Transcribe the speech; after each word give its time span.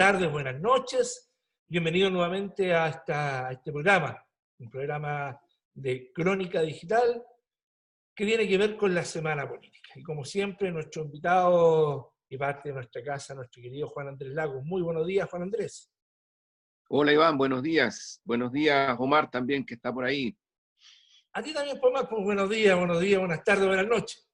tardes, 0.00 0.32
buenas 0.32 0.58
noches. 0.58 1.30
Bienvenido 1.68 2.08
nuevamente 2.08 2.72
a, 2.72 2.88
esta, 2.88 3.50
este 3.50 3.70
programa, 3.70 4.26
un 4.58 4.70
programa 4.70 5.38
de 5.74 6.10
crónica 6.14 6.62
digital 6.62 7.22
que 8.14 8.24
tiene 8.24 8.48
que 8.48 8.56
ver 8.56 8.78
con 8.78 8.94
la 8.94 9.04
semana 9.04 9.46
política. 9.46 9.90
Y 9.96 10.02
como 10.02 10.24
siempre, 10.24 10.72
nuestro 10.72 11.02
invitado 11.02 12.14
y 12.30 12.38
parte 12.38 12.70
de 12.70 12.76
nuestra 12.76 13.04
casa, 13.04 13.34
nuestro 13.34 13.60
querido 13.60 13.88
Juan 13.90 14.08
Andrés 14.08 14.32
Lagos. 14.32 14.64
Muy 14.64 14.80
buenos 14.80 15.06
días, 15.06 15.28
Juan 15.28 15.42
Andrés. 15.42 15.92
Hola 16.88 17.12
Iván, 17.12 17.36
buenos 17.36 17.62
días. 17.62 18.22
Buenos 18.24 18.52
días 18.52 18.96
Omar 18.98 19.30
también, 19.30 19.66
que 19.66 19.74
está 19.74 19.92
por 19.92 20.06
ahí. 20.06 20.34
A 21.34 21.42
ti 21.42 21.52
también, 21.52 21.78
Omar, 21.82 22.08
pues 22.08 22.24
buenos 22.24 22.48
días, 22.48 22.74
buenos 22.74 23.00
días, 23.00 23.18
buenas 23.18 23.44
tardes, 23.44 23.66
buenas 23.66 23.86
noches. 23.86 24.26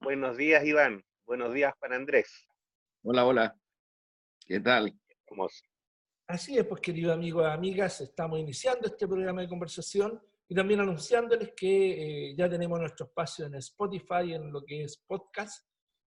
Buenos 0.00 0.38
días, 0.38 0.64
Iván. 0.64 1.04
Buenos 1.26 1.52
días, 1.52 1.74
Juan 1.78 1.92
Andrés. 1.92 2.48
Hola, 3.02 3.26
hola. 3.26 3.63
¿Qué 4.46 4.60
tal? 4.60 4.92
¿Cómo 5.24 5.48
Así 6.26 6.58
es, 6.58 6.66
pues 6.66 6.80
queridos 6.82 7.14
amigos 7.14 7.44
y 7.44 7.50
amigas, 7.50 8.00
estamos 8.02 8.38
iniciando 8.38 8.88
este 8.88 9.08
programa 9.08 9.40
de 9.40 9.48
conversación 9.48 10.20
y 10.46 10.54
también 10.54 10.80
anunciándoles 10.80 11.52
que 11.56 12.28
eh, 12.28 12.34
ya 12.36 12.48
tenemos 12.48 12.78
nuestro 12.78 13.06
espacio 13.06 13.46
en 13.46 13.54
Spotify, 13.54 14.34
en 14.34 14.52
lo 14.52 14.62
que 14.62 14.84
es 14.84 15.02
podcast. 15.06 15.66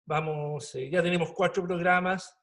Vamos, 0.05 0.76
eh, 0.76 0.90
ya 0.90 1.02
tenemos 1.02 1.32
cuatro 1.32 1.63
programas 1.63 2.37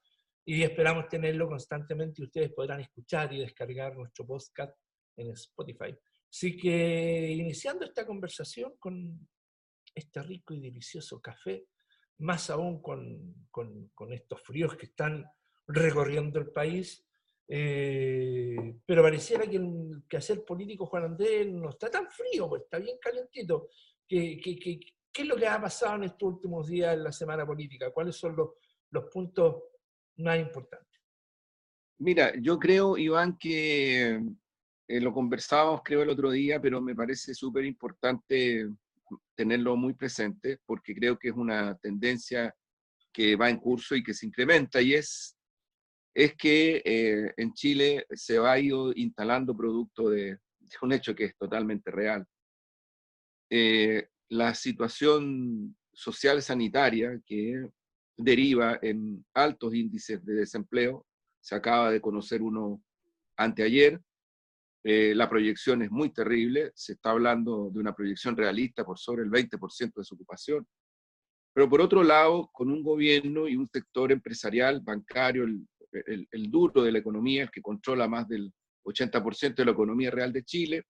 y 0.47 0.63
esperamos 0.63 1.07
tenerlo 1.09 1.49
constantemente 1.49 2.23
y 2.23 2.25
ustedes 2.25 2.53
podrán 2.53 2.81
escuchar 2.81 3.33
y 3.35 3.41
descargar 3.41 3.95
nuestro 3.95 4.27
podcast 4.27 4.75
en 5.17 5.33
Spotify. 5.33 5.95
Así 6.31 6.57
que 6.57 7.31
iniciando 7.31 7.85
esta 7.85 8.07
conversación 8.07 8.75
con 8.79 9.29
este 9.95 10.23
rico 10.23 10.55
y 10.55 10.61
delicioso 10.61 11.21
café, 11.21 11.67
más 12.19 12.49
aún 12.49 12.81
con, 12.81 13.49
con, 13.51 14.13
estos 14.13 14.41
fríos 14.43 14.77
que 14.77 14.87
están 14.87 15.25
recorriendo 15.67 16.39
el 16.39 16.51
país. 16.51 17.05
Eh, 17.47 18.57
pero 18.87 19.03
pareciera 19.03 19.47
que 19.47 19.57
el 19.57 20.03
quehacer 20.09 20.45
político 20.45 20.87
Juan 20.87 21.05
Andrés 21.05 21.47
no 21.47 21.71
está 21.71 21.91
tan 21.91 22.09
frío, 22.11 22.49
pues 22.49 22.63
está 22.63 22.79
bien 22.79 22.97
calentito. 23.01 23.69
¿Qué, 24.07 24.41
qué, 24.43 24.57
qué, 24.57 24.81
qué 25.13 25.23
es 25.23 25.29
lo 25.29 25.37
que 25.37 25.47
ha 25.47 25.61
pasado 25.61 25.97
en 25.97 26.05
estos 26.05 26.35
últimos 26.35 26.67
días 26.69 26.95
en 26.95 27.05
la 27.05 27.13
semana 27.13 27.47
política? 27.47 27.91
¿Cuáles 27.91 28.17
son 28.17 28.35
los, 28.37 28.51
los 28.91 29.05
puntos 29.11 29.63
más 30.17 30.39
importantes? 30.39 31.01
Mira, 31.99 32.33
yo 32.41 32.59
creo, 32.59 32.99
Iván, 32.99 33.39
que 33.39 34.21
eh, 34.89 35.01
lo 35.01 35.13
conversábamos 35.13 35.83
creo 35.85 36.03
el 36.03 36.11
otro 36.11 36.31
día, 36.31 36.61
pero 36.61 36.81
me 36.81 36.95
parece 36.95 37.35
súper 37.35 37.65
importante 37.65 38.69
tenerlo 39.35 39.77
muy 39.77 39.95
presente 39.95 40.59
porque 40.67 40.95
creo 40.95 41.19
que 41.19 41.29
es 41.29 41.35
una 41.35 41.77
tendencia 41.77 42.55
que 43.13 43.37
va 43.37 43.49
en 43.49 43.59
curso 43.59 43.95
y 43.95 44.03
que 44.03 44.13
se 44.13 44.27
incrementa 44.27 44.83
y 44.83 44.95
es, 44.95 45.37
es 46.15 46.35
que 46.37 46.81
eh, 46.85 47.35
en 47.37 47.53
Chile 47.55 48.07
se 48.11 48.39
va 48.39 48.59
ido 48.59 48.93
instalando 48.95 49.57
producto 49.57 50.09
de, 50.11 50.39
un 50.81 50.93
hecho 50.93 51.15
que 51.15 51.25
es 51.25 51.37
totalmente 51.37 51.91
real. 51.91 52.25
Eh, 53.51 54.09
la 54.29 54.55
situación 54.55 55.77
social 55.93 56.43
sanitaria 56.43 57.21
que 57.27 57.69
deriva 58.17 58.79
en 58.81 59.25
altos 59.35 59.75
índices 59.75 60.25
de 60.25 60.35
desempleo, 60.35 61.07
se 61.41 61.55
acaba 61.55 61.91
de 61.91 62.01
conocer 62.01 62.43
uno 62.43 62.83
anteayer, 63.37 64.01
eh, 64.85 65.15
la 65.15 65.29
proyección 65.29 65.83
es 65.83 65.91
muy 65.91 66.11
terrible, 66.11 66.71
se 66.75 66.93
está 66.93 67.11
hablando 67.11 67.71
de 67.71 67.81
una 67.81 67.95
proyección 67.95 68.37
realista 68.37 68.85
por 68.85 68.99
sobre 68.99 69.23
el 69.23 69.31
20% 69.31 69.95
de 69.95 70.05
su 70.05 70.15
ocupación. 70.15 70.67
Pero 71.55 71.71
por 71.71 71.81
otro 71.81 72.03
lado, 72.03 72.51
con 72.53 72.71
un 72.71 72.83
gobierno 72.83 73.49
y 73.49 73.57
un 73.57 73.69
sector 73.73 74.13
empresarial, 74.13 74.81
bancario, 74.81 75.47
el 76.07 76.51
duro 76.51 76.83
de 76.83 76.93
la 76.93 76.99
economía, 76.99 77.43
el 77.43 77.51
que 77.51 77.63
controla 77.63 78.09
más 78.09 78.29
del 78.29 78.53
80% 78.85 79.55
de 79.55 79.65
la 79.65 79.73
economía 79.73 80.11
real 80.11 80.33
de 80.33 80.45
Chile, 80.45 80.85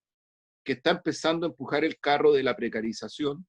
que 0.65 0.72
está 0.72 0.91
empezando 0.91 1.47
a 1.47 1.50
empujar 1.50 1.84
el 1.84 1.98
carro 1.98 2.32
de 2.32 2.42
la 2.42 2.56
precarización, 2.56 3.47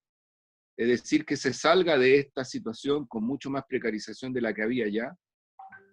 es 0.78 0.88
decir, 0.88 1.26
que 1.26 1.38
se 1.38 1.54
salga 1.54 1.98
de 1.98 2.20
esta 2.20 2.44
situación 2.44 3.08
con 3.08 3.24
mucho 3.24 3.50
más 3.50 3.64
precarización 3.68 4.34
de 4.34 4.42
la 4.42 4.54
que 4.54 4.64
había 4.64 4.90
ya. 4.90 5.16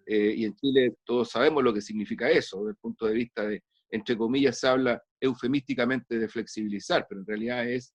Eh, 0.05 0.33
y 0.35 0.45
en 0.45 0.53
Chile 0.55 0.95
todos 1.05 1.29
sabemos 1.29 1.63
lo 1.63 1.73
que 1.73 1.81
significa 1.81 2.29
eso, 2.29 2.57
desde 2.57 2.71
el 2.71 2.77
punto 2.77 3.05
de 3.05 3.13
vista 3.13 3.47
de 3.47 3.63
entre 3.93 4.17
comillas, 4.17 4.59
se 4.59 4.67
habla 4.67 5.03
eufemísticamente 5.21 6.17
de 6.17 6.27
flexibilizar, 6.27 7.05
pero 7.07 7.21
en 7.21 7.27
realidad 7.27 7.69
es 7.69 7.93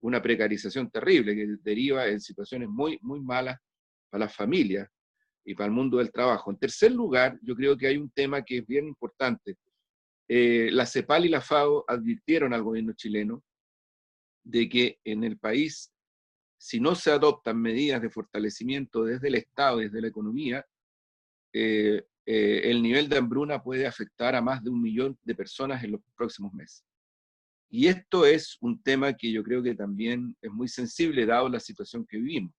una 0.00 0.22
precarización 0.22 0.90
terrible 0.90 1.34
que 1.34 1.56
deriva 1.60 2.06
en 2.06 2.18
situaciones 2.18 2.70
muy, 2.70 2.98
muy 3.02 3.20
malas 3.20 3.58
para 4.08 4.24
las 4.24 4.34
familias 4.34 4.88
y 5.44 5.54
para 5.54 5.66
el 5.66 5.72
mundo 5.72 5.98
del 5.98 6.10
trabajo. 6.10 6.50
En 6.50 6.58
tercer 6.58 6.92
lugar, 6.92 7.38
yo 7.42 7.54
creo 7.54 7.76
que 7.76 7.86
hay 7.86 7.96
un 7.96 8.10
tema 8.10 8.42
que 8.42 8.58
es 8.58 8.66
bien 8.66 8.86
importante. 8.86 9.56
Eh, 10.28 10.70
la 10.72 10.86
CEPAL 10.86 11.26
y 11.26 11.28
la 11.28 11.40
FAO 11.40 11.84
advirtieron 11.86 12.54
al 12.54 12.62
gobierno 12.62 12.94
chileno 12.94 13.42
de 14.42 14.68
que 14.68 14.98
en 15.04 15.24
el 15.24 15.38
país, 15.38 15.92
si 16.58 16.80
no 16.80 16.94
se 16.94 17.10
adoptan 17.10 17.60
medidas 17.60 18.00
de 18.00 18.10
fortalecimiento 18.10 19.04
desde 19.04 19.28
el 19.28 19.34
Estado, 19.36 19.78
desde 19.78 20.00
la 20.00 20.08
economía, 20.08 20.64
eh, 21.52 22.02
eh, 22.26 22.62
el 22.64 22.82
nivel 22.82 23.08
de 23.08 23.18
hambruna 23.18 23.62
puede 23.62 23.86
afectar 23.86 24.34
a 24.34 24.40
más 24.40 24.64
de 24.64 24.70
un 24.70 24.80
millón 24.80 25.18
de 25.22 25.34
personas 25.34 25.84
en 25.84 25.92
los 25.92 26.00
próximos 26.16 26.52
meses. 26.54 26.84
Y 27.70 27.88
esto 27.88 28.24
es 28.24 28.56
un 28.60 28.82
tema 28.82 29.12
que 29.14 29.30
yo 29.30 29.42
creo 29.42 29.62
que 29.62 29.74
también 29.74 30.36
es 30.40 30.50
muy 30.50 30.68
sensible 30.68 31.26
dado 31.26 31.48
la 31.48 31.60
situación 31.60 32.06
que 32.06 32.18
vivimos. 32.18 32.54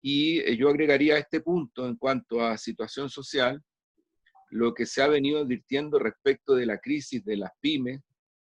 Y 0.00 0.38
eh, 0.40 0.56
yo 0.56 0.68
agregaría 0.68 1.14
a 1.14 1.18
este 1.18 1.40
punto 1.40 1.86
en 1.86 1.96
cuanto 1.96 2.42
a 2.42 2.56
situación 2.56 3.08
social, 3.08 3.62
lo 4.50 4.72
que 4.74 4.86
se 4.86 5.02
ha 5.02 5.08
venido 5.08 5.40
advirtiendo 5.40 5.98
respecto 5.98 6.54
de 6.54 6.66
la 6.66 6.78
crisis 6.78 7.24
de 7.24 7.36
las 7.36 7.50
pymes, 7.60 8.00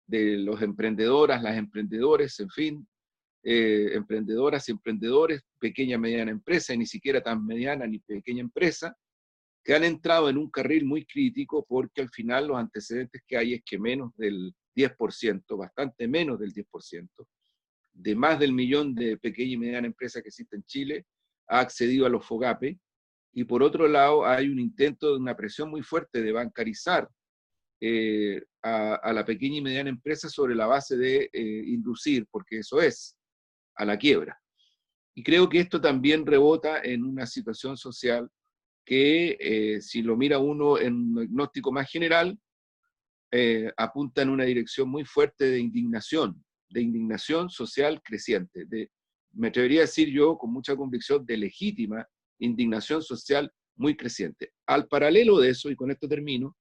de 0.06 0.38
los 0.38 0.62
emprendedoras, 0.62 1.42
las 1.42 1.58
emprendedores, 1.58 2.40
en 2.40 2.50
fin, 2.50 2.88
eh, 3.44 3.92
emprendedoras 3.94 4.68
y 4.68 4.72
emprendedores, 4.72 5.42
pequeña, 5.60 5.98
mediana 5.98 6.32
empresa, 6.32 6.74
y 6.74 6.78
ni 6.78 6.86
siquiera 6.86 7.22
tan 7.22 7.46
mediana 7.46 7.88
ni 7.88 8.00
pequeña 8.00 8.42
empresa, 8.42 8.96
que 9.64 9.76
han 9.76 9.84
entrado 9.84 10.30
en 10.30 10.38
un 10.38 10.50
carril 10.50 10.86
muy 10.86 11.06
crítico 11.06 11.66
porque 11.68 12.02
al 12.02 12.10
final 12.10 12.48
los 12.48 12.58
antecedentes 12.58 13.22
que 13.28 13.38
hay 13.38 13.54
es 13.54 13.62
que 13.64 13.78
menos 13.78 14.16
del 14.18 14.54
10%, 14.76 15.58
bastante 15.58 16.08
menos 16.08 16.40
del 16.40 16.54
10%, 16.54 17.08
de 17.94 18.16
más 18.16 18.40
del 18.40 18.54
millón 18.54 18.96
de 18.96 19.18
pequeñas 19.18 19.54
y 19.54 19.58
medianas 19.58 19.88
empresas 19.90 20.22
que 20.22 20.30
existen 20.30 20.60
en 20.60 20.66
Chile, 20.66 21.06
ha 21.50 21.60
accedido 21.60 22.06
a 22.06 22.10
los 22.10 22.26
FOGAPE, 22.26 22.80
y 23.34 23.44
por 23.44 23.64
otro 23.64 23.88
lado 23.88 24.26
hay 24.26 24.50
un 24.50 24.60
intento 24.60 25.12
de 25.12 25.18
una 25.18 25.36
presión 25.36 25.70
muy 25.70 25.84
fuerte 25.84 26.22
de 26.22 26.32
bancarizar 26.32 27.10
eh, 27.82 28.44
a, 28.62 29.14
la 29.14 29.24
pequeña 29.24 29.58
y 29.58 29.62
mediana 29.62 29.90
empresa 29.90 30.28
sobre 30.30 30.54
la 30.56 30.66
base 30.66 30.98
de 30.98 31.30
eh, 31.32 31.64
inducir, 31.68 32.28
porque 32.30 32.60
eso 32.60 32.82
es, 32.82 33.18
a 33.76 33.86
la 33.86 33.98
quiebra. 33.98 34.38
Y 35.16 35.24
creo 35.24 35.48
que 35.48 35.60
esto 35.60 35.80
también 35.80 36.26
rebota 36.26 36.82
en 36.84 37.04
una 37.04 37.26
situación 37.26 37.78
social 37.78 38.30
que 38.86 39.38
eh, 39.40 39.82
si 39.82 40.02
lo 40.02 40.18
mira 40.18 40.40
uno 40.40 40.78
en 40.78 40.94
un 40.94 41.16
diagnóstico 41.16 41.72
más 41.72 41.90
general, 41.90 42.38
apunta 43.78 44.24
en 44.24 44.30
una 44.30 44.44
dirección 44.44 44.90
muy 44.90 45.06
fuerte 45.06 45.46
de 45.46 45.60
indignación, 45.60 46.44
de 46.68 46.82
indignación 46.82 47.52
social 47.52 48.02
creciente, 48.02 48.66
de, 48.66 48.90
me 49.34 49.50
atrevería 49.50 49.82
a 49.82 49.86
decir 49.86 50.10
yo 50.10 50.38
con 50.38 50.52
mucha 50.52 50.76
convicción, 50.76 51.26
de 51.26 51.38
legítima 51.38 52.08
indignación 52.40 53.02
social 53.02 53.52
muy 53.76 53.96
creciente. 53.96 54.54
Al 54.66 54.88
paralelo 54.88 55.40
de 55.40 55.50
eso, 55.50 55.70
y 55.70 55.76
con 55.76 55.92
esto 55.92 56.08
termino, 56.08 56.56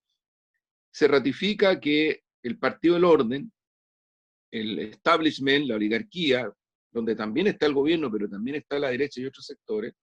se 0.93 1.09
ratifica 1.09 1.79
que 1.81 2.23
el 2.43 2.59
Partido 2.59 2.95
del 2.95 3.05
Orden, 3.05 3.53
el 4.51 4.79
establishment, 4.79 5.67
la 5.67 5.77
oligarquía, 5.77 6.51
donde 6.91 7.15
también 7.15 7.49
está 7.49 7.67
el 7.67 7.75
gobierno, 7.75 8.11
pero 8.11 8.29
también 8.29 8.57
está 8.57 8.79
la 8.79 8.91
derecha 8.91 9.21
y 9.21 9.27
otros 9.27 9.45
sectores, 9.45 9.95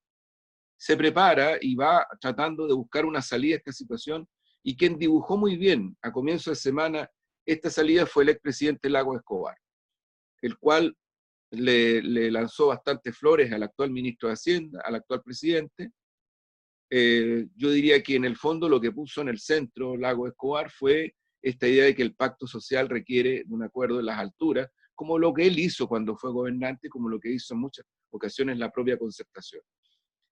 se 0.77 0.97
prepara 0.97 1.57
y 1.59 1.75
va 1.75 2.05
tratando 2.19 2.67
de 2.67 2.73
buscar 2.73 3.05
una 3.05 3.21
salida 3.21 3.55
a 3.55 3.57
esta 3.57 3.71
situación 3.71 4.27
y 4.61 4.75
quien 4.75 4.97
dibujó 4.97 5.37
muy 5.37 5.57
bien 5.57 5.95
a 6.01 6.11
comienzo 6.11 6.49
de 6.49 6.55
semana 6.55 7.09
esta 7.45 7.69
salida 7.69 8.05
fue 8.05 8.23
el 8.23 8.29
expresidente 8.29 8.89
Lago 8.89 9.15
Escobar, 9.15 9.57
el 10.41 10.57
cual 10.57 10.95
le, 11.55 12.31
lanzó 12.31 12.67
bastantes 12.67 13.17
flores 13.17 13.51
al 13.51 13.63
actual 13.63 13.91
ministro 13.91 14.29
de 14.29 14.33
Hacienda, 14.33 14.81
al 14.85 14.95
actual 14.95 15.21
presidente. 15.23 15.91
Eh, 16.89 17.47
yo 17.55 17.71
diría 17.71 18.01
que 18.03 18.15
en 18.15 18.25
el 18.25 18.37
fondo 18.37 18.69
lo 18.69 18.79
que 18.79 18.91
puso 18.91 19.21
en 19.21 19.29
el 19.29 19.39
centro 19.39 19.97
Lago 19.97 20.27
Escobar 20.27 20.69
fue 20.69 21.15
esta 21.41 21.67
idea 21.67 21.85
de 21.85 21.95
que 21.95 22.03
el 22.03 22.15
pacto 22.15 22.47
social 22.47 22.89
requiere 22.89 23.43
un 23.49 23.63
acuerdo 23.63 23.99
en 23.99 24.07
las 24.07 24.19
alturas, 24.19 24.67
como 24.93 25.19
lo 25.19 25.33
que 25.33 25.45
él 25.45 25.59
hizo 25.59 25.87
cuando 25.87 26.15
fue 26.15 26.31
gobernante, 26.31 26.89
como 26.89 27.09
lo 27.09 27.19
que 27.19 27.31
hizo 27.31 27.53
en 27.53 27.59
muchas 27.59 27.85
ocasiones 28.11 28.57
la 28.57 28.71
propia 28.71 28.97
concertación. 28.97 29.61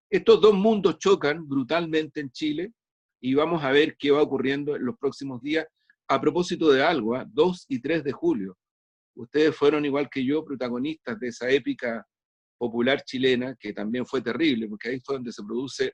Estos 0.09 0.41
dos 0.41 0.53
mundos 0.53 0.97
chocan 0.99 1.47
brutalmente 1.47 2.19
en 2.19 2.31
Chile 2.31 2.73
y 3.19 3.33
vamos 3.33 3.63
a 3.63 3.71
ver 3.71 3.95
qué 3.97 4.11
va 4.11 4.21
ocurriendo 4.21 4.75
en 4.75 4.85
los 4.85 4.97
próximos 4.97 5.41
días. 5.41 5.65
A 6.07 6.19
propósito 6.19 6.69
de 6.69 6.83
algo, 6.83 7.17
2 7.25 7.61
¿ah? 7.61 7.65
y 7.69 7.79
3 7.79 8.03
de 8.03 8.11
julio, 8.11 8.57
ustedes 9.15 9.55
fueron 9.55 9.85
igual 9.85 10.09
que 10.09 10.23
yo 10.23 10.43
protagonistas 10.43 11.19
de 11.19 11.27
esa 11.27 11.49
épica 11.49 12.05
popular 12.57 13.03
chilena, 13.03 13.55
que 13.59 13.73
también 13.73 14.05
fue 14.05 14.21
terrible, 14.21 14.67
porque 14.67 14.89
ahí 14.89 14.99
fue 14.99 15.15
donde 15.15 15.31
se 15.31 15.43
produce 15.43 15.93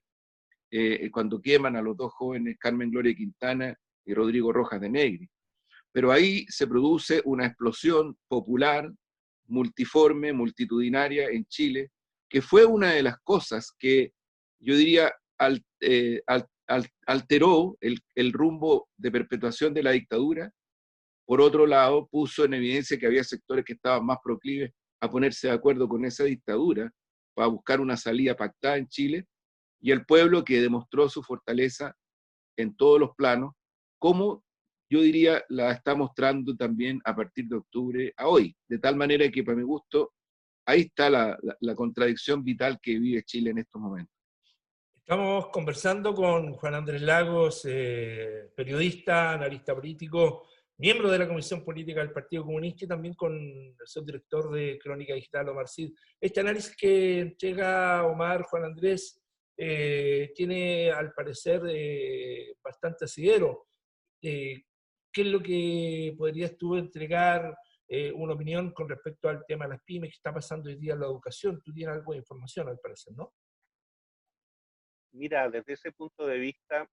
eh, 0.72 1.10
cuando 1.12 1.42
queman 1.42 1.76
a 1.76 1.82
los 1.82 1.98
dos 1.98 2.14
jóvenes 2.14 2.58
Carmen 2.60 2.92
Gloria 2.92 3.16
Quintana 3.16 3.76
y 4.06 4.14
Rodrigo 4.14 4.54
Rojas 4.54 4.80
de 4.80 4.90
Negri. 4.90 5.30
Pero 5.92 6.12
ahí 6.12 6.46
se 6.48 6.68
produce 6.68 7.22
una 7.26 7.48
explosión 7.48 8.16
popular, 8.28 8.92
multiforme, 9.48 10.32
multitudinaria 10.32 11.30
en 11.30 11.46
Chile, 11.46 11.90
que 12.30 12.42
fue 12.42 12.66
una 12.66 12.92
de 12.92 13.02
las 13.02 13.18
cosas 13.24 13.74
que 13.80 14.14
yo 14.60 14.76
diría 14.76 15.12
eh, 15.82 16.22
alteró 17.08 17.78
el, 17.82 18.00
el 18.14 18.32
rumbo 18.32 18.90
de 18.98 19.12
perpetuación 19.12 19.74
de 19.74 19.84
la 19.84 19.92
dictadura. 19.92 20.52
Por 21.30 21.42
otro 21.42 21.68
lado, 21.68 22.08
puso 22.08 22.44
en 22.44 22.56
evidencia 22.56 22.98
que 22.98 23.06
había 23.06 23.24
sectores 23.24 23.64
que 23.64 23.74
estaban 23.74 24.04
más 24.04 24.18
proclives 24.24 24.72
a 25.00 25.08
ponerse 25.08 25.46
de 25.46 25.54
acuerdo 25.54 25.88
con 25.88 26.04
esa 26.04 26.24
dictadura 26.24 26.92
para 27.36 27.48
buscar 27.48 27.80
una 27.80 27.96
salida 27.96 28.36
pactada 28.36 28.78
en 28.78 28.88
Chile, 28.88 29.28
y 29.80 29.92
el 29.92 30.08
pueblo 30.08 30.44
que 30.44 30.60
demostró 30.60 31.08
su 31.08 31.22
fortaleza 31.22 31.96
en 32.58 32.76
todos 32.76 33.00
los 33.00 33.12
planos, 33.16 33.54
como 34.00 34.44
yo 34.90 35.02
diría 35.02 35.44
la 35.50 35.72
está 35.72 35.94
mostrando 35.94 36.56
también 36.56 37.00
a 37.06 37.16
partir 37.16 37.46
de 37.46 37.58
octubre 37.58 38.12
a 38.18 38.28
hoy, 38.28 38.58
de 38.68 38.80
tal 38.80 38.96
manera 38.96 39.30
que 39.30 39.44
para 39.44 39.56
mi 39.56 39.64
gusto 39.64 40.14
ahí 40.66 40.82
está 40.82 41.12
la, 41.12 41.38
contradicción 41.76 42.44
vital 42.44 42.80
que 42.82 42.98
vive 42.98 43.22
Chile 43.22 43.52
en 43.52 43.60
estos 43.60 43.80
momentos. 43.80 44.16
Estamos 44.96 45.50
conversando 45.50 46.12
con 46.16 46.54
Juan 46.54 46.74
Andrés 46.74 47.04
Lagos, 47.04 47.68
eh, 47.70 48.52
periodista, 48.56 49.34
analista 49.34 49.76
político, 49.76 50.48
miembro 50.80 51.12
de 51.12 51.20
la 51.20 51.28
Comisión 51.28 51.64
Política 51.64 52.00
del 52.00 52.14
Partido 52.14 52.46
Comunista 52.46 52.86
y 52.86 52.88
también 52.88 53.14
con 53.14 53.34
el 53.34 53.76
subdirector 53.86 54.50
de 54.52 54.80
Crónica 54.82 55.14
Digital, 55.14 55.50
Omar 55.50 55.68
Cid. 55.68 55.94
Este 56.20 56.40
análisis 56.40 56.76
que 56.76 57.20
entrega 57.20 58.06
Omar, 58.06 58.44
Juan 58.44 58.64
Andrés, 58.64 59.22
eh, 59.58 60.32
tiene 60.34 60.90
al 60.90 61.12
parecer 61.12 61.62
eh, 61.68 62.56
bastante 62.64 63.06
asidero. 63.06 63.68
Eh, 64.22 64.64
¿Qué 65.12 65.22
es 65.22 65.28
lo 65.28 65.42
que 65.42 66.16
podrías 66.18 66.58
tú 66.58 66.76
entregar 66.76 67.56
una 68.14 68.34
opinión 68.34 68.72
con 68.72 68.88
respecto 68.88 69.28
al 69.30 69.44
tema 69.48 69.66
de 69.66 69.72
las 69.72 69.84
pymes 69.84 70.12
que 70.12 70.18
está 70.18 70.32
pasando 70.32 70.70
hoy 70.70 70.76
día 70.76 70.94
en 70.94 71.00
la 71.00 71.08
educación? 71.08 71.60
Tú 71.66 71.74
tienes 71.74 71.96
algo 71.96 72.12
de 72.14 72.20
información 72.20 72.70
al 72.70 72.78
parecer, 72.78 73.14
¿no? 73.18 73.34
Mira, 75.12 75.50
desde 75.50 75.74
ese 75.74 75.92
punto 75.92 76.28
de 76.28 76.38
vista, 76.38 76.88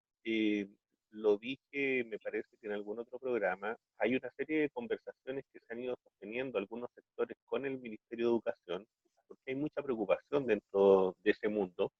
lo 1.16 1.38
dije, 1.38 2.04
me 2.04 2.18
parece 2.18 2.48
que 2.60 2.66
en 2.66 2.74
algún 2.74 2.98
otro 2.98 3.18
programa, 3.18 3.76
hay 3.98 4.16
una 4.16 4.30
serie 4.36 4.60
de 4.60 4.70
conversaciones 4.70 5.44
que 5.52 5.60
se 5.60 5.72
han 5.72 5.80
ido 5.80 5.96
sosteniendo 6.02 6.58
algunos 6.58 6.90
sectores 6.94 7.36
con 7.46 7.64
el 7.66 7.78
Ministerio 7.78 8.26
de 8.26 8.32
Educación, 8.32 8.86
porque 9.26 9.42
hay 9.50 9.54
mucha 9.56 9.82
preocupación 9.82 10.46
dentro 10.46 11.16
de 11.24 11.30
ese 11.30 11.48
mundo, 11.48 11.90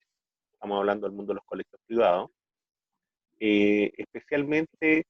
estamos 0.52 0.78
hablando 0.78 1.06
del 1.06 1.16
mundo 1.16 1.32
de 1.32 1.36
los 1.36 1.44
colegios 1.44 1.80
privados, 1.86 2.30
eh, 3.40 3.90
especialmente 3.96 5.06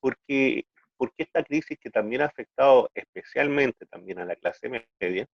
porque, 0.00 0.64
porque 0.96 1.22
esta 1.22 1.42
crisis 1.44 1.78
que 1.78 1.90
también 1.90 2.22
ha 2.22 2.26
afectado 2.26 2.90
especialmente 2.94 3.86
también 3.86 4.18
a 4.18 4.24
la 4.24 4.36
clase 4.36 4.68
media, 4.68 5.26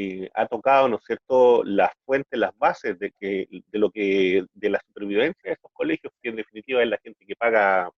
eh, 0.00 0.30
ha 0.34 0.46
tocado, 0.46 0.88
¿no 0.88 0.96
es 0.98 1.04
cierto?, 1.04 1.64
las 1.64 1.90
fuentes, 2.04 2.38
las 2.38 2.56
bases 2.56 2.96
de, 3.00 3.10
que, 3.18 3.48
de 3.50 3.78
lo 3.80 3.90
que, 3.90 4.44
de 4.54 4.70
la 4.70 4.80
supervivencia 4.86 5.42
de 5.42 5.54
estos 5.54 5.72
colegios, 5.72 6.12
que 6.22 6.30
definitiva 6.68 6.82
es 6.82 6.88
la 6.88 6.98
gente 6.98 7.26
que 7.26 7.36
paga, 7.36 7.90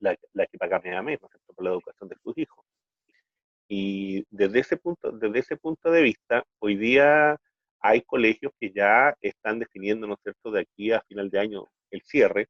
la, 0.00 0.16
la, 0.32 0.46
que 0.46 0.58
paga 0.58 0.80
mes 0.80 0.96
a 0.96 1.02
¿no 1.02 1.54
por 1.54 1.64
la 1.64 1.70
educación 1.70 2.08
de 2.08 2.16
sus 2.22 2.36
hijos. 2.38 2.64
Y 3.68 4.24
desde 4.30 4.60
ese 4.60 4.76
punto, 4.76 5.12
desde 5.12 5.38
ese 5.38 5.56
punto 5.56 5.90
de 5.90 6.02
vista, 6.02 6.44
hoy 6.58 6.76
día 6.76 7.36
hay 7.80 8.02
colegios 8.02 8.52
que 8.58 8.72
ya 8.72 9.14
están 9.20 9.58
definiendo, 9.60 10.06
¿no 10.06 10.14
es 10.14 10.20
cierto?, 10.22 10.50
de 10.50 10.60
aquí 10.62 10.92
a 10.92 11.00
final 11.02 11.30
de 11.30 11.38
año 11.38 11.66
el 11.90 12.02
cierre. 12.02 12.48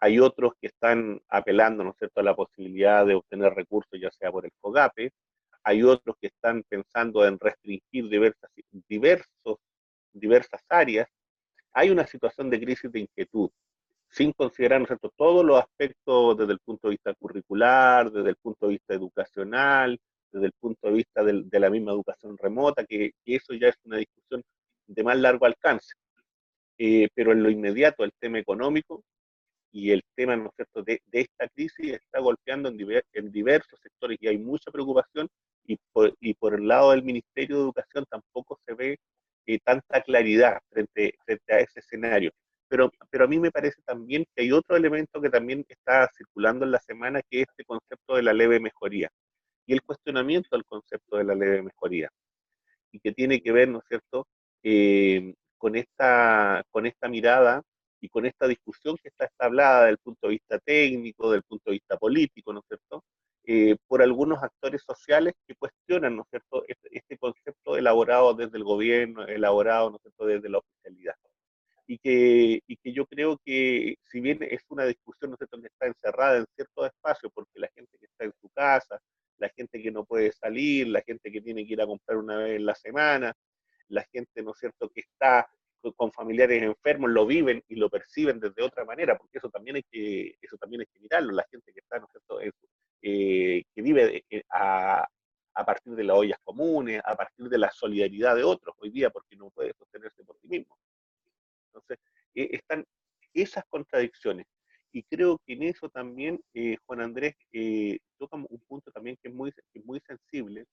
Hay 0.00 0.20
otros 0.20 0.52
que 0.60 0.68
están 0.68 1.20
apelando, 1.28 1.82
¿no 1.82 1.90
es 1.90 1.96
cierto?, 1.98 2.20
a 2.20 2.22
la 2.22 2.36
posibilidad 2.36 3.04
de 3.06 3.14
obtener 3.14 3.54
recursos, 3.54 4.00
ya 4.00 4.10
sea 4.12 4.30
por 4.30 4.44
el 4.44 4.52
FOGAPE, 4.60 5.10
hay 5.64 5.82
otros 5.82 6.16
que 6.20 6.28
están 6.28 6.62
pensando 6.68 7.26
en 7.26 7.38
restringir 7.40 8.08
diversas, 8.08 8.50
diversos, 8.88 9.58
diversas 10.12 10.62
áreas, 10.68 11.08
hay 11.72 11.90
una 11.90 12.06
situación 12.06 12.48
de 12.50 12.60
crisis 12.60 12.90
de 12.90 13.00
inquietud, 13.00 13.50
sin 14.10 14.32
considerar 14.32 14.80
¿no 14.80 14.86
cierto? 14.86 15.12
todos 15.16 15.44
los 15.44 15.60
aspectos 15.60 16.36
desde 16.38 16.52
el 16.52 16.58
punto 16.60 16.88
de 16.88 16.92
vista 16.92 17.14
curricular, 17.14 18.10
desde 18.10 18.30
el 18.30 18.36
punto 18.36 18.66
de 18.66 18.72
vista 18.72 18.94
educacional, 18.94 19.98
desde 20.32 20.46
el 20.46 20.52
punto 20.60 20.88
de 20.88 20.94
vista 20.94 21.24
de 21.24 21.60
la 21.60 21.70
misma 21.70 21.92
educación 21.92 22.36
remota, 22.38 22.84
que, 22.84 23.12
eso 23.24 23.54
ya 23.54 23.68
es 23.68 23.76
una 23.84 23.98
discusión 23.98 24.42
de 24.86 25.04
más 25.04 25.18
largo 25.18 25.46
alcance. 25.46 25.94
Eh, 26.78 27.08
pero 27.14 27.32
en 27.32 27.42
lo 27.42 27.50
inmediato, 27.50 28.04
el 28.04 28.12
tema 28.18 28.38
económico 28.38 29.02
y 29.72 29.90
el 29.90 30.02
tema 30.14 30.36
¿no 30.36 30.50
cierto? 30.56 30.82
De, 30.82 31.00
esta 31.12 31.48
crisis 31.48 31.94
está 31.94 32.20
golpeando 32.20 32.68
en, 32.68 33.30
diversos 33.32 33.80
sectores 33.80 34.18
y 34.20 34.28
hay 34.28 34.38
mucha 34.38 34.70
preocupación 34.70 35.28
y 35.64 35.76
por, 36.34 36.54
el 36.54 36.68
lado 36.68 36.92
del 36.92 37.02
Ministerio 37.02 37.56
de 37.56 37.62
Educación 37.62 38.04
tampoco 38.08 38.58
se 38.64 38.74
ve 38.74 38.98
eh, 39.46 39.58
tanta 39.64 40.00
claridad 40.02 40.60
frente 40.70 41.14
a 41.48 41.58
ese 41.58 41.80
escenario. 41.80 42.30
Pero, 42.68 42.90
pero 43.10 43.24
a 43.24 43.28
mí 43.28 43.38
me 43.38 43.50
parece 43.52 43.80
también 43.84 44.24
que 44.34 44.42
hay 44.42 44.52
otro 44.52 44.76
elemento 44.76 45.20
que 45.20 45.30
también 45.30 45.64
está 45.68 46.08
circulando 46.16 46.64
en 46.64 46.72
la 46.72 46.80
semana, 46.80 47.20
que 47.30 47.42
es 47.42 47.46
este 47.48 47.64
concepto 47.64 48.16
de 48.16 48.22
la 48.22 48.32
leve 48.32 48.60
mejoría 48.60 49.08
y 49.66 49.72
el 49.74 49.82
cuestionamiento 49.82 50.48
del 50.52 50.64
concepto 50.64 51.16
de 51.16 51.24
la 51.24 51.34
leve 51.34 51.62
mejoría, 51.62 52.10
y 52.92 53.00
que 53.00 53.12
tiene 53.12 53.40
que 53.42 53.52
ver, 53.52 53.68
¿no 53.68 53.78
es 53.80 53.84
cierto?, 53.88 54.26
eh, 54.62 55.34
con, 55.58 55.76
esta, 55.76 56.64
con 56.70 56.86
esta 56.86 57.08
mirada 57.08 57.62
y 58.00 58.08
con 58.08 58.26
esta 58.26 58.46
discusión 58.48 58.96
que 59.02 59.08
está 59.08 59.26
establada 59.26 59.80
desde 59.82 59.92
el 59.92 59.98
punto 59.98 60.28
de 60.28 60.32
vista 60.34 60.58
técnico, 60.60 61.30
del 61.32 61.42
punto 61.42 61.70
de 61.70 61.74
vista 61.74 61.96
político, 61.98 62.52
¿no 62.52 62.60
es 62.60 62.66
cierto?, 62.68 63.04
eh, 63.44 63.76
por 63.86 64.02
algunos 64.02 64.42
actores 64.42 64.82
sociales 64.82 65.34
que 65.46 65.54
cuestionan, 65.56 66.16
¿no 66.16 66.22
es 66.22 66.28
cierto?, 66.30 66.64
este, 66.68 66.88
este, 66.92 67.18
concepto 67.18 67.76
elaborado 67.76 68.34
desde 68.34 68.58
el 68.58 68.64
gobierno, 68.64 69.26
elaborado, 69.26 69.90
¿no 69.90 69.96
es 69.96 70.02
cierto?, 70.02 70.26
desde 70.26 70.48
la. 70.48 70.60
Y 71.88 71.98
que, 71.98 72.60
y 72.66 72.76
que 72.76 72.92
yo 72.92 73.06
creo 73.06 73.38
que 73.44 73.96
si 74.10 74.20
bien 74.20 74.38
es 74.42 74.60
una 74.68 74.84
discusión, 74.84 75.30
¿no 75.30 75.36
cierto?, 75.36 75.60
que 75.60 75.68
está 75.68 75.86
encerrada 75.86 76.38
en 76.38 76.46
cierto 76.56 76.86
espacio, 76.86 77.30
porque 77.30 77.60
la 77.60 77.68
gente 77.68 77.96
que 77.98 78.06
está 78.06 78.24
en 78.24 78.32
su 78.40 78.48
casa, 78.50 79.00
la 79.38 79.48
gente 79.50 79.80
que 79.80 79.90
no 79.92 80.04
puede 80.04 80.32
salir, 80.32 80.88
la 80.88 81.02
gente 81.02 81.30
que 81.30 81.40
tiene 81.40 81.64
que 81.66 81.74
ir 81.74 81.80
a 81.80 81.86
comprar 81.86 82.18
una 82.18 82.38
vez 82.38 82.56
en 82.56 82.66
la 82.66 82.74
semana, 82.74 83.32
la 83.88 84.04
gente, 84.12 84.42
¿no 84.42 84.52
es 84.52 84.58
cierto?, 84.58 84.88
que 84.90 85.00
está 85.00 85.48
con 85.96 86.12
familiares 86.12 86.62
enfermos 86.62 87.10
lo 87.10 87.26
viven 87.26 87.62
y 87.68 87.76
lo 87.76 87.88
perciben 87.88 88.40
desde 88.40 88.62
otra 88.62 88.84
manera, 88.84 89.16
porque 89.16 89.38
eso 89.38 89.48
también 89.50 89.76
hay 89.76 89.84
que, 89.84 90.36
eso 90.40 90.56
también 90.56 90.80
hay 90.80 90.86
que 90.86 90.98
mirarlo, 91.00 91.32
la 91.32 91.46
gente 91.50 91.72
que 91.72 91.80
está, 91.80 91.98
¿no 91.98 92.06
es 92.06 92.10
cierto?, 92.12 92.40
eh, 93.02 93.62
que 93.74 93.82
vive 93.82 94.24
eh, 94.28 94.42
a, 94.50 95.06
a, 95.54 95.64
partir 95.64 95.94
de 95.94 96.04
las 96.04 96.16
ollas 96.16 96.38
comunes, 96.42 97.00
a 97.04 97.14
partir 97.14 97.48
de 97.48 97.58
la 97.58 97.70
solidaridad 97.70 98.34
de 98.34 98.42
otros 98.42 98.74
hoy 98.78 98.90
día, 98.90 99.10
porque 99.10 99.36
no 99.36 99.50
puede 99.50 99.72
sostenerse 99.74 100.24
por 100.24 100.36
sí 100.40 100.48
mismo. 100.48 100.76
Entonces, 101.68 101.98
eh, 102.36 102.48
están 102.52 102.84
esas 103.34 103.64
contradicciones. 103.68 104.46
Y 104.92 105.02
creo 105.02 105.38
que 105.44 105.54
en 105.54 105.64
eso 105.64 105.90
también 105.90 106.40
Juan 106.86 107.00
Andrés 107.02 107.34
toca 108.18 108.36
un 108.36 108.62
punto 108.66 108.90
también 108.92 109.18
que 109.20 109.28
es 109.28 109.34
muy, 109.34 109.52
muy 109.84 110.00
sensible 110.00 110.64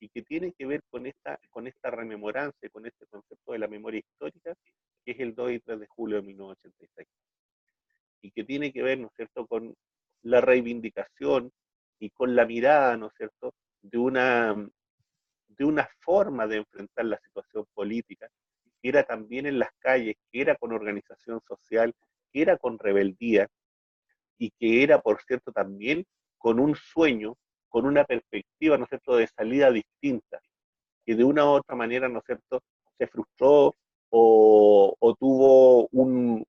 y 0.00 0.08
que 0.08 0.22
tiene 0.22 0.52
que 0.52 0.66
ver 0.66 0.82
con 0.90 1.06
esta, 1.06 1.38
con 1.50 1.66
esta 1.66 1.90
rememoranza, 1.90 2.68
con 2.72 2.86
este 2.86 3.06
concepto 3.06 3.52
de 3.52 3.58
la 3.58 3.68
memoria 3.68 4.00
histórica, 4.00 4.54
que 5.04 5.12
es 5.12 5.20
el 5.20 5.34
2 5.34 5.52
y 5.52 5.60
3 5.60 5.80
de 5.80 5.86
julio 5.86 6.16
de 6.16 6.22
1986. 6.22 7.08
Y 8.22 8.30
que 8.32 8.44
tiene 8.44 8.72
que 8.72 8.82
ver, 8.82 8.98
¿no 8.98 9.06
es 9.06 9.12
cierto?, 9.14 9.46
con 9.46 9.74
la 10.22 10.40
reivindicación 10.40 11.50
y 11.98 12.10
con 12.10 12.34
la 12.34 12.46
mirada, 12.46 12.96
¿no 12.96 13.06
es 13.06 13.12
cierto?, 13.16 13.54
de 13.82 13.98
una, 13.98 14.54
de 15.48 15.64
una 15.64 15.88
forma 16.00 16.46
de 16.46 16.56
enfrentar 16.56 17.04
la 17.04 17.18
situación 17.18 17.66
política, 17.74 18.28
que 18.82 18.88
era 18.88 19.04
también 19.04 19.46
en 19.46 19.58
las 19.58 19.70
calles, 19.78 20.16
que 20.30 20.40
era 20.40 20.56
con 20.56 20.72
organización 20.72 21.40
social, 21.46 21.94
que 22.32 22.42
era 22.42 22.56
con 22.58 22.78
rebeldía 22.78 23.48
y 24.38 24.50
que 24.58 24.82
era, 24.82 25.00
por 25.00 25.20
cierto, 25.22 25.52
también 25.52 26.04
con 26.38 26.58
un 26.60 26.74
sueño, 26.74 27.36
con 27.68 27.86
una 27.86 28.04
perspectiva, 28.04 28.78
¿no 28.78 28.84
es 28.84 28.88
cierto?, 28.88 29.16
de 29.16 29.26
salida 29.28 29.70
distinta, 29.70 30.40
que 31.04 31.14
de 31.14 31.24
una 31.24 31.44
u 31.44 31.48
otra 31.48 31.76
manera, 31.76 32.08
¿no 32.08 32.18
es 32.20 32.24
cierto?, 32.24 32.62
se 32.98 33.06
frustró 33.06 33.76
o, 34.10 35.16
tuvo 35.18 35.88
un, 35.92 36.44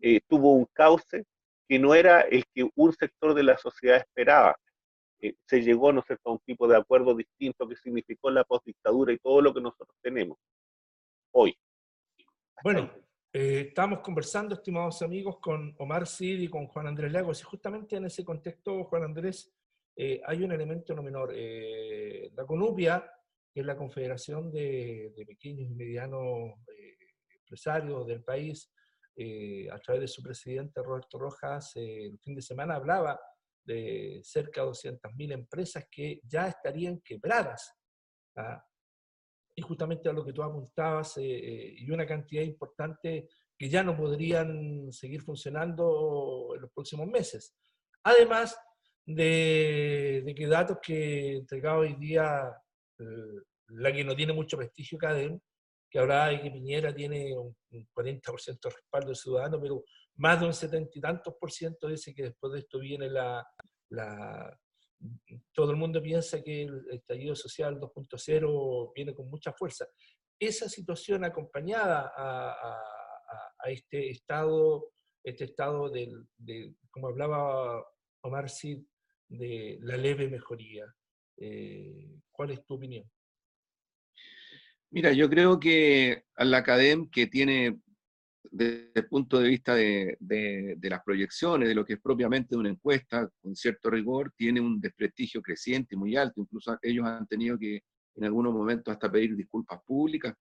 eh, 0.00 0.20
tuvo 0.28 0.54
un 0.54 0.66
cauce 0.72 1.24
que 1.68 1.78
no 1.78 1.94
era 1.94 2.22
el 2.22 2.44
que 2.54 2.68
un 2.74 2.92
sector 2.92 3.34
de 3.34 3.42
la 3.42 3.56
sociedad 3.58 3.98
esperaba. 3.98 4.56
Eh, 5.20 5.34
se 5.46 5.62
llegó, 5.62 5.92
¿no 5.92 6.02
sé, 6.02 6.16
a 6.24 6.30
un 6.30 6.38
tipo 6.40 6.66
de 6.66 6.76
acuerdo 6.76 7.14
distinto 7.14 7.68
que 7.68 7.76
significó 7.76 8.30
la 8.30 8.44
postdictadura 8.44 9.12
y 9.12 9.18
todo 9.18 9.40
lo 9.40 9.54
que 9.54 9.60
nosotros 9.60 9.96
tenemos 10.02 10.38
hoy. 11.32 11.56
Bueno, 12.62 12.90
eh, 13.32 13.66
estamos 13.68 14.00
conversando, 14.00 14.54
estimados 14.54 15.02
amigos, 15.02 15.38
con 15.40 15.74
Omar 15.78 16.06
Cid 16.06 16.40
y 16.40 16.48
con 16.48 16.66
Juan 16.66 16.86
Andrés 16.86 17.12
Lagos, 17.12 17.40
y 17.40 17.44
justamente 17.44 17.96
en 17.96 18.06
ese 18.06 18.24
contexto, 18.24 18.84
Juan 18.84 19.04
Andrés, 19.04 19.52
eh, 19.96 20.20
hay 20.24 20.42
un 20.42 20.52
elemento 20.52 20.94
no 20.94 21.02
menor. 21.02 21.34
la 21.34 22.46
CONUPIA, 22.46 23.12
que 23.52 23.60
es 23.60 23.66
la 23.66 23.76
Confederación 23.76 24.50
de, 24.50 25.12
Pequeños 25.26 25.70
y 25.70 25.74
Medianos 25.74 26.54
empresarios 27.52 28.06
del 28.06 28.22
país, 28.22 28.72
eh, 29.14 29.68
a 29.70 29.78
través 29.78 30.00
de 30.02 30.08
su 30.08 30.22
presidente 30.22 30.82
Roberto 30.82 31.18
Rojas, 31.18 31.76
eh, 31.76 32.06
el 32.06 32.18
fin 32.18 32.34
de 32.34 32.40
semana 32.40 32.76
hablaba 32.76 33.20
de 33.62 34.20
cerca 34.24 34.62
de 34.62 34.68
200.000 34.68 35.32
empresas 35.32 35.86
que 35.90 36.20
ya 36.24 36.48
estarían 36.48 37.00
quebradas. 37.00 37.78
¿ah? 38.36 38.64
Y 39.54 39.62
justamente 39.62 40.08
a 40.08 40.12
lo 40.12 40.24
que 40.24 40.32
tú 40.32 40.42
apuntabas, 40.42 41.18
y 41.18 41.90
una 41.90 42.06
cantidad 42.06 42.42
importante 42.42 43.28
que 43.58 43.68
ya 43.68 43.82
no 43.82 43.96
podrían 43.96 44.90
seguir 44.92 45.22
funcionando 45.22 46.52
en 46.54 46.62
los 46.62 46.72
próximos 46.72 47.06
meses. 47.06 47.54
Además 48.02 48.58
de, 49.06 50.34
que 50.36 50.46
datos 50.46 50.78
que 50.82 51.36
entregaba 51.36 51.78
hoy 51.78 51.94
día 51.94 52.52
la 53.68 53.92
que 53.92 54.04
no 54.04 54.14
tiene 54.14 54.32
mucho 54.32 54.56
prestigio 54.56 54.98
CADEM, 54.98 55.38
que 55.90 55.98
hablaba 55.98 56.28
de 56.28 56.40
que 56.40 56.50
Piñera 56.50 56.94
tiene 56.94 57.36
un, 57.36 57.54
40% 57.94 58.60
de 58.60 58.70
respaldo 58.70 59.08
de 59.10 59.14
ciudadanos, 59.14 59.60
pero 59.62 59.84
más 60.16 60.40
de 60.40 60.46
un 60.46 60.54
70 60.54 60.90
y 60.94 61.00
tantos 61.00 61.34
por 61.38 61.50
ciento 61.50 61.88
dice 61.88 62.14
que 62.14 62.24
después 62.24 62.52
de 62.52 62.60
esto 62.60 62.78
viene 62.78 63.08
la, 63.10 63.46
todo 65.52 65.70
el 65.70 65.76
mundo 65.76 66.02
piensa 66.02 66.42
que 66.42 66.62
el 66.62 66.86
estallido 66.90 67.34
social 67.34 67.80
2.0 67.80 68.92
viene 68.94 69.14
con 69.14 69.28
mucha 69.28 69.52
fuerza. 69.52 69.86
Esa 70.38 70.68
situación 70.68 71.24
acompañada 71.24 72.12
a, 72.16 72.78
este 73.66 74.10
estado, 74.10 74.92
este 75.24 75.44
estado 75.44 75.88
de, 75.88 76.10
como 76.90 77.08
hablaba 77.08 77.84
Omar 78.22 78.50
Sid, 78.50 78.80
de 79.28 79.78
la 79.82 79.96
leve 79.96 80.28
mejoría. 80.28 80.84
Eh, 81.38 82.18
¿Cuál 82.30 82.50
es 82.50 82.64
tu 82.66 82.74
opinión? 82.74 83.08
Mira, 84.90 85.12
yo 85.12 85.30
creo 85.30 85.58
que 85.58 86.24
la 86.36 86.58
academia 86.58 87.08
que 87.10 87.26
tiene 87.26 87.80
desde 88.52 88.92
el 88.94 89.08
punto 89.08 89.40
de 89.40 89.48
vista 89.48 89.74
de, 89.74 90.18
las 90.82 91.02
proyecciones, 91.02 91.68
de 91.68 91.74
lo 91.74 91.86
que 91.86 91.94
es 91.94 92.00
propiamente 92.00 92.54
una 92.54 92.68
encuesta, 92.68 93.26
con 93.40 93.56
cierto 93.56 93.88
rigor, 93.88 94.30
tiene 94.36 94.60
un 94.60 94.78
desprestigio 94.78 95.40
creciente 95.40 95.96
muy 95.96 96.16
alto. 96.16 96.42
Incluso 96.42 96.78
ellos 96.82 97.06
han 97.06 97.26
tenido 97.26 97.58
que 97.58 97.80
en 98.14 98.24
algunos 98.24 98.52
momentos 98.52 98.92
hasta 98.92 99.10
pedir 99.10 99.34
disculpas 99.36 99.80
públicas 99.86 100.34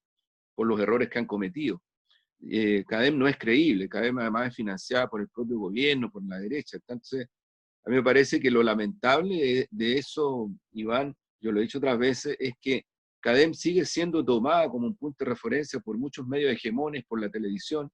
por 0.54 0.68
los 0.68 0.78
errores 0.82 1.10
que 1.10 1.20
han 1.20 1.26
cometido. 1.26 1.82
Eh, 2.50 2.84
CADEM 2.86 3.18
no 3.18 3.30
es 3.30 3.38
creíble, 3.38 3.88
CADEM 3.88 4.20
además 4.20 4.50
es 4.50 4.56
financiada 4.56 5.08
por 5.08 5.22
el 5.22 5.30
propio 5.30 5.58
gobierno, 5.58 6.12
por 6.12 6.22
la 6.28 6.38
derecha. 6.38 6.76
Entonces, 6.76 7.28
a 7.86 7.90
mí 7.90 7.96
me 7.96 8.04
parece 8.04 8.42
que 8.42 8.52
lo 8.52 8.62
lamentable 8.62 9.36
de, 9.36 9.68
de 9.72 9.98
eso, 9.98 10.52
Iván, 10.74 11.16
yo 11.40 11.54
lo 11.54 11.60
he 11.60 11.64
dicho 11.64 11.78
otras 11.78 11.98
veces, 11.98 12.36
es 12.38 12.56
que 12.60 12.84
CADEM 13.22 13.54
sigue 13.54 13.86
siendo 13.86 14.26
tomada 14.26 14.68
como 14.68 14.88
un 14.88 14.98
punto 14.98 15.24
de 15.24 15.30
referencia 15.30 15.80
por 15.80 15.98
muchos 15.98 16.28
medios 16.28 16.52
hegemones, 16.52 17.06
por 17.06 17.22
la 17.22 17.30
televisión, 17.30 17.90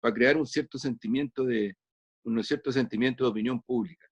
para 0.00 0.14
crear 0.14 0.36
un 0.36 0.46
cierto 0.46 0.78
sentimiento 0.78 1.44
de, 1.44 1.76
un 2.24 2.42
cierto 2.44 2.70
sentimiento 2.72 3.24
de 3.24 3.30
opinión 3.30 3.62
pública. 3.62 4.06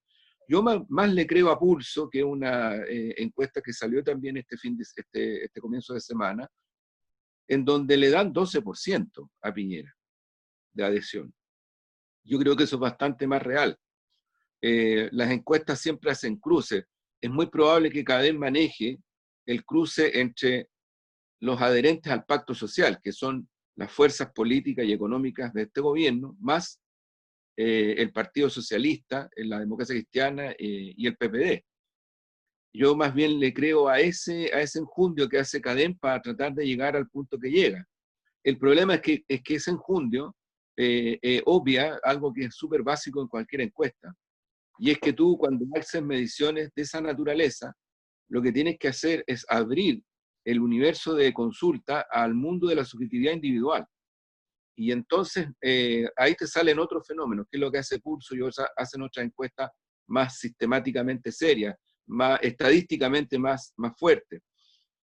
Yo 0.48 0.62
más, 0.62 1.12
le 1.12 1.26
creo 1.26 1.50
a 1.50 1.58
Pulso, 1.58 2.08
que 2.08 2.20
es 2.20 2.24
una 2.24 2.76
eh, 2.76 3.14
encuesta 3.18 3.60
que 3.60 3.72
salió 3.72 4.02
también 4.02 4.36
este, 4.36 4.56
fin 4.56 4.76
de, 4.76 4.82
este, 4.82 5.44
este 5.44 5.60
comienzo 5.60 5.92
de 5.92 6.00
semana, 6.00 6.48
en 7.48 7.64
donde 7.64 7.96
le 7.96 8.10
dan 8.10 8.32
12% 8.32 9.30
a 9.42 9.52
Piñera 9.52 9.92
de 10.72 10.84
adhesión. 10.84 11.34
Yo 12.24 12.38
creo 12.38 12.56
que 12.56 12.64
eso 12.64 12.76
es 12.76 12.80
bastante 12.80 13.26
más 13.26 13.42
real. 13.42 13.76
Eh, 14.60 15.08
las 15.12 15.30
encuestas 15.30 15.80
siempre 15.80 16.10
hacen 16.10 16.36
cruces. 16.36 16.84
Es 17.20 17.30
muy 17.30 17.46
probable 17.46 17.90
que 17.90 18.04
CADEM 18.04 18.38
maneje 18.38 18.98
el 19.46 19.64
cruce 19.64 20.20
entre 20.20 20.68
los 21.40 21.60
adherentes 21.60 22.12
al 22.12 22.24
pacto 22.24 22.54
social, 22.54 23.00
que 23.02 23.12
son 23.12 23.48
las 23.76 23.92
fuerzas 23.92 24.33
políticas 24.33 24.85
y 24.85 24.92
económicas 24.92 25.52
de 25.52 25.62
este 25.62 25.80
gobierno, 25.80 26.37
más 26.40 26.80
eh, 27.56 27.95
el 27.99 28.12
Partido 28.12 28.50
Socialista, 28.50 29.28
la 29.37 29.61
democracia 29.61 29.95
cristiana 29.95 30.52
eh, 30.52 30.95
y 30.97 31.06
el 31.06 31.16
PPD. 31.16 31.64
Yo 32.75 32.95
más 32.95 33.14
bien 33.14 33.38
le 33.38 33.54
creo 33.54 33.88
a 33.88 34.00
ese, 34.00 34.52
a 34.52 34.61
ese 34.61 34.80
enjundio 34.80 35.28
que 35.28 35.38
hace 35.38 35.61
Cadem 35.61 35.97
para 35.97 36.21
tratar 36.21 36.52
de 36.54 36.66
llegar 36.66 36.97
al 36.97 37.09
punto 37.09 37.38
que 37.38 37.50
llega. 37.50 37.87
El 38.45 38.59
problema 38.59 38.97
es 38.97 39.00
que, 39.00 39.25
es 39.26 39.42
que 39.42 39.54
ese 39.54 39.71
enjundio 39.71 40.37
eh, 40.76 41.42
obvia 41.47 41.99
algo 42.02 42.33
que 42.33 42.45
es 42.45 42.54
súper 42.54 42.83
básico 42.83 43.23
en 43.23 43.28
cualquier 43.28 43.62
encuesta, 43.62 44.14
y 44.78 44.90
es 44.90 44.99
que 44.99 45.12
tú 45.12 45.37
cuando 45.38 45.64
haces 45.75 46.02
mediciones 46.02 46.71
de 46.75 46.83
esa 46.83 47.00
naturaleza, 47.00 47.75
lo 48.28 48.42
que 48.42 48.52
tienes 48.52 48.78
que 48.78 48.88
hacer 48.88 49.25
es 49.26 49.45
abrir 49.49 50.02
el 50.46 50.60
universo 50.60 51.14
de 51.14 51.34
consulta 51.34 52.06
al 52.08 52.32
mundo 52.32 52.68
de 52.68 52.76
la 52.76 52.84
subjetividad 52.84 53.32
individual. 53.32 53.84
Y 54.76 54.92
entonces 54.92 55.48
eh, 55.60 56.08
ahí 56.16 56.36
te 56.36 56.46
salen 56.46 56.78
otros 56.78 57.04
fenómenos, 57.04 57.46
que 57.50 57.56
es 57.56 57.60
lo 57.60 57.72
que 57.72 57.78
hace 57.78 57.98
Pulso 57.98 58.36
y 58.36 58.40
hacen 58.76 59.02
otras 59.02 59.26
encuestas 59.26 59.72
más 60.06 60.38
sistemáticamente 60.38 61.32
serias, 61.32 61.74
más 62.06 62.38
estadísticamente 62.42 63.38
más, 63.40 63.72
más 63.76 63.98
fuertes. 63.98 64.40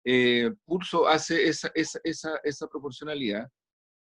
Eh, 0.06 0.54
Pulso 0.64 1.06
hace 1.06 1.50
esa, 1.50 1.70
esa, 1.76 2.00
esa, 2.06 2.40
esa 2.42 2.68
proporcionalidad 2.68 3.50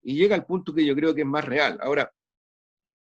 y 0.02 0.16
llega 0.16 0.34
al 0.34 0.44
punto 0.44 0.74
que 0.74 0.84
yo 0.84 0.94
creo 0.96 1.14
que 1.14 1.20
es 1.20 1.26
más 1.26 1.44
real. 1.44 1.78
Ahora, 1.82 2.12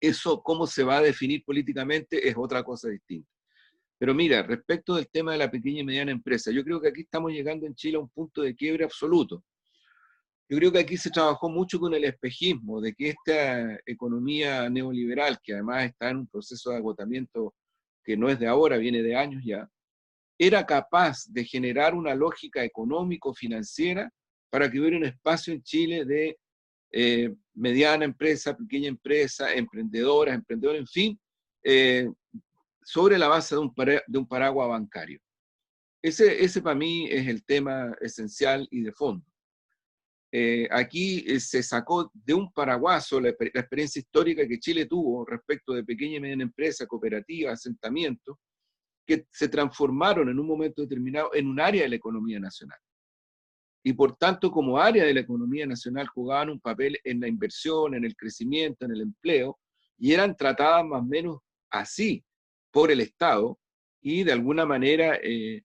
eso 0.02 0.42
cómo 0.42 0.66
se 0.66 0.85
va 0.85 0.99
a 0.99 1.02
definir 1.02 1.42
políticamente 1.45 2.28
es 2.28 2.35
otra 2.37 2.62
cosa 2.62 2.90
distinta. 2.90 3.31
Pero 4.02 4.16
mira, 4.16 4.42
respecto 4.42 4.97
del 4.97 5.09
tema 5.09 5.30
de 5.30 5.38
la 5.38 5.49
pequeña 5.49 5.78
y 5.78 5.85
mediana 5.85 6.11
empresa, 6.11 6.50
yo 6.50 6.64
creo 6.64 6.80
que 6.80 6.88
aquí 6.88 7.02
estamos 7.02 7.30
llegando 7.30 7.66
en 7.66 7.75
Chile 7.76 7.99
a 7.99 8.00
un 8.00 8.09
punto 8.09 8.42
de 8.42 8.56
quiebre 8.56 8.82
absoluto. 8.82 9.44
Yo 10.49 10.59
creo 10.59 10.73
que 10.73 10.80
aquí 10.80 10.97
se 10.97 11.09
trabajó 11.09 11.49
mucho 11.49 11.78
con 11.78 11.94
el 11.94 12.02
espejismo 12.02 12.80
de 12.80 12.94
que 12.94 13.11
esta 13.11 13.78
economía 13.87 14.68
neoliberal, 14.68 15.38
que 15.40 15.52
además 15.52 15.85
está 15.85 16.11
en 16.11 16.16
un 16.16 16.26
proceso 16.26 16.71
de 16.71 16.78
agotamiento 16.78 17.54
que 18.02 18.16
no 18.16 18.28
es 18.28 18.40
de 18.40 18.49
ahora, 18.49 18.76
viene 18.76 19.04
de 19.04 19.14
años 19.14 19.40
ya, 19.47 19.71
era 20.37 20.66
capaz 20.66 21.25
de 21.28 21.44
generar 21.44 21.94
una 21.94 22.12
lógica 22.16 22.64
económico-financiera 22.64 24.11
para 24.50 24.68
que 24.68 24.80
hubiera 24.80 24.97
un 24.97 25.04
espacio 25.04 25.54
en 25.54 25.62
Chile 25.62 26.04
de 26.04 26.37
eh, 26.90 27.32
mediana 27.54 28.04
empresa, 28.04 28.56
pequeña 28.56 28.88
empresa, 28.88 29.54
emprendedoras, 29.54 30.35
emprendedores, 30.35 30.80
en 30.80 30.88
fin, 30.88 31.21
eh, 31.62 32.09
sobre 32.85 33.19
la 33.19 33.29
base 33.29 33.55
de 33.55 33.61
un, 33.61 33.73
de 33.75 34.19
un 34.19 34.27
paraguas 34.27 34.69
bancario. 34.69 35.21
Ese, 36.03 36.43
ese 36.43 36.61
para 36.61 36.75
mí 36.75 37.07
es 37.09 37.29
el 37.29 37.45
tema 37.45 37.95
esencial 38.01 38.67
y 38.71 38.83
de 38.83 38.93
fondo. 38.93 39.25
Eh, 40.35 40.67
aquí 40.71 41.23
eh, 41.27 41.39
se 41.39 41.62
sacó 41.62 42.11
de 42.15 42.33
un 42.33 42.51
paraguaso 42.53 43.21
la, 43.21 43.29
experiencia 43.29 44.01
histórica 44.01 44.49
que 44.49 44.59
Chile 44.59 44.87
tuvo 44.87 45.27
respecto 45.27 45.75
de 45.75 45.85
pequeña 45.85 46.17
y 46.17 46.21
mediana 46.21 46.43
empresa, 46.45 46.87
cooperativa, 46.87 47.53
asentamientos, 47.53 48.39
que 49.07 49.27
se 49.31 49.49
transformaron 49.49 50.31
en 50.31 50.39
un 50.39 50.47
momento 50.47 50.81
determinado 50.81 51.35
en 51.35 51.49
un 51.49 51.61
área 51.61 51.83
de 51.83 51.91
la 51.91 51.97
economía 51.97 52.41
nacional. 52.41 52.79
Y 53.85 53.93
por 53.93 54.17
tanto, 54.17 54.51
como 54.51 54.79
área 54.79 55.05
de 55.05 55.12
la 55.12 55.21
economía 55.21 55.67
nacional, 55.67 56.07
jugaban 56.09 56.49
un 56.49 56.61
papel 56.61 56.99
en 57.05 57.21
la 57.21 57.29
inversión, 57.29 57.95
en 57.95 58.05
el 58.05 58.17
crecimiento, 58.17 58.87
en 58.87 58.93
el 58.93 59.03
empleo, 59.03 59.59
y 59.99 60.12
eran 60.12 60.35
tratadas 60.37 60.87
más 60.87 61.03
o 61.03 61.05
menos 61.05 61.39
así, 61.71 62.25
por 62.73 62.91
el 62.91 63.00
Estado 63.00 63.59
y 64.00 64.25
de 64.25 64.33
alguna 64.33 64.67
manera 64.67 65.19
eh, 65.23 65.62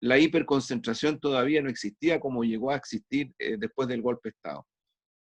la 0.00 0.18
hiperconcentración 0.18 1.18
todavía 1.18 1.62
no 1.62 1.70
existía 1.70 2.20
como 2.20 2.44
llegó 2.44 2.70
a 2.70 2.76
existir 2.76 3.32
eh, 3.38 3.56
después 3.58 3.88
del 3.88 4.02
golpe 4.02 4.28
de 4.28 4.34
Estado. 4.36 4.66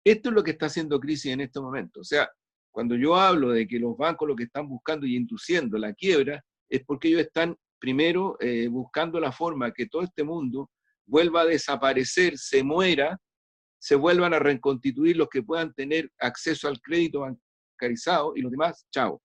Esto 0.05 0.29
es 0.31 0.35
lo 0.35 0.43
que 0.43 0.53
está 0.53 0.67
haciendo 0.67 1.01
crisis 1.01 1.33
en 1.33 1.41
este 1.41 1.61
momento. 1.61 2.01
O 2.01 2.05
sea, 2.05 2.31
cuando 2.71 2.97
yo 2.97 3.15
hablo 3.15 3.51
de 3.51 3.67
que 3.67 3.79
los 3.79 3.97
bancos 3.97 4.29
lo 4.29 4.37
que 4.37 4.45
están 4.45 4.69
buscando 4.69 5.07
y 5.07 5.17
induciendo 5.17 5.79
la 5.79 5.93
quiebra, 5.95 6.45
es 6.69 6.83
porque 6.85 7.09
ellos 7.09 7.21
están 7.21 7.57
primero 7.79 8.37
eh, 8.41 8.69
buscando 8.69 9.21
la 9.21 9.31
forma 9.31 9.73
que 9.73 9.87
todo 9.87 10.03
este 10.03 10.25
mundo 10.25 10.71
vuelva 11.07 11.43
a 11.43 11.47
desaparecer, 11.47 12.37
se 12.39 12.63
muera, 12.63 13.19
se 13.79 13.95
vuelvan 13.95 14.35
a 14.35 14.39
reconstituir 14.39 15.17
los 15.17 15.29
que 15.29 15.43
puedan 15.43 15.73
tener 15.75 16.11
acceso 16.19 16.67
al 16.67 16.81
crédito 16.81 17.21
bancarizado 17.21 18.33
y 18.35 18.41
los 18.41 18.51
demás, 18.51 18.87
chao, 18.91 19.21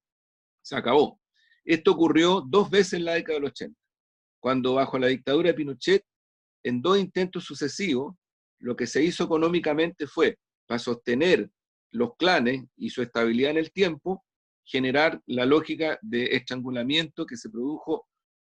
se 0.61 0.75
acabó. 0.75 1.18
Esto 1.69 1.91
ocurrió 1.91 2.41
dos 2.41 2.71
veces 2.71 2.93
en 2.93 3.05
la 3.05 3.13
década 3.13 3.35
del 3.35 3.49
80, 3.49 3.79
cuando 4.41 4.73
bajo 4.73 4.97
la 4.97 5.05
dictadura 5.05 5.49
de 5.49 5.53
Pinochet, 5.53 6.03
en 6.63 6.81
dos 6.81 6.97
intentos 6.97 7.43
sucesivos, 7.43 8.15
lo 8.57 8.75
que 8.75 8.87
se 8.87 9.03
hizo 9.03 9.23
económicamente 9.25 10.07
fue, 10.07 10.39
para 10.65 10.79
sostener 10.79 11.47
los 11.91 12.15
clanes 12.17 12.65
y 12.75 12.89
su 12.89 13.03
estabilidad 13.03 13.51
en 13.51 13.57
el 13.57 13.71
tiempo, 13.71 14.25
generar 14.65 15.21
la 15.27 15.45
lógica 15.45 15.99
de 16.01 16.35
estrangulamiento 16.35 17.27
que 17.27 17.37
se 17.37 17.51
produjo 17.51 18.07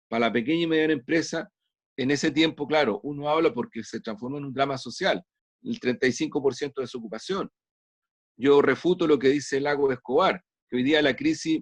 para 0.09 0.27
la 0.27 0.33
pequeña 0.33 0.63
y 0.63 0.67
mediana 0.67 0.93
empresa. 0.93 1.51
En 1.95 2.09
ese 2.09 2.31
tiempo, 2.31 2.67
claro, 2.67 2.99
uno 3.03 3.29
habla 3.29 3.53
porque 3.53 3.83
se 3.83 3.99
transformó 3.99 4.39
en 4.39 4.45
un 4.45 4.53
drama 4.53 4.79
social, 4.79 5.23
el 5.61 5.79
35% 5.79 6.73
de 6.77 6.81
desocupación. 6.81 7.47
Yo 8.39 8.59
refuto 8.63 9.05
lo 9.05 9.19
que 9.19 9.29
dice 9.29 9.61
Lago 9.61 9.91
Escobar, 9.91 10.43
que 10.67 10.77
hoy 10.77 10.83
día 10.83 10.99
la 11.03 11.15
crisis 11.15 11.61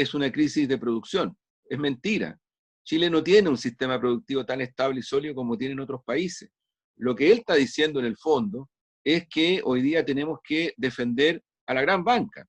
es 0.00 0.12
una 0.12 0.32
crisis 0.32 0.66
de 0.66 0.76
producción. 0.76 1.36
Es 1.68 1.78
mentira. 1.78 2.36
Chile 2.84 3.08
no 3.08 3.22
tiene 3.22 3.48
un 3.48 3.56
sistema 3.56 4.00
productivo 4.00 4.44
tan 4.44 4.60
estable 4.60 4.98
y 4.98 5.02
sólido 5.04 5.36
como 5.36 5.56
tienen 5.56 5.78
otros 5.78 6.02
países. 6.04 6.50
Lo 6.96 7.14
que 7.14 7.30
él 7.30 7.38
está 7.38 7.54
diciendo 7.54 8.00
en 8.00 8.06
el 8.06 8.16
fondo 8.16 8.68
es 9.04 9.28
que 9.28 9.60
hoy 9.64 9.82
día 9.82 10.04
tenemos 10.04 10.40
que 10.42 10.74
defender 10.76 11.44
a 11.66 11.74
la 11.74 11.82
gran 11.82 12.02
banca. 12.02 12.44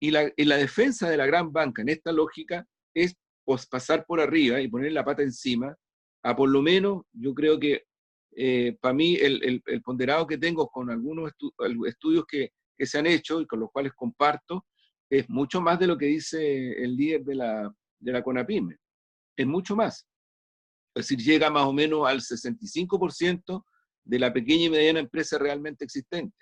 Y 0.00 0.10
la, 0.10 0.32
la 0.36 0.56
defensa 0.56 1.08
de 1.08 1.16
la 1.16 1.26
gran 1.26 1.52
banca 1.52 1.82
en 1.82 1.88
esta 1.88 2.10
lógica 2.10 2.66
es 2.92 3.14
pasar 3.70 4.04
por 4.04 4.20
arriba 4.20 4.60
y 4.60 4.66
poner 4.66 4.90
la 4.90 5.04
pata 5.04 5.22
encima 5.22 5.76
a 6.24 6.34
por 6.34 6.48
lo 6.48 6.62
menos, 6.62 7.04
yo 7.12 7.32
creo 7.32 7.60
que 7.60 7.84
eh, 8.34 8.76
para 8.80 8.94
mí 8.94 9.14
el, 9.14 9.62
el, 9.64 9.82
ponderado 9.82 10.26
que 10.26 10.38
tengo 10.38 10.68
con 10.68 10.90
algunos 10.90 11.30
estudios 11.86 12.24
que, 12.26 12.50
que, 12.76 12.86
se 12.86 12.98
han 12.98 13.06
hecho 13.06 13.40
y 13.40 13.46
con 13.46 13.60
los 13.60 13.70
cuales 13.70 13.92
comparto, 13.92 14.64
es 15.12 15.28
mucho 15.28 15.60
más 15.60 15.78
de 15.78 15.86
lo 15.86 15.98
que 15.98 16.06
dice 16.06 16.72
el 16.82 16.96
líder 16.96 17.22
de 17.22 17.34
la, 17.34 17.74
de 17.98 18.12
la 18.12 18.22
CONAPYME. 18.22 18.78
Es 19.36 19.46
mucho 19.46 19.76
más. 19.76 20.08
Es 20.94 21.06
decir, 21.06 21.18
llega 21.18 21.50
más 21.50 21.66
o 21.66 21.72
menos 21.74 22.08
al 22.08 22.20
65% 22.20 23.62
de 24.04 24.18
la 24.18 24.32
pequeña 24.32 24.64
y 24.64 24.70
mediana 24.70 25.00
empresa 25.00 25.36
realmente 25.36 25.84
existente. 25.84 26.34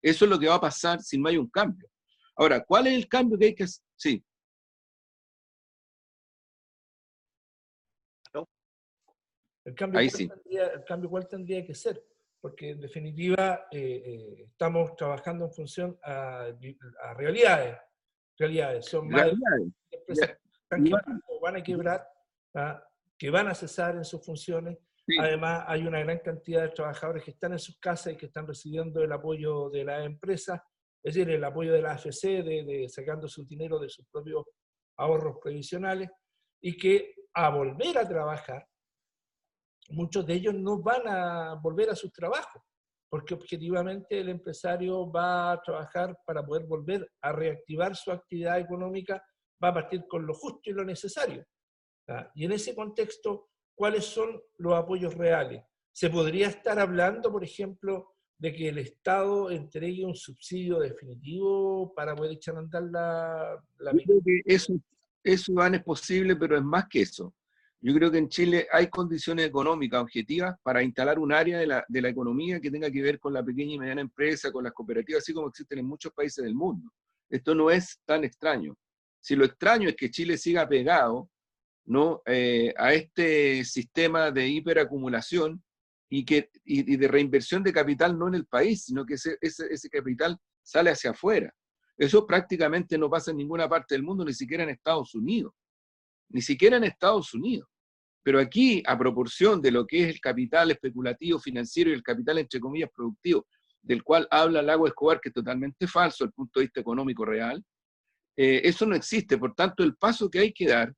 Eso 0.00 0.26
es 0.26 0.30
lo 0.30 0.38
que 0.38 0.46
va 0.46 0.54
a 0.54 0.60
pasar 0.60 1.02
si 1.02 1.18
no 1.18 1.28
hay 1.28 1.36
un 1.36 1.50
cambio. 1.50 1.88
Ahora, 2.36 2.64
¿cuál 2.64 2.86
es 2.86 2.94
el 2.94 3.08
cambio 3.08 3.36
que 3.36 3.46
hay 3.46 3.54
que 3.56 3.64
hacer? 3.64 3.84
Sí. 3.96 4.24
El 9.64 9.74
cambio, 9.74 9.98
Ahí 9.98 10.10
sí. 10.10 10.28
tendría, 10.28 10.66
el 10.68 10.84
cambio 10.84 11.10
cuál 11.10 11.26
tendría 11.26 11.64
que 11.66 11.74
ser, 11.74 12.04
porque 12.40 12.70
en 12.70 12.80
definitiva 12.80 13.66
eh, 13.72 14.02
eh, 14.04 14.44
estamos 14.44 14.94
trabajando 14.94 15.46
en 15.46 15.52
función 15.52 15.98
a, 16.02 16.52
realidades. 17.16 17.76
Realidades. 18.38 18.86
Son 18.86 19.08
más 19.08 19.30
empresas 19.90 20.38
que 20.70 21.38
van 21.40 21.56
a 21.56 21.62
quebrar, 21.62 22.06
¿ah? 22.54 22.82
que 23.18 23.30
van 23.30 23.48
a 23.48 23.54
cesar 23.54 23.96
en 23.96 24.04
sus 24.04 24.24
funciones 24.24 24.78
Además, 25.20 25.64
hay 25.66 25.86
una 25.86 26.00
gran 26.00 26.18
cantidad 26.20 26.62
de 26.62 26.70
trabajadores 26.70 27.22
que 27.24 27.32
están 27.32 27.52
en 27.52 27.58
sus 27.58 27.78
casas 27.78 28.14
y 28.14 28.16
que 28.16 28.26
están 28.26 28.46
recibiendo 28.46 29.02
el 29.02 29.12
apoyo 29.12 29.68
de 29.68 29.84
la 29.84 30.02
empresa, 30.04 30.64
es 31.02 31.14
decir, 31.14 31.30
el 31.30 31.44
apoyo 31.44 31.72
de 31.72 31.82
la 31.82 31.92
AFC, 31.92 32.42
de, 32.42 32.86
sacando 32.88 33.28
su 33.28 33.44
dinero 33.44 33.78
de 33.78 33.90
sus 33.90 34.06
propios 34.06 34.44
ahorros 34.96 35.36
previsionales, 35.42 36.08
y 36.62 36.76
que 36.76 37.14
a 37.34 37.50
volver 37.50 37.98
a 37.98 38.08
trabajar, 38.08 38.66
muchos 39.90 40.26
de 40.26 40.34
ellos 40.34 40.54
no 40.54 40.80
van 40.80 41.06
a 41.06 41.54
volver 41.54 41.90
a 41.90 41.96
sus 41.96 42.10
trabajos, 42.10 42.62
porque 43.08 43.34
objetivamente 43.34 44.18
el 44.18 44.28
empresario 44.28 45.10
va 45.10 45.52
a 45.52 45.62
trabajar 45.62 46.16
para 46.26 46.44
poder 46.44 46.66
volver 46.66 47.10
a 47.20 47.32
reactivar 47.32 47.94
su 47.96 48.10
actividad 48.10 48.58
económica, 48.58 49.22
va 49.62 49.68
a 49.68 49.74
partir 49.74 50.04
con 50.08 50.26
lo 50.26 50.34
justo 50.34 50.70
y 50.70 50.72
lo 50.72 50.84
necesario. 50.84 51.44
Y 52.34 52.44
en 52.44 52.52
ese 52.52 52.74
contexto, 52.74 53.48
cuáles 53.74 54.04
son 54.04 54.42
los 54.58 54.74
apoyos 54.74 55.14
reales. 55.14 55.62
¿Se 55.92 56.10
podría 56.10 56.48
estar 56.48 56.78
hablando, 56.78 57.30
por 57.30 57.44
ejemplo, 57.44 58.14
de 58.36 58.52
que 58.52 58.68
el 58.68 58.78
Estado 58.78 59.50
entregue 59.50 60.04
un 60.04 60.16
subsidio 60.16 60.80
definitivo 60.80 61.94
para 61.94 62.14
poder 62.14 62.32
echar 62.32 62.56
a 62.56 62.58
andar 62.58 62.82
la, 62.82 63.64
la 63.78 63.92
Yo 63.92 63.98
creo 64.04 64.20
que 64.24 64.42
eso, 64.44 64.74
eso 65.22 65.64
es 65.64 65.82
posible, 65.82 66.36
pero 66.36 66.56
es 66.56 66.62
más 66.62 66.86
que 66.88 67.02
eso. 67.02 67.32
Yo 67.86 67.92
creo 67.92 68.10
que 68.10 68.16
en 68.16 68.30
Chile 68.30 68.66
hay 68.72 68.88
condiciones 68.88 69.44
económicas 69.44 70.00
objetivas 70.00 70.56
para 70.62 70.82
instalar 70.82 71.18
un 71.18 71.34
área 71.34 71.58
de 71.58 71.66
la, 71.66 71.84
de 71.86 72.00
la 72.00 72.08
economía 72.08 72.58
que 72.58 72.70
tenga 72.70 72.90
que 72.90 73.02
ver 73.02 73.20
con 73.20 73.34
la 73.34 73.44
pequeña 73.44 73.74
y 73.74 73.78
mediana 73.78 74.00
empresa, 74.00 74.50
con 74.50 74.64
las 74.64 74.72
cooperativas, 74.72 75.22
así 75.22 75.34
como 75.34 75.48
existen 75.48 75.80
en 75.80 75.86
muchos 75.86 76.10
países 76.14 76.42
del 76.42 76.54
mundo. 76.54 76.90
Esto 77.28 77.54
no 77.54 77.70
es 77.70 78.00
tan 78.06 78.24
extraño. 78.24 78.74
Si 79.20 79.36
lo 79.36 79.44
extraño 79.44 79.90
es 79.90 79.96
que 79.96 80.10
Chile 80.10 80.38
siga 80.38 80.66
pegado 80.66 81.28
¿no? 81.84 82.22
Eh, 82.24 82.72
a 82.78 82.94
este 82.94 83.62
sistema 83.66 84.30
de 84.30 84.48
hiperacumulación 84.48 85.62
y, 86.08 86.24
que, 86.24 86.48
y, 86.64 86.96
de 86.96 87.06
reinversión 87.06 87.62
de 87.62 87.74
capital 87.74 88.18
no 88.18 88.28
en 88.28 88.36
el 88.36 88.46
país, 88.46 88.84
sino 88.84 89.04
que 89.04 89.14
ese, 89.14 89.36
ese, 89.42 89.66
ese, 89.70 89.90
capital 89.90 90.38
sale 90.62 90.88
hacia 90.88 91.10
afuera. 91.10 91.54
Eso 91.98 92.26
prácticamente 92.26 92.96
no 92.96 93.10
pasa 93.10 93.30
en 93.30 93.36
ninguna 93.36 93.68
parte 93.68 93.94
del 93.94 94.04
mundo, 94.04 94.24
ni 94.24 94.32
siquiera 94.32 94.62
en 94.62 94.70
Estados 94.70 95.14
Unidos. 95.14 95.52
Ni 96.30 96.40
siquiera 96.40 96.78
en 96.78 96.84
Estados 96.84 97.34
Unidos. 97.34 97.68
Pero 98.24 98.40
aquí, 98.40 98.82
a 98.86 98.98
proporción 98.98 99.60
de 99.60 99.70
lo 99.70 99.86
que 99.86 100.02
es 100.02 100.08
el 100.08 100.20
capital 100.20 100.70
especulativo 100.70 101.38
financiero 101.38 101.90
y 101.90 101.92
el 101.92 102.02
capital, 102.02 102.38
entre 102.38 102.58
comillas, 102.58 102.90
productivo, 102.90 103.46
del 103.82 104.02
cual 104.02 104.26
habla 104.30 104.62
Lago 104.62 104.86
Escobar, 104.86 105.20
que 105.20 105.28
es 105.28 105.34
totalmente 105.34 105.86
falso 105.86 106.24
desde 106.24 106.30
el 106.30 106.32
punto 106.32 106.58
de 106.58 106.64
vista 106.64 106.80
económico 106.80 107.24
real, 107.26 107.62
eh, 108.36 108.62
eso 108.64 108.86
no 108.86 108.96
existe. 108.96 109.36
Por 109.36 109.54
tanto, 109.54 109.84
el 109.84 109.94
paso 109.96 110.30
que 110.30 110.38
hay 110.38 110.52
que 110.52 110.66
dar 110.66 110.92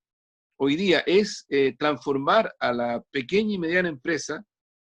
hoy 0.59 0.77
día 0.77 1.01
es 1.01 1.45
eh, 1.49 1.75
transformar 1.77 2.55
a 2.61 2.73
la 2.73 3.03
pequeña 3.11 3.55
y 3.55 3.59
mediana 3.59 3.89
empresa 3.89 4.43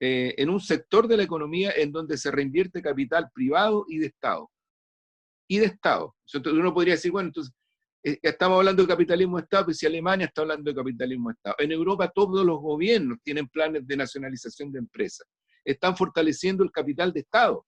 eh, 0.01 0.35
en 0.39 0.49
un 0.49 0.61
sector 0.61 1.09
de 1.09 1.17
la 1.17 1.25
economía 1.25 1.73
en 1.77 1.93
donde 1.93 2.17
se 2.17 2.31
reinvierte 2.31 2.81
capital 2.81 3.29
privado 3.35 3.85
y 3.89 3.99
de 3.99 4.07
Estado. 4.07 4.51
Y 5.49 5.59
de 5.59 5.67
Estado. 5.67 6.15
Entonces 6.33 6.61
uno 6.61 6.73
podría 6.73 6.95
decir, 6.95 7.11
bueno, 7.11 7.29
entonces 7.29 7.53
estamos 8.03 8.59
hablando 8.59 8.83
de 8.83 8.89
capitalismo 8.89 9.37
de 9.37 9.43
Estado, 9.43 9.67
pues 9.67 9.79
si 9.79 9.87
Alemania 9.87 10.27
está 10.27 10.43
hablando 10.43 10.71
de 10.71 10.77
capitalismo 10.77 11.29
de 11.29 11.35
Estado. 11.35 11.57
En 11.59 11.73
Europa 11.73 12.11
todos 12.15 12.45
los 12.45 12.59
gobiernos 12.61 13.19
tienen 13.23 13.49
planes 13.49 13.87
de 13.87 13.97
nacionalización 13.97 14.73
de 14.73 14.79
empresas. 14.79 15.27
Están 15.65 15.97
fortaleciendo 15.97 16.65
el 16.65 16.71
capital 16.71 17.13
de 17.13 17.21
Estado, 17.21 17.67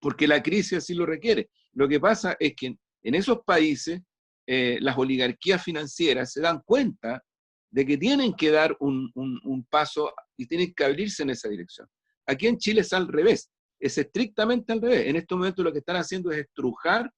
porque 0.00 0.28
la 0.28 0.42
crisis 0.42 0.78
así 0.78 0.94
lo 0.94 1.06
requiere. 1.06 1.50
Lo 1.72 1.88
que 1.88 1.98
pasa 1.98 2.36
es 2.38 2.54
que 2.54 2.76
en 3.02 3.14
esos 3.14 3.40
países 3.44 4.00
eh, 4.46 4.78
las 4.80 4.96
oligarquías 4.96 5.62
financieras 5.62 6.32
se 6.32 6.40
dan 6.40 6.60
cuenta 6.64 7.22
de 7.70 7.86
que 7.86 7.96
tienen 7.96 8.34
que 8.34 8.50
dar 8.50 8.76
un, 8.80 9.12
paso 9.70 10.12
y 10.36 10.46
tienen 10.46 10.74
que 10.74 10.84
abrirse 10.84 11.22
en 11.22 11.30
esa 11.30 11.48
dirección. 11.48 11.88
Aquí 12.26 12.46
en 12.46 12.58
Chile 12.58 12.80
es 12.80 12.92
al 12.92 13.08
revés, 13.08 13.50
es 13.78 13.96
estrictamente 13.96 14.72
al 14.72 14.80
revés. 14.80 15.06
En 15.06 15.16
estos 15.16 15.38
momentos 15.38 15.64
lo 15.64 15.72
que 15.72 15.78
están 15.78 15.96
haciendo 15.96 16.30
es 16.32 16.38
estrujar, 16.38 17.10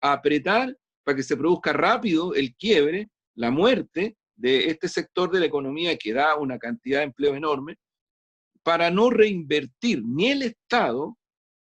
apretar 0.00 0.76
para 1.04 1.16
que 1.16 1.22
se 1.22 1.36
produzca 1.36 1.72
rápido 1.72 2.34
el 2.34 2.54
quiebre, 2.56 3.10
la 3.36 3.50
muerte 3.50 4.16
de 4.36 4.70
este 4.70 4.88
sector 4.88 5.30
de 5.30 5.40
la 5.40 5.46
economía 5.46 5.96
que 5.96 6.12
da 6.12 6.36
una 6.36 6.58
cantidad 6.58 7.00
de 7.00 7.04
empleo 7.04 7.34
enorme, 7.34 7.76
para 8.62 8.90
no 8.90 9.10
reinvertir 9.10 10.02
ni 10.04 10.30
el 10.30 10.42
Estado 10.42 11.16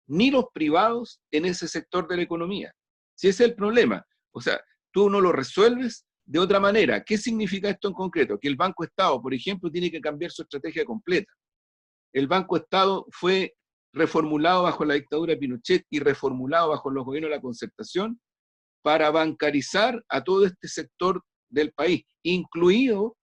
ni 0.08 0.32
los 0.32 0.46
privados 0.54 1.22
en 1.32 1.46
ese 1.46 1.68
sector 1.68 2.08
de 2.08 2.18
la 2.18 2.24
economía. 2.24 2.74
Si 3.16 3.28
ese 3.28 3.44
es 3.44 3.50
el 3.52 3.56
problema. 3.56 4.06
O 4.32 4.42
sea, 4.42 4.60
tú 4.92 5.10
no 5.10 5.22
lo 5.22 5.32
resuelves 5.32 6.06
de 6.26 6.40
otra 6.40 6.60
manera. 6.60 7.04
¿Qué 7.04 7.18
significa 7.18 7.70
esto 7.70 7.90
en 7.90 7.94
concreto? 7.94 8.40
Que 8.40 8.48
el 8.48 8.56
Banco 8.56 8.84
Estado, 8.84 9.22
por 9.22 9.34
ejemplo, 9.34 9.72
tiene 9.72 9.92
que 9.92 10.02
cambiar 10.02 10.32
su 10.32 10.42
estrategia 10.42 10.86
completa. 10.86 11.32
El 12.14 12.28
Banco 12.28 12.58
Estado 12.58 13.06
fue 13.12 13.54
reformulado 13.94 14.64
bajo 14.64 14.86
la 14.86 14.96
dictadura 14.96 15.34
de 15.34 15.40
Pinochet 15.40 15.86
y 15.90 16.00
reformulado 16.00 16.70
bajo 16.70 16.90
los 16.90 17.06
gobiernos 17.06 17.30
de 17.30 17.36
la 17.36 17.42
concertación 17.42 18.20
para 18.88 19.12
bancarizar 19.12 20.02
a 20.08 20.24
todo 20.24 20.46
este 20.46 20.70
sector 20.70 21.22
del 21.50 21.74
país, 21.74 22.06
incluido 22.24 23.18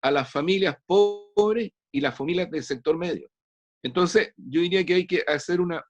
a 0.00 0.12
las 0.12 0.30
familias 0.30 0.76
pobres 0.86 1.72
y 1.90 2.00
las 2.00 2.16
familias 2.16 2.48
del 2.52 2.62
sector 2.62 2.96
medio. 2.96 3.28
Entonces, 3.82 4.32
yo 4.36 4.60
diría 4.60 4.86
que 4.86 4.94
hay 4.94 5.08
que 5.08 5.24
hacer 5.26 5.60
una, 5.60 5.84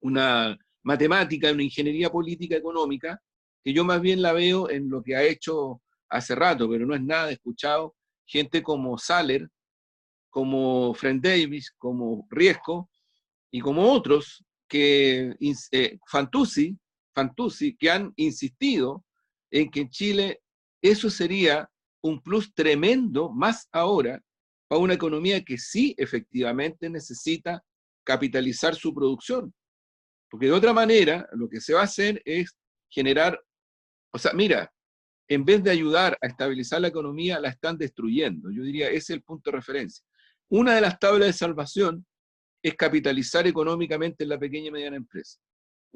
una 0.00 0.56
matemática, 0.84 1.50
una 1.50 1.64
ingeniería 1.64 2.08
política 2.08 2.54
económica 2.54 3.20
que 3.64 3.72
yo 3.72 3.84
más 3.84 4.00
bien 4.00 4.22
la 4.22 4.32
veo 4.32 4.70
en 4.70 4.88
lo 4.88 5.02
que 5.02 5.16
ha 5.16 5.24
hecho 5.24 5.82
hace 6.08 6.36
rato, 6.36 6.70
pero 6.70 6.86
no 6.86 6.94
es 6.94 7.02
nada 7.02 7.32
escuchado, 7.32 7.96
gente 8.26 8.62
como 8.62 8.96
Saller, 8.96 9.48
como 10.30 10.94
Fred 10.94 11.16
Davis, 11.20 11.72
como 11.78 12.28
Riesco 12.30 12.88
y 13.50 13.58
como 13.58 13.90
otros 13.90 14.44
que 14.68 15.34
eh, 15.72 15.98
Fantuzzi, 16.06 16.78
Fantuzzi, 17.16 17.76
que 17.76 17.90
han 17.90 18.12
insistido 18.16 19.04
en 19.50 19.70
que 19.70 19.80
en 19.80 19.90
Chile 19.90 20.42
eso 20.82 21.10
sería 21.10 21.68
un 22.02 22.22
plus 22.22 22.54
tremendo, 22.54 23.30
más 23.30 23.68
ahora, 23.72 24.22
para 24.68 24.80
una 24.80 24.94
economía 24.94 25.42
que 25.42 25.58
sí 25.58 25.94
efectivamente 25.98 26.88
necesita 26.88 27.64
capitalizar 28.04 28.76
su 28.76 28.94
producción. 28.94 29.52
Porque 30.30 30.46
de 30.46 30.52
otra 30.52 30.72
manera, 30.72 31.28
lo 31.32 31.48
que 31.48 31.60
se 31.60 31.74
va 31.74 31.80
a 31.80 31.84
hacer 31.84 32.22
es 32.24 32.56
generar 32.88 33.40
o 34.16 34.18
sea, 34.18 34.32
mira, 34.32 34.72
en 35.28 35.44
vez 35.44 35.62
de 35.62 35.70
ayudar 35.70 36.16
a 36.22 36.26
estabilizar 36.26 36.80
la 36.80 36.88
economía, 36.88 37.38
la 37.38 37.50
están 37.50 37.76
destruyendo. 37.76 38.50
Yo 38.50 38.62
diría, 38.62 38.88
ese 38.88 38.96
es 38.96 39.10
el 39.10 39.22
punto 39.22 39.50
de 39.50 39.58
referencia. 39.58 40.02
Una 40.48 40.74
de 40.74 40.80
las 40.80 40.98
tablas 40.98 41.26
de 41.26 41.32
salvación 41.34 42.06
es 42.62 42.74
capitalizar 42.76 43.46
económicamente 43.46 44.24
en 44.24 44.30
la 44.30 44.38
pequeña 44.38 44.68
y 44.68 44.70
mediana 44.70 44.96
empresa. 44.96 45.38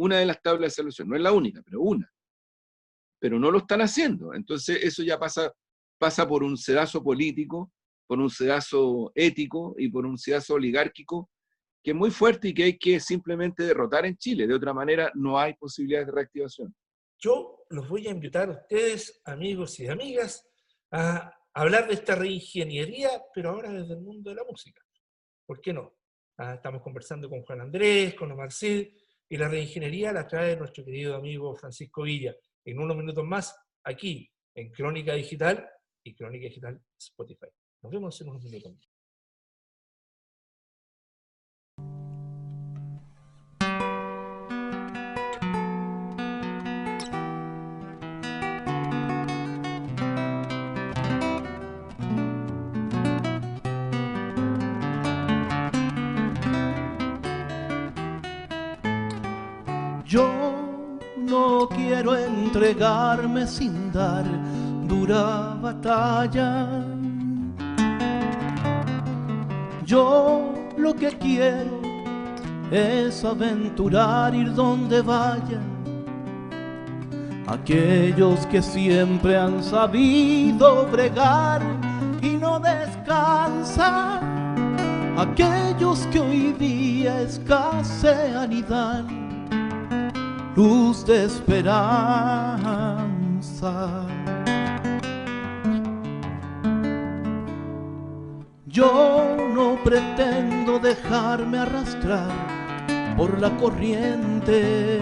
Una 0.01 0.19
de 0.19 0.27
las 0.27 0.41
tablas 0.43 0.73
de 0.73 0.77
salvación, 0.77 1.09
no 1.09 1.17
es 1.17 1.23
la 1.23 1.33
única, 1.33 1.63
pero 1.63 1.81
una. 1.81 2.11
Pero 3.19 3.39
no 3.39 3.51
lo 3.51 3.59
están 3.59 3.81
haciendo. 3.81 4.35
Entonces 4.35 4.79
eso 4.83 5.03
ya 5.03 5.19
pasa, 5.19 5.53
pasa 5.99 6.27
por 6.27 6.43
un 6.43 6.57
sedazo 6.57 7.03
político, 7.03 7.73
por 8.07 8.19
un 8.19 8.31
sedazo 8.31 9.13
ético 9.15 9.75
y 9.79 9.89
por 9.89 10.07
un 10.07 10.19
sedazo 10.19 10.55
oligárquico 10.55 11.31
que 11.83 11.93
es 11.93 11.97
muy 11.97 12.11
fuerte 12.11 12.49
y 12.49 12.55
que 12.55 12.65
hay 12.65 12.79
que 12.79 13.01
simplemente 13.01 13.63
derrotar 13.63 14.05
en 14.05 14.17
Chile. 14.17 14.47
De 14.47 14.55
otra 14.55 14.75
manera, 14.75 15.11
no 15.15 15.39
hay 15.39 15.55
posibilidades 15.55 16.09
de 16.09 16.13
reactivación 16.13 16.75
yo 17.21 17.67
los 17.69 17.89
voy 17.89 18.09
a 18.09 18.11
invitar 18.11 18.49
a 18.49 18.53
ustedes, 18.53 19.21
amigos 19.25 19.79
y 19.79 19.87
amigas, 19.87 20.49
a 20.91 21.33
hablar 21.53 21.87
de 21.87 21.95
esta 21.95 22.15
reingeniería, 22.15 23.11
pero 23.35 23.51
ahora 23.51 23.71
desde 23.71 23.95
el 23.95 24.01
mundo 24.01 24.31
de 24.31 24.37
la 24.37 24.45
música. 24.45 24.83
¿Por 25.47 25.61
qué 25.61 25.73
no? 25.73 25.95
Ah, 26.39 26.55
estamos 26.55 26.83
conversando 26.83 27.29
con 27.29 27.43
Juan 27.43 27.61
Andrés, 27.61 28.15
con 28.15 28.33
Omar 28.33 28.51
Cid, 28.51 28.89
y 29.31 29.37
la 29.37 29.49
reingeniería 29.49 30.13
la 30.13 30.27
trae 30.27 30.57
nuestro 30.57 30.85
querido 30.85 31.15
amigo 31.15 31.55
Francisco 31.55 32.03
Villa. 32.03 32.35
En 32.65 32.81
unos 32.81 32.97
minutos 32.97 33.25
más, 33.25 33.57
aquí, 33.85 34.29
en 34.55 34.73
Crónica 34.73 35.15
Digital 35.15 35.71
y 36.03 36.15
Crónica 36.15 36.47
Digital 36.47 36.83
Spotify. 36.99 37.47
Nos 37.83 37.93
vemos 37.93 38.21
en 38.21 38.29
unos 38.29 38.43
minutos. 38.43 38.90
Yo 60.11 60.29
no 61.17 61.69
quiero 61.69 62.17
entregarme 62.17 63.47
sin 63.47 63.93
dar 63.93 64.25
dura 64.89 65.57
batalla. 65.63 66.67
Yo 69.85 70.53
lo 70.77 70.97
que 70.97 71.11
quiero 71.11 71.81
es 72.73 73.25
aventurar, 73.25 74.35
ir 74.35 74.53
donde 74.53 75.01
vaya. 75.01 75.61
Aquellos 77.47 78.47
que 78.47 78.61
siempre 78.63 79.39
han 79.39 79.63
sabido 79.63 80.87
bregar 80.87 81.63
y 82.21 82.31
no 82.31 82.59
descansan. 82.59 84.27
Aquellos 85.17 86.01
que 86.11 86.19
hoy 86.19 86.53
día 86.55 87.23
escasean 87.23 88.53
y 88.53 88.63
dan 88.63 89.20
luz 90.61 91.07
de 91.07 91.25
esperanza. 91.25 91.75
Yo 98.67 99.37
no 99.55 99.83
pretendo 99.83 100.79
dejarme 100.79 101.57
arrastrar 101.61 102.31
por 103.17 103.41
la 103.41 103.51
corriente. 103.57 105.01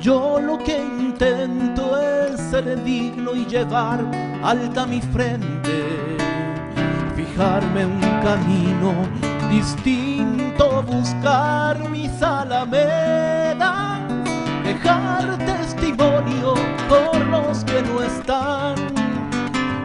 Yo 0.00 0.40
lo 0.40 0.56
que 0.58 0.76
intento 0.78 2.00
es 2.00 2.40
ser 2.52 2.84
digno 2.84 3.34
y 3.34 3.44
llevar 3.44 3.98
alta 4.44 4.86
mi 4.86 5.00
frente, 5.00 5.74
fijarme 7.16 7.86
un 7.86 8.00
camino 8.28 9.31
distinto, 9.52 10.82
buscar 10.82 11.76
mis 11.90 12.22
alamedas, 12.22 14.00
dejar 14.64 15.36
testimonio 15.38 16.54
por 16.88 17.16
los 17.26 17.62
que 17.64 17.82
no 17.82 18.02
están 18.02 18.76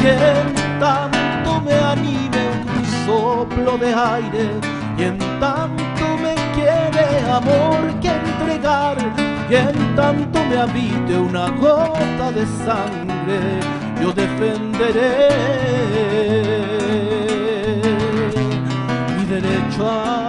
Quien 0.00 0.54
tanto 0.80 1.60
me 1.60 1.74
anime 1.74 2.44
un 2.76 2.84
soplo 3.06 3.76
de 3.76 3.94
aire, 3.94 4.44
quien 4.96 5.18
tanto 5.38 6.04
me 6.22 6.34
quiere 6.54 7.06
amor 7.30 7.97
tanto 9.98 10.38
me 10.44 10.56
habite 10.56 11.18
una 11.18 11.50
gota 11.50 12.30
de 12.30 12.46
sangre, 12.64 13.40
yo 14.00 14.12
defenderé 14.12 15.28
mi 19.16 19.24
derecho 19.24 19.90
a 19.90 20.27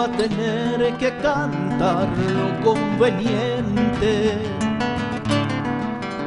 a 0.00 0.08
tener 0.08 0.96
que 0.96 1.10
cantar 1.18 2.08
lo 2.34 2.60
conveniente. 2.64 4.38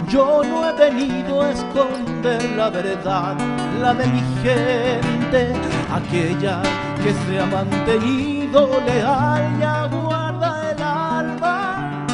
Yo 0.08 0.44
no 0.44 0.70
he 0.70 0.74
venido 0.74 1.42
a 1.42 1.52
esconder 1.52 2.44
la 2.56 2.70
verdad, 2.70 3.36
la 3.82 3.94
de 3.94 4.08
mi 4.08 4.22
gente, 4.44 5.52
aquella 5.92 6.62
que 7.04 7.14
se 7.14 7.40
ha 7.40 7.46
mantenido 7.46 8.70
leal 8.86 9.58
y 9.60 9.64
aguarda 9.64 10.72
el 10.72 10.82
alma, 10.82 12.06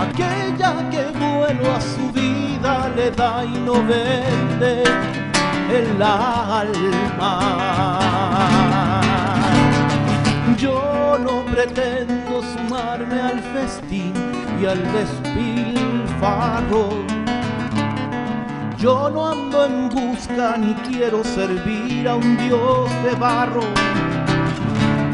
aquella 0.00 0.88
que 0.90 1.04
vuelo 1.18 1.74
a 1.74 1.80
su 1.80 2.12
vida 2.12 2.90
le 2.94 3.10
da 3.10 3.44
y 3.44 3.58
no 3.60 3.74
vende 3.74 4.84
el 5.70 6.02
alma. 6.02 7.38
Yo 10.56 10.87
no 11.18 11.44
pretendo 11.44 12.42
sumarme 12.42 13.20
al 13.20 13.40
festín 13.40 14.12
y 14.60 14.66
al 14.66 14.82
despilfarro. 14.92 16.88
Yo 18.78 19.10
no 19.10 19.28
ando 19.30 19.64
en 19.64 19.88
busca 19.88 20.56
ni 20.56 20.72
quiero 20.88 21.24
servir 21.24 22.08
a 22.08 22.14
un 22.14 22.36
dios 22.36 22.90
de 23.04 23.14
barro. 23.16 23.64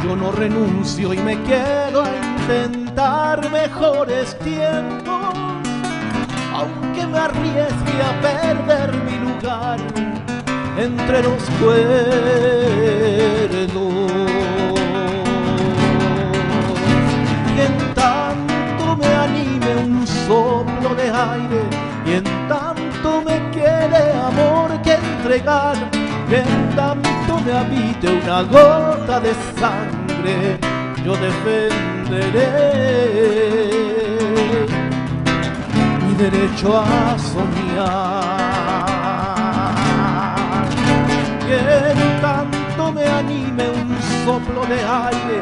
Yo 0.02 0.14
no 0.16 0.32
renuncio 0.32 1.14
y 1.14 1.18
me 1.18 1.40
quedo 1.44 2.02
a 2.04 2.10
intentar 2.14 3.50
mejores 3.50 4.38
tiempos, 4.40 5.34
aunque 6.52 7.06
me 7.06 7.18
arriesgue 7.18 8.02
a 8.02 8.20
perder 8.20 8.92
mi 9.04 9.16
lugar 9.18 9.78
entre 10.76 11.22
los 11.22 11.42
cuerdos. 11.60 12.44
Soplo 20.26 20.94
de 20.94 21.10
aire, 21.10 21.62
y 22.06 22.12
en 22.14 22.24
tanto 22.48 23.22
me 23.26 23.36
quede 23.50 24.12
amor 24.12 24.68
que 24.82 24.94
entregar, 24.94 25.76
en 26.30 26.74
tanto 26.74 27.40
me 27.44 27.52
habite 27.52 28.06
una 28.22 28.42
gota 28.42 29.20
de 29.20 29.32
sangre, 29.58 30.58
yo 31.04 31.12
defenderé 31.16 32.60
mi 36.06 36.14
derecho 36.14 36.78
a 36.78 37.16
soñar. 37.18 38.44
Y 41.46 41.52
en 41.52 42.20
tanto 42.20 42.92
me 42.92 43.04
anime 43.06 43.64
un 43.68 43.96
soplo 44.24 44.64
de 44.66 44.80
aire, 44.82 45.38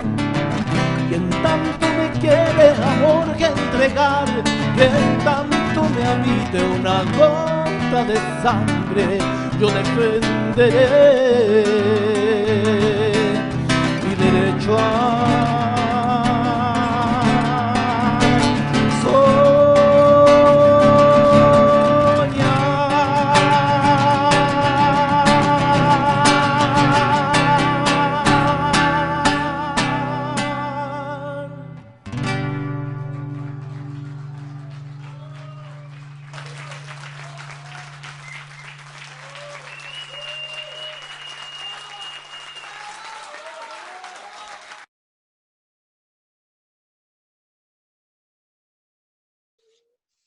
y 1.13 1.15
en 1.15 1.29
tanto 1.29 1.87
me 1.99 2.11
quede 2.21 2.75
amor 2.83 3.37
que 3.37 3.45
entregar, 3.45 4.27
y 4.77 4.81
en 4.81 5.19
tanto 5.23 5.83
me 5.95 6.03
habite 6.07 6.59
una 6.81 7.03
gota 7.19 8.05
de 8.05 8.17
sangre, 8.43 9.19
yo 9.61 9.69
defenderé 9.69 10.95
mi 14.03 14.13
derecho 14.25 14.79
a 14.79 15.42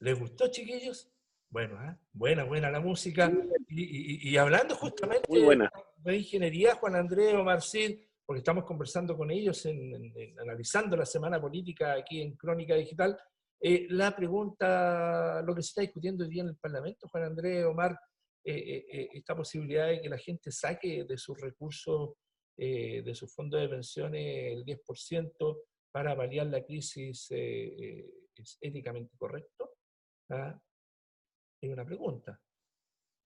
¿Les 0.06 0.20
gustó, 0.20 0.52
chiquillos? 0.52 1.12
Bueno, 1.50 1.84
¿eh? 1.84 1.98
buena, 2.14 2.44
buena 2.44 2.70
la 2.70 2.80
música. 2.80 3.32
Y, 3.68 4.30
y, 4.30 4.38
hablando 4.38 4.76
justamente 4.76 5.28
de 5.98 6.16
ingeniería, 6.16 6.76
Juan 6.76 6.96
Andrés 6.96 7.34
Omar 7.34 7.60
porque 8.24 8.38
estamos 8.38 8.66
conversando 8.66 9.18
con 9.18 9.32
ellos, 9.32 9.66
en, 9.66 10.14
analizando 10.40 10.96
la 10.96 11.08
semana 11.08 11.42
política 11.42 11.94
aquí 11.94 12.22
en 12.22 12.36
Crónica 12.36 12.76
Digital, 12.76 13.18
eh, 13.60 13.88
la 13.90 14.16
pregunta, 14.16 15.42
lo 15.42 15.56
que 15.56 15.64
se 15.64 15.70
está 15.70 15.82
discutiendo 15.82 16.24
hoy 16.24 16.30
día 16.30 16.44
en 16.44 16.50
el 16.50 16.58
Parlamento, 16.58 17.08
Juan 17.08 17.24
Andrés 17.24 17.66
Omar, 17.66 17.98
eh, 18.44 18.86
eh, 18.88 19.10
esta 19.12 19.36
posibilidad 19.36 19.88
de 19.88 20.02
que 20.02 20.10
la 20.10 20.20
gente 20.20 20.52
saque 20.52 21.04
de 21.04 21.18
sus 21.18 21.42
recursos, 21.42 22.12
de 22.56 23.12
su 23.16 23.28
fondo 23.28 23.58
de 23.58 23.70
pensiones, 23.70 24.54
el 24.54 24.64
10% 24.64 25.64
para 25.92 26.16
paliar 26.16 26.46
la 26.46 26.64
crisis, 26.64 27.28
¿es 27.32 28.58
éticamente 28.62 29.18
correcto? 29.18 29.75
¿Ah? 30.30 30.60
Es 31.62 31.72
una 31.72 31.86
pregunta. 31.86 32.40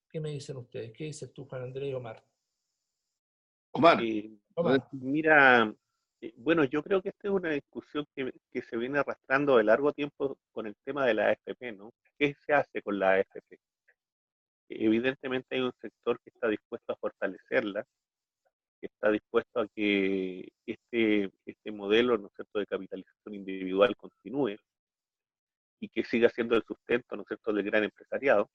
¿Qué 0.09 0.19
me 0.19 0.29
dicen 0.29 0.57
ustedes? 0.57 0.91
¿Qué 0.91 1.05
dices 1.05 1.31
tú, 1.33 1.45
Juan 1.45 1.63
Andrés 1.63 1.93
Omar? 1.93 2.23
Omar. 3.71 3.99
Mira, 4.91 5.73
bueno, 6.37 6.63
yo 6.65 6.83
creo 6.83 7.01
que 7.01 7.09
esta 7.09 7.27
es 7.27 7.33
una 7.33 7.51
discusión 7.51 8.05
que, 8.15 8.33
que, 8.51 8.61
se 8.61 8.75
viene 8.77 8.99
arrastrando 8.99 9.57
de 9.57 9.63
largo 9.63 9.93
tiempo 9.93 10.37
con 10.51 10.67
el 10.67 10.75
tema 10.83 11.05
de 11.05 11.13
la 11.13 11.29
AFP, 11.29 11.73
¿no? 11.73 11.91
¿Qué 12.17 12.35
se 12.45 12.53
hace 12.53 12.81
con 12.81 12.99
la 12.99 13.13
AFP? 13.13 13.59
Evidentemente 14.69 15.55
hay 15.55 15.61
un 15.61 15.73
sector 15.81 16.19
que 16.21 16.29
está 16.31 16.47
dispuesto 16.47 16.93
a 16.93 16.97
fortalecerla, 16.97 17.85
que 18.79 18.87
está 18.87 19.11
dispuesto 19.11 19.61
a 19.61 19.67
que 19.67 20.47
este, 20.65 21.31
este 21.45 21.71
modelo, 21.71 22.17
¿no 22.17 22.27
es 22.27 22.33
cierto?, 22.35 22.59
de 22.59 22.65
capitalización 22.65 23.35
individual 23.35 23.95
continúe 23.95 24.57
y 25.79 25.89
que 25.89 26.03
siga 26.03 26.29
siendo 26.29 26.55
el 26.55 26.63
sustento, 26.63 27.15
¿no 27.15 27.23
es 27.23 27.27
cierto?, 27.27 27.53
del 27.53 27.65
gran 27.65 27.83
empresariado. 27.83 28.49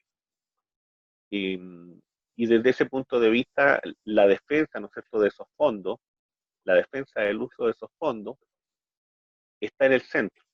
Em, 1.31 2.01
y 2.37 2.47
desde 2.47 2.71
ese 2.71 2.87
punto 2.87 3.21
de 3.21 3.31
vista, 3.31 3.81
la 4.05 4.27
defensa, 4.27 4.81
¿no 4.81 4.87
es 4.87 4.93
cierto?, 4.93 5.21
de 5.21 5.29
esos 5.29 5.47
fondos, 5.57 5.99
la 6.65 6.75
defensa 6.75 7.21
del 7.23 7.41
uso 7.43 7.67
de 7.67 7.73
esos 7.73 7.91
fondos, 7.99 8.37
está 9.61 9.87
en 9.87 9.93
el 9.95 10.03
centro. 10.03 10.45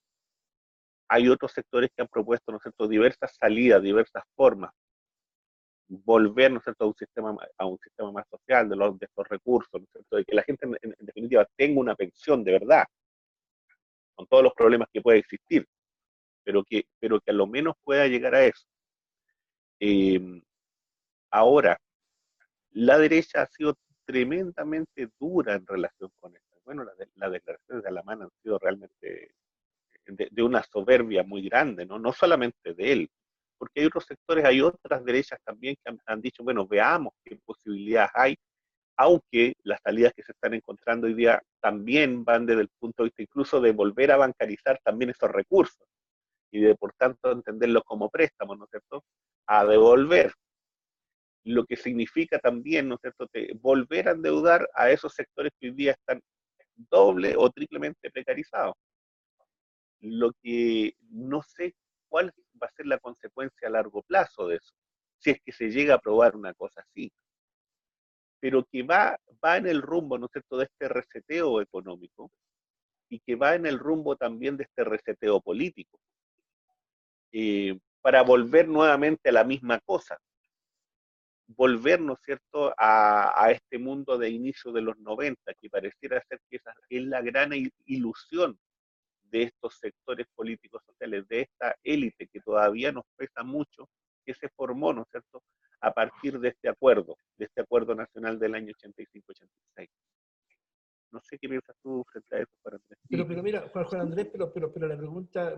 Hay 1.08 1.28
otros 1.28 1.52
sectores 1.52 1.90
que 1.94 2.02
han 2.02 2.08
propuesto, 2.08 2.52
¿no 2.52 2.58
es 2.58 2.62
cierto?, 2.62 2.88
diversas 2.88 3.34
salidas, 3.36 3.82
diversas 3.82 4.24
formas 4.36 4.72
volver 5.90 6.52
a 6.78 6.84
un 6.84 6.94
sistema 6.94 7.36
a 7.58 7.66
un 7.66 7.78
sistema 7.78 8.12
más 8.12 8.28
social 8.28 8.68
de, 8.68 8.76
los, 8.76 8.98
de 8.98 9.06
estos 9.06 9.28
recursos, 9.28 9.82
de 10.10 10.24
que 10.24 10.34
la 10.34 10.42
gente 10.42 10.66
en, 10.66 10.94
definitiva 11.00 11.46
tenga 11.56 11.80
una 11.80 11.96
pensión 11.96 12.44
de 12.44 12.52
verdad, 12.52 12.84
con 14.14 14.26
todos 14.28 14.44
los 14.44 14.54
problemas 14.54 14.88
que 14.92 15.02
puede 15.02 15.18
existir, 15.18 15.66
pero 16.44 16.64
que, 16.64 16.84
pero 16.98 17.20
que 17.20 17.30
a 17.30 17.34
lo 17.34 17.46
menos 17.46 17.74
pueda 17.82 18.06
llegar 18.06 18.34
a 18.34 18.44
eso. 18.44 18.66
Em, 19.78 20.42
ahora, 21.30 21.78
la 22.72 22.98
derecha 22.98 23.42
ha 23.42 23.46
sido 23.46 23.76
tremendamente 24.04 25.08
dura 25.18 25.54
en 25.54 25.66
relación 25.66 26.10
con 26.20 26.36
esto. 26.36 26.60
Bueno, 26.64 26.84
las 26.84 26.96
la 27.14 27.30
declaraciones 27.30 27.82
de 27.82 27.88
Alamán 27.88 28.22
han 28.22 28.30
sido 28.42 28.58
realmente 28.58 29.34
de, 30.06 30.42
una 30.42 30.62
soberbia 30.62 31.22
muy 31.22 31.48
grande, 31.48 31.86
¿no? 31.86 31.98
no 31.98 32.12
solamente 32.12 32.74
de 32.74 32.92
él, 32.92 33.10
porque 33.58 33.80
hay 33.80 33.86
otros 33.86 34.06
sectores, 34.06 34.44
hay 34.44 34.60
otras 34.60 35.04
derechas 35.04 35.38
también 35.44 35.76
que 35.84 35.96
han, 36.06 36.20
dicho, 36.20 36.42
bueno, 36.42 36.66
veamos 36.66 37.12
qué 37.24 37.36
posibilidades 37.44 38.10
hay, 38.14 38.36
aunque 38.96 39.54
las 39.62 39.80
salidas 39.82 40.12
que 40.14 40.22
se 40.22 40.32
están 40.32 40.54
encontrando 40.54 41.06
hoy 41.06 41.14
día 41.14 41.42
también 41.60 42.24
van 42.24 42.46
desde 42.46 42.62
el 42.62 42.68
punto 42.78 43.02
de 43.02 43.08
vista 43.08 43.22
incluso 43.22 43.60
de 43.60 43.72
volver 43.72 44.12
a 44.12 44.16
bancarizar 44.16 44.80
también 44.82 45.10
esos 45.10 45.30
recursos 45.30 45.86
y 46.50 46.60
de 46.60 46.74
por 46.74 46.92
tanto 46.94 47.30
entenderlos 47.32 47.84
como 47.84 48.10
préstamos, 48.10 48.58
¿no 48.58 48.64
es 48.64 48.70
cierto?, 48.70 49.04
a 49.46 49.64
devolver. 49.64 50.32
Lo 51.44 51.64
que 51.64 51.76
significa 51.76 52.38
también, 52.38 52.88
¿no 52.88 52.96
es 52.96 53.00
cierto?, 53.00 53.26
volver 53.60 54.08
a 54.08 54.12
endeudar 54.12 54.68
a 54.74 54.90
esos 54.90 55.14
sectores 55.14 55.52
que 55.58 55.68
hoy 55.68 55.74
día 55.74 55.92
están 55.92 56.20
doble 56.74 57.34
o 57.36 57.50
triplemente 57.50 58.10
precarizados. 58.10 58.74
Lo 60.00 60.32
que 60.42 60.94
no 61.10 61.42
sé 61.42 61.74
cuál 62.08 62.32
va 62.60 62.66
a 62.66 62.72
ser 62.72 62.86
la 62.86 62.98
consecuencia 62.98 63.68
a 63.68 63.70
largo 63.70 64.02
plazo 64.02 64.48
de 64.48 64.56
eso, 64.56 64.72
si 65.18 65.30
es 65.30 65.40
que 65.44 65.52
se 65.52 65.70
llega 65.70 65.94
a 65.94 66.00
probar 66.00 66.36
una 66.36 66.54
cosa 66.54 66.80
así. 66.80 67.12
Pero 68.40 68.64
que 68.64 68.82
va, 68.82 69.18
va 69.44 69.58
en 69.58 69.66
el 69.66 69.82
rumbo, 69.82 70.18
¿no 70.18 70.26
es 70.26 70.32
cierto?, 70.32 70.56
de 70.56 70.64
este 70.64 70.88
reseteo 70.88 71.60
económico 71.60 72.30
y 73.10 73.20
que 73.20 73.34
va 73.34 73.54
en 73.54 73.66
el 73.66 73.78
rumbo 73.78 74.16
también 74.16 74.56
de 74.56 74.64
este 74.64 74.84
reseteo 74.84 75.40
político, 75.40 75.98
eh, 77.32 77.78
para 78.00 78.22
volver 78.22 78.68
nuevamente 78.68 79.28
a 79.28 79.32
la 79.32 79.44
misma 79.44 79.78
cosa, 79.80 80.18
volver, 81.56 82.00
¿no 82.00 82.14
es 82.14 82.20
cierto?, 82.24 82.72
a, 82.78 83.44
a, 83.44 83.50
este 83.50 83.78
mundo 83.78 84.16
de 84.18 84.30
inicio 84.30 84.72
de 84.72 84.82
los 84.82 84.96
90, 84.98 85.54
que 85.60 85.68
pareciera 85.68 86.22
ser 86.28 86.40
que 86.48 86.56
esa 86.56 86.72
es 86.88 87.02
la 87.04 87.20
gran 87.22 87.50
ilusión 87.86 88.58
de 89.24 89.44
estos 89.44 89.78
sectores 89.78 90.26
políticos 90.34 90.82
sociales, 90.84 91.26
de 91.28 91.42
esta 91.42 91.74
élite 91.82 92.28
que 92.28 92.40
todavía 92.40 92.92
nos 92.92 93.04
pesa 93.16 93.42
mucho, 93.42 93.88
que 94.24 94.34
se 94.34 94.48
formó, 94.50 94.92
¿no 94.92 95.02
es 95.02 95.08
cierto?, 95.10 95.42
a 95.80 95.92
partir 95.92 96.38
de 96.38 96.50
este 96.50 96.68
acuerdo, 96.68 97.16
de 97.36 97.46
este 97.46 97.62
acuerdo 97.62 97.94
nacional 97.94 98.38
del 98.38 98.54
año 98.54 98.72
85-86. 98.74 99.88
No 101.12 101.20
sé 101.22 101.38
qué 101.38 101.48
piensas 101.48 101.76
tú 101.82 102.04
frente 102.10 102.36
a 102.36 102.38
eso, 102.40 102.52
Juan 102.62 102.74
Andrés. 102.74 102.98
Pero, 103.08 103.26
pero 103.26 103.42
mira, 103.42 103.68
Juan, 103.72 104.00
Andrés, 104.00 104.28
pero, 104.30 104.52
pero, 104.52 104.72
pero 104.72 104.86
la, 104.86 104.96
pregunta, 104.96 105.50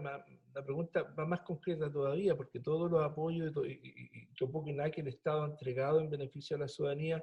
la 0.54 0.64
pregunta 0.64 1.02
va 1.02 1.26
más 1.26 1.40
concreta 1.42 1.92
todavía, 1.92 2.36
porque 2.36 2.60
todos 2.60 2.90
los 2.90 3.02
apoyos 3.02 3.52
y, 3.66 3.70
y, 3.70 4.28
y 4.30 4.46
poco 4.46 4.68
y 4.68 4.72
nada 4.72 4.90
que 4.90 5.02
el 5.02 5.08
Estado 5.08 5.44
ha 5.44 5.50
entregado 5.50 6.00
en 6.00 6.10
beneficio 6.10 6.56
a 6.56 6.60
la 6.60 6.68
ciudadanía 6.68 7.22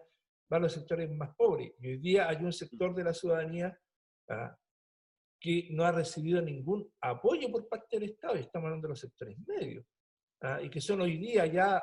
van 0.50 0.62
a 0.62 0.64
los 0.64 0.74
sectores 0.74 1.10
más 1.12 1.36
pobres. 1.36 1.74
Y 1.80 1.88
hoy 1.88 1.98
día 1.98 2.28
hay 2.28 2.38
un 2.38 2.52
sector 2.52 2.94
de 2.96 3.04
la 3.04 3.14
ciudadanía 3.14 3.78
¿ah? 4.30 4.58
que 5.40 5.68
no 5.72 5.84
ha 5.84 5.92
recibido 5.92 6.42
ningún 6.42 6.92
apoyo 7.02 7.50
por 7.52 7.70
parte 7.70 8.00
del 8.00 8.10
Estado, 8.10 8.36
y 8.36 8.42
estamos 8.42 8.66
hablando 8.66 8.88
de 8.88 8.92
los 8.92 9.00
sectores 9.00 9.38
medios, 9.48 9.86
¿ah? 10.42 10.62
y 10.62 10.70
que 10.70 10.82
son 10.82 11.02
hoy 11.02 11.18
día 11.18 11.46
ya, 11.46 11.82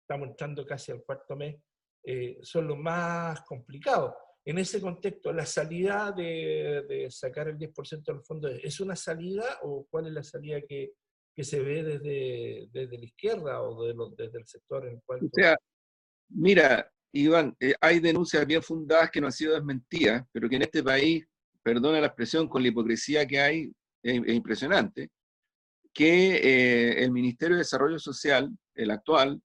estamos 0.00 0.28
entrando 0.28 0.64
casi 0.64 0.92
al 0.92 1.02
cuarto 1.02 1.36
mes, 1.36 1.60
eh, 2.04 2.38
son 2.42 2.68
los 2.68 2.78
más 2.78 3.40
complicados. 3.42 4.14
En 4.46 4.58
ese 4.58 4.80
contexto, 4.80 5.32
¿la 5.32 5.46
salida 5.46 6.12
de, 6.12 7.06
sacar 7.10 7.48
el 7.48 7.58
10% 7.58 8.04
del 8.04 8.22
fondo 8.22 8.48
es 8.48 8.78
una 8.80 8.94
salida 8.94 9.58
o 9.62 9.86
cuál 9.90 10.08
es 10.08 10.12
la 10.12 10.22
salida 10.22 10.60
que, 10.60 10.92
que 11.34 11.44
se 11.44 11.60
ve 11.60 11.82
desde, 11.82 12.68
desde, 12.70 12.98
la 12.98 13.04
izquierda 13.04 13.62
o 13.62 13.84
desde 14.14 14.38
el 14.38 14.46
sector 14.46 14.86
en 14.86 14.96
el 14.96 15.02
cual... 15.04 15.20
O 15.24 15.28
sea, 15.32 15.56
mira, 16.28 16.90
Iván, 17.12 17.56
eh, 17.58 17.74
hay 17.80 18.00
denuncias 18.00 18.46
bien 18.46 18.62
fundadas 18.62 19.10
que 19.10 19.20
no 19.20 19.28
han 19.28 19.32
sido 19.32 19.54
desmentidas, 19.54 20.24
pero 20.30 20.48
que 20.48 20.56
en 20.56 20.62
este 20.62 20.82
país 20.82 21.24
perdona 21.62 22.00
la 22.00 22.08
expresión, 22.08 22.48
con 22.48 22.62
la 22.62 22.68
hipocresía 22.68 23.26
que 23.26 23.40
hay, 23.40 23.72
es, 24.02 24.14
impresionante, 24.28 25.10
que 25.92 26.36
eh, 26.36 27.02
el 27.02 27.10
Ministerio 27.10 27.56
de 27.56 27.60
Desarrollo 27.60 27.98
Social, 27.98 28.50
el 28.74 28.90
actual, 28.90 29.40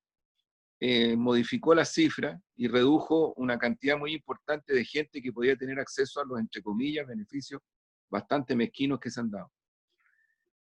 eh, 0.81 1.17
modificó 1.17 1.75
la 1.75 1.83
cifra 1.83 2.39
y 2.55 2.67
redujo 2.67 3.33
una 3.35 3.57
cantidad 3.57 3.97
muy 3.97 4.13
importante 4.13 4.73
de 4.73 4.85
gente 4.85 5.21
que 5.21 5.33
podía 5.33 5.57
tener 5.57 5.79
acceso 5.79 6.21
a 6.21 6.25
los, 6.25 6.39
entre 6.39 6.61
comillas, 6.61 7.05
beneficios 7.05 7.61
bastante 8.09 8.55
mezquinos 8.55 8.99
que 8.99 9.11
se 9.11 9.19
han 9.19 9.29
dado. 9.29 9.51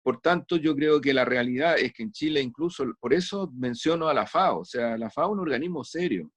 Por 0.02 0.20
tanto, 0.20 0.56
yo 0.56 0.74
creo 0.74 1.00
que 1.00 1.12
la 1.12 1.24
realidad 1.24 1.78
es 1.78 1.92
que 1.92 2.04
en 2.04 2.12
Chile 2.12 2.40
incluso, 2.40 2.84
por 3.00 3.12
eso 3.12 3.50
menciono 3.56 4.08
a 4.08 4.14
la 4.14 4.26
FAO, 4.26 4.60
o 4.60 4.64
sea, 4.64 4.96
la 4.96 5.10
FAO 5.10 5.26
es 5.26 5.32
un 5.32 5.40
organismo 5.40 5.84
serio. 5.84 6.30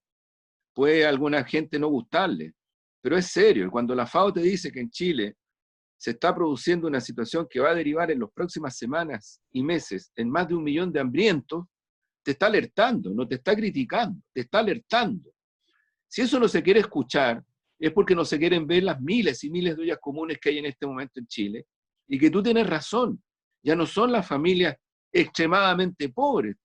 Puede 0.73 1.05
alguna 1.05 1.43
gente 1.43 1.77
no 1.77 1.87
gustarle, 1.87 2.53
pero 3.01 3.15
es 3.15 3.27
serio, 3.27 3.69
cuando 3.71 3.95
la 3.95 4.07
FAO 4.07 4.33
te 4.33 4.41
dice 4.41 4.71
que 4.71 4.79
en 4.81 4.89
Chile 4.89 5.35
se 5.97 6.11
está 6.11 6.33
produciendo 6.33 6.87
una 6.87 6.99
situación 6.99 7.47
que 7.49 7.59
va 7.59 7.69
a 7.71 7.75
derivar 7.75 8.09
en 8.09 8.19
las 8.19 8.31
próximas 8.31 8.77
semanas 8.77 9.39
y 9.51 9.63
meses 9.63 10.11
en 10.15 10.29
más 10.29 10.47
de 10.47 10.55
un 10.55 10.63
millón 10.63 10.91
de 10.91 10.99
hambrientos, 10.99 11.65
te 12.29 12.33
está 12.33 12.45
alertando, 12.45 13.09
no 13.09 13.27
te 13.27 13.35
está 13.35 13.55
criticando, 13.55 14.21
te 14.31 14.41
está 14.41 14.59
alertando. 14.59 15.31
Si 16.07 16.21
eso 16.21 16.39
no 16.39 16.47
se 16.47 16.61
quiere 16.61 16.81
escuchar, 16.81 17.43
es 17.79 17.91
porque 17.91 18.13
no 18.13 18.23
se 18.23 18.37
quieren 18.37 18.67
ver 18.67 18.83
las 18.83 19.01
miles 19.01 19.43
y 19.43 19.49
miles 19.49 19.75
de 19.75 19.81
ollas 19.81 19.97
comunes 19.99 20.37
que 20.37 20.49
hay 20.49 20.59
en 20.59 20.67
este 20.67 20.85
momento 20.85 21.19
en 21.19 21.25
Chile, 21.25 21.65
y 22.07 22.19
que 22.19 22.29
tú 22.29 22.43
tienes 22.43 22.67
razón, 22.67 23.19
ya 23.63 23.75
no 23.75 23.87
son 23.87 24.11
las 24.11 24.27
familias 24.27 24.77
extremadamente 25.11 26.09
pobres. 26.09 26.55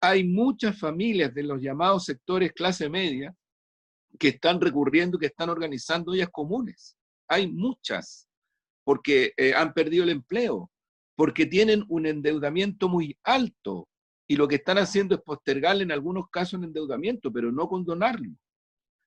Hay 0.00 0.24
muchas 0.24 0.78
familias 0.78 1.34
de 1.34 1.42
los 1.42 1.60
llamados 1.60 2.06
sectores 2.06 2.54
clase 2.54 2.88
media 2.88 3.34
que 4.18 4.28
están 4.28 4.58
recurriendo, 4.58 5.18
que 5.18 5.26
están 5.26 5.50
organizando 5.50 6.12
ollas 6.12 6.30
comunes. 6.32 6.96
Hay 7.28 7.46
muchas, 7.52 8.26
porque 8.84 9.34
eh, 9.36 9.52
han 9.52 9.74
perdido 9.74 10.04
el 10.04 10.10
empleo, 10.10 10.70
porque 11.14 11.44
tienen 11.44 11.84
un 11.88 12.06
endeudamiento 12.06 12.88
muy 12.88 13.18
alto 13.22 13.86
y 14.28 14.36
lo 14.36 14.46
que 14.46 14.56
están 14.56 14.76
haciendo 14.76 15.14
es 15.14 15.22
postergarle 15.22 15.84
en 15.84 15.92
algunos 15.92 16.28
casos 16.30 16.60
el 16.60 16.66
endeudamiento, 16.66 17.32
pero 17.32 17.50
no 17.50 17.66
condonarlo. 17.66 18.30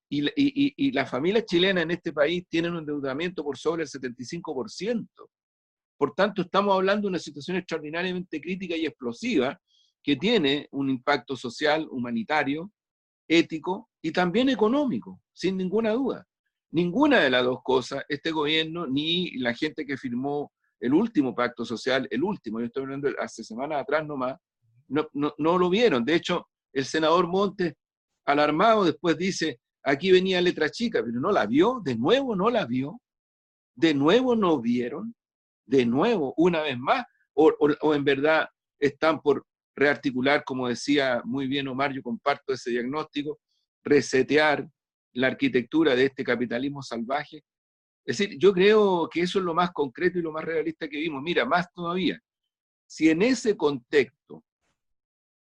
Y, 0.09 0.25
y, 0.35 0.73
y 0.75 0.91
las 0.91 1.09
familias 1.09 1.45
chilenas 1.45 1.83
en 1.83 1.91
este 1.91 2.11
país 2.11 2.43
tienen 2.49 2.73
un 2.73 2.79
endeudamiento 2.79 3.43
por 3.43 3.57
sobre 3.57 3.83
el 3.83 3.89
75%. 3.89 5.07
Por 5.95 6.15
tanto, 6.15 6.41
estamos 6.41 6.73
hablando 6.73 7.03
de 7.03 7.09
una 7.09 7.19
situación 7.19 7.57
extraordinariamente 7.57 8.41
crítica 8.41 8.75
y 8.75 8.87
explosiva 8.87 9.57
que 10.03 10.15
tiene 10.15 10.67
un 10.71 10.89
impacto 10.89 11.35
social, 11.35 11.87
humanitario, 11.91 12.71
ético 13.27 13.89
y 14.01 14.11
también 14.11 14.49
económico, 14.49 15.21
sin 15.31 15.55
ninguna 15.55 15.91
duda. 15.91 16.27
Ninguna 16.71 17.19
de 17.19 17.29
las 17.29 17.43
dos 17.43 17.59
cosas, 17.63 18.03
este 18.09 18.31
gobierno 18.31 18.87
ni 18.87 19.31
la 19.37 19.53
gente 19.53 19.85
que 19.85 19.97
firmó 19.97 20.51
el 20.79 20.93
último 20.95 21.35
pacto 21.35 21.63
social, 21.63 22.07
el 22.09 22.23
último, 22.23 22.59
yo 22.59 22.65
estoy 22.65 22.83
hablando 22.83 23.09
hace 23.19 23.43
semanas 23.43 23.81
atrás 23.81 24.05
nomás, 24.05 24.37
no, 24.91 25.33
no, 25.37 25.57
lo 25.57 25.69
vieron. 25.69 26.05
De 26.05 26.15
hecho, 26.15 26.47
el 26.73 26.85
senador 26.85 27.27
Montes, 27.27 27.73
alarmado, 28.25 28.85
después 28.85 29.17
dice, 29.17 29.59
aquí 29.83 30.11
venía 30.11 30.41
letra 30.41 30.69
chica, 30.69 31.01
pero 31.03 31.19
no 31.19 31.31
la 31.31 31.45
vio, 31.45 31.81
de 31.83 31.95
nuevo 31.95 32.35
no 32.35 32.49
la 32.49 32.65
vio, 32.65 33.01
de 33.75 33.93
nuevo 33.93 34.35
no 34.35 34.59
vieron, 34.59 35.15
de 35.65 35.85
nuevo, 35.85 36.33
una 36.37 36.61
vez 36.61 36.77
más, 36.77 37.05
o, 37.33 37.51
o 37.59 37.95
en 37.95 38.03
verdad 38.03 38.47
están 38.79 39.21
por 39.21 39.45
rearticular, 39.75 40.43
como 40.43 40.67
decía 40.67 41.21
muy 41.23 41.47
bien 41.47 41.67
Omar, 41.67 41.93
yo 41.93 42.01
comparto 42.01 42.53
ese 42.53 42.71
diagnóstico, 42.71 43.39
resetear 43.83 44.67
la 45.13 45.27
arquitectura 45.27 45.95
de 45.95 46.05
este 46.05 46.23
capitalismo 46.23 46.81
salvaje. 46.81 47.43
Es 48.05 48.17
decir, 48.17 48.37
yo 48.39 48.53
creo 48.53 49.07
que 49.09 49.21
eso 49.21 49.39
es 49.39 49.45
lo 49.45 49.53
más 49.53 49.71
concreto 49.71 50.19
y 50.19 50.21
lo 50.21 50.31
más 50.31 50.43
realista 50.43 50.87
que 50.87 50.97
vimos. 50.97 51.21
Mira, 51.21 51.45
más 51.45 51.71
todavía, 51.73 52.19
si 52.87 53.09
en 53.09 53.21
ese 53.21 53.55
contexto 53.55 54.43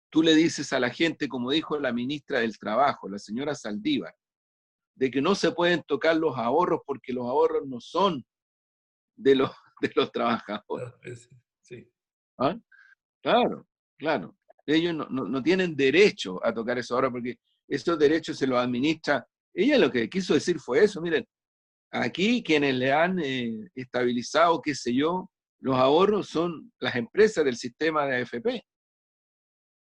tú 0.10 0.24
le 0.24 0.34
dices 0.34 0.74
a 0.74 0.80
la 0.80 0.90
gente, 0.90 1.28
como 1.28 1.52
dijo 1.52 1.78
la 1.80 1.94
ministra 1.94 2.40
del 2.40 2.58
Trabajo, 2.58 3.08
la 3.10 3.20
señora 3.20 3.56
Saldívar, 3.56 4.16
de 4.96 5.12
que 5.12 5.22
no 5.22 5.36
se 5.36 5.52
pueden 5.52 5.84
tocar 5.84 6.18
los 6.18 6.38
ahorros 6.38 6.82
porque 6.86 7.14
los 7.14 7.26
ahorros 7.26 7.68
no 7.68 7.80
son 7.80 8.26
de 9.16 9.36
los, 9.36 9.52
de 9.82 9.92
los 9.96 10.12
trabajadores. 10.12 11.30
Sí. 11.62 11.90
¿Ah? 12.38 12.58
Claro, 13.22 13.68
claro. 13.98 14.36
Ellos 14.66 14.94
no, 14.94 15.06
no, 15.10 15.42
tienen 15.42 15.76
derecho 15.76 16.44
a 16.46 16.54
tocar 16.54 16.78
esos 16.78 16.92
ahorros 16.92 17.12
porque 17.12 17.40
esos 17.68 17.98
derechos 17.98 18.38
se 18.38 18.48
los 18.48 18.60
administra. 18.60 19.26
Ella 19.54 19.78
lo 19.78 19.92
que 19.92 20.10
quiso 20.10 20.34
decir 20.34 20.60
fue 20.60 20.84
eso, 20.84 21.02
miren, 21.02 21.28
aquí 21.92 22.44
quienes 22.44 22.76
le 22.76 22.92
han 22.92 23.20
eh, 23.20 23.70
estabilizado, 23.74 24.62
qué 24.62 24.76
sé 24.76 24.94
yo, 24.94 25.30
los 25.60 25.76
ahorros 25.76 26.30
son 26.30 26.72
las 26.80 26.96
empresas 26.96 27.44
del 27.44 27.58
sistema 27.58 28.06
de 28.06 28.22
AFP. 28.22 28.64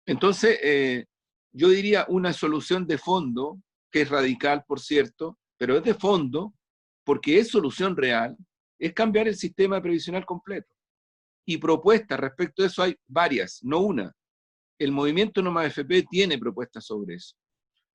Entonces, 0.09 0.57
eh, 0.63 1.05
yo 1.53 1.69
diría 1.69 2.03
una 2.09 2.33
solución 2.33 2.87
de 2.87 2.97
fondo, 2.97 3.61
que 3.91 4.01
es 4.01 4.09
radical, 4.09 4.63
por 4.67 4.79
cierto, 4.79 5.37
pero 5.55 5.77
es 5.77 5.83
de 5.83 5.93
fondo, 5.93 6.55
porque 7.03 7.37
es 7.37 7.49
solución 7.49 7.95
real, 7.95 8.35
es 8.79 8.91
cambiar 8.93 9.27
el 9.27 9.35
sistema 9.35 9.79
previsional 9.79 10.25
completo. 10.25 10.73
Y 11.45 11.57
propuestas 11.57 12.19
respecto 12.19 12.63
a 12.63 12.65
eso 12.65 12.81
hay 12.81 12.95
varias, 13.07 13.59
no 13.61 13.81
una. 13.81 14.11
El 14.79 14.91
movimiento 14.91 15.43
No 15.43 15.61
FP 15.61 16.07
tiene 16.09 16.39
propuestas 16.39 16.87
sobre 16.87 17.13
eso. 17.13 17.35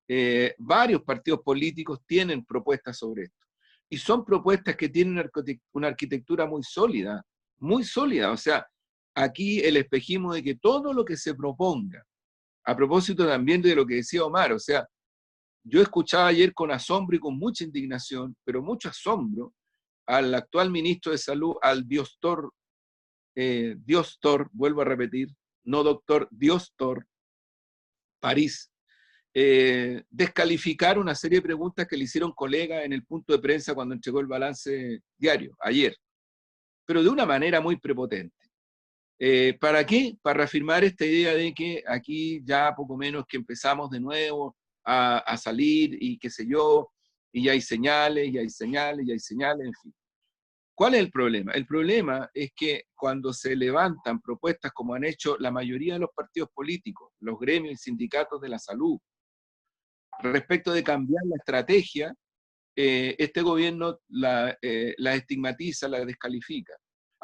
Eh, 0.07 0.55
varios 0.57 1.03
partidos 1.03 1.41
políticos 1.43 1.99
tienen 2.07 2.45
propuestas 2.45 2.97
sobre 2.97 3.23
esto. 3.23 3.45
Y 3.89 3.97
son 3.97 4.23
propuestas 4.23 4.77
que 4.77 4.87
tienen 4.87 5.29
una 5.73 5.87
arquitectura 5.89 6.45
muy 6.45 6.63
sólida, 6.63 7.21
muy 7.57 7.83
sólida. 7.83 8.31
O 8.31 8.37
sea, 8.37 8.65
aquí 9.15 9.59
el 9.61 9.77
espejismo 9.77 10.33
de 10.33 10.43
que 10.43 10.55
todo 10.55 10.93
lo 10.93 11.05
que 11.05 11.17
se 11.17 11.33
proponga, 11.33 12.05
a 12.65 12.75
propósito 12.75 13.25
también 13.25 13.61
de 13.61 13.75
lo 13.75 13.85
que 13.85 13.95
decía 13.95 14.25
Omar, 14.25 14.51
o 14.53 14.59
sea, 14.59 14.87
yo 15.63 15.81
escuchaba 15.81 16.27
ayer 16.27 16.53
con 16.53 16.71
asombro 16.71 17.15
y 17.15 17.19
con 17.19 17.37
mucha 17.37 17.63
indignación, 17.63 18.35
pero 18.43 18.61
mucho 18.61 18.89
asombro, 18.89 19.53
al 20.05 20.35
actual 20.35 20.69
ministro 20.69 21.11
de 21.11 21.17
Salud, 21.17 21.55
al 21.61 21.87
Diostor, 21.87 22.51
eh, 23.35 23.75
Diostor, 23.79 24.49
vuelvo 24.51 24.81
a 24.81 24.85
repetir, 24.85 25.29
no 25.63 25.81
doctor, 25.81 26.27
Diostor, 26.29 27.07
París, 28.19 28.71
eh, 29.33 30.03
descalificar 30.09 30.99
una 30.99 31.15
serie 31.15 31.39
de 31.39 31.43
preguntas 31.43 31.87
que 31.87 31.97
le 31.97 32.05
hicieron 32.05 32.31
colegas 32.31 32.85
en 32.85 32.93
el 32.93 33.03
punto 33.03 33.33
de 33.33 33.39
prensa 33.39 33.73
cuando 33.73 33.95
entregó 33.95 34.19
el 34.19 34.27
balance 34.27 35.01
diario, 35.17 35.55
ayer, 35.59 35.95
pero 36.85 37.03
de 37.03 37.09
una 37.09 37.25
manera 37.25 37.59
muy 37.59 37.77
prepotente. 37.77 38.44
Eh, 39.17 39.57
¿Para 39.59 39.85
qué? 39.85 40.17
Para 40.21 40.39
reafirmar 40.39 40.83
esta 40.83 41.05
idea 41.05 41.33
de 41.33 41.53
que 41.53 41.83
aquí 41.87 42.41
ya 42.43 42.73
poco 42.75 42.97
menos 42.97 43.25
que 43.27 43.37
empezamos 43.37 43.89
de 43.89 43.99
nuevo 43.99 44.55
a, 44.83 45.37
salir 45.37 45.97
y 45.99 46.17
qué 46.19 46.29
sé 46.29 46.45
yo, 46.47 46.91
y 47.31 47.45
ya 47.45 47.53
hay 47.53 47.61
señales, 47.61 48.29
y 48.29 48.37
hay 48.37 48.49
señales, 48.49 49.07
y 49.07 49.11
hay 49.11 49.19
señales, 49.19 49.67
en 49.67 49.73
fin. 49.81 49.95
¿Cuál 50.75 50.95
es 50.95 50.99
el 50.99 51.11
problema? 51.11 51.53
El 51.53 51.65
problema 51.65 52.29
es 52.33 52.51
que 52.53 52.83
cuando 52.93 53.31
se 53.33 53.55
levantan 53.55 54.21
propuestas 54.21 54.73
como 54.73 54.93
han 54.93 55.05
hecho 55.05 55.37
la 55.39 55.49
mayoría 55.49 55.93
de 55.93 56.01
los 56.01 56.09
partidos 56.13 56.49
políticos, 56.53 57.13
los 57.21 57.39
gremios 57.39 57.73
y 57.73 57.77
sindicatos 57.77 58.41
de 58.41 58.49
la 58.49 58.59
salud, 58.59 58.99
respecto 60.19 60.73
de 60.73 60.83
cambiar 60.83 61.23
la 61.25 61.37
estrategia, 61.37 62.13
eh, 62.75 63.15
este 63.17 63.41
gobierno 63.41 63.99
la, 64.09 64.57
eh, 64.61 64.93
la 64.97 65.15
estigmatiza, 65.15 65.87
la 65.87 66.03
descalifica. 66.03 66.73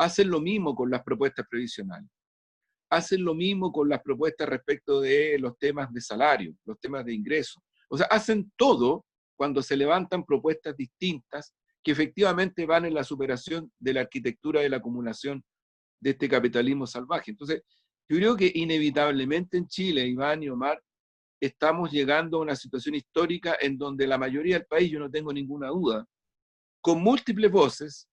Hacen 0.02 0.32
lo 0.32 0.42
mismo 0.42 0.74
con 0.74 0.90
las 0.90 1.04
propuestas 1.04 1.46
previsionales. 1.48 2.10
Hacen 2.90 3.24
lo 3.24 3.36
mismo 3.36 3.72
con 3.72 3.88
las 3.88 4.02
propuestas 4.02 4.50
respecto 4.50 5.00
de 5.00 5.38
los 5.38 5.60
temas 5.60 5.94
de 5.94 6.02
salario, 6.02 6.56
los 6.66 6.80
temas 6.80 7.06
de 7.06 7.14
ingreso. 7.14 7.62
O 7.88 7.98
sea, 7.98 8.08
hacen 8.08 8.52
todo 8.58 9.06
cuando 9.38 9.62
se 9.62 9.78
levantan 9.78 10.26
propuestas 10.26 10.76
distintas 10.76 11.54
que 11.84 11.92
efectivamente 11.92 12.66
van 12.66 12.86
en 12.86 12.96
la 12.96 13.04
superación 13.04 13.72
de 13.78 13.94
la 13.94 14.02
arquitectura 14.02 14.62
de 14.62 14.70
la 14.70 14.78
acumulación 14.78 15.44
de 16.00 16.10
este 16.10 16.28
capitalismo 16.28 16.88
salvaje. 16.88 17.30
Entonces, 17.30 17.62
yo 18.10 18.18
creo 18.18 18.36
que 18.36 18.52
inevitablemente 18.56 19.58
en 19.58 19.68
Chile, 19.68 20.08
Iván 20.08 20.42
y 20.42 20.50
Omar, 20.50 20.82
estamos 21.40 21.92
llegando 21.92 22.38
a 22.38 22.42
una 22.42 22.56
situación 22.56 22.96
histórica 22.96 23.56
en 23.62 23.78
donde 23.78 24.08
la 24.08 24.18
mayoría 24.18 24.58
del 24.58 24.66
país, 24.66 24.90
yo 24.90 25.00
no 25.00 25.12
tengo 25.12 25.32
ninguna 25.32 25.68
duda, 25.68 26.08
con 26.82 27.04
múltiples 27.04 27.52
voces, 27.52 28.08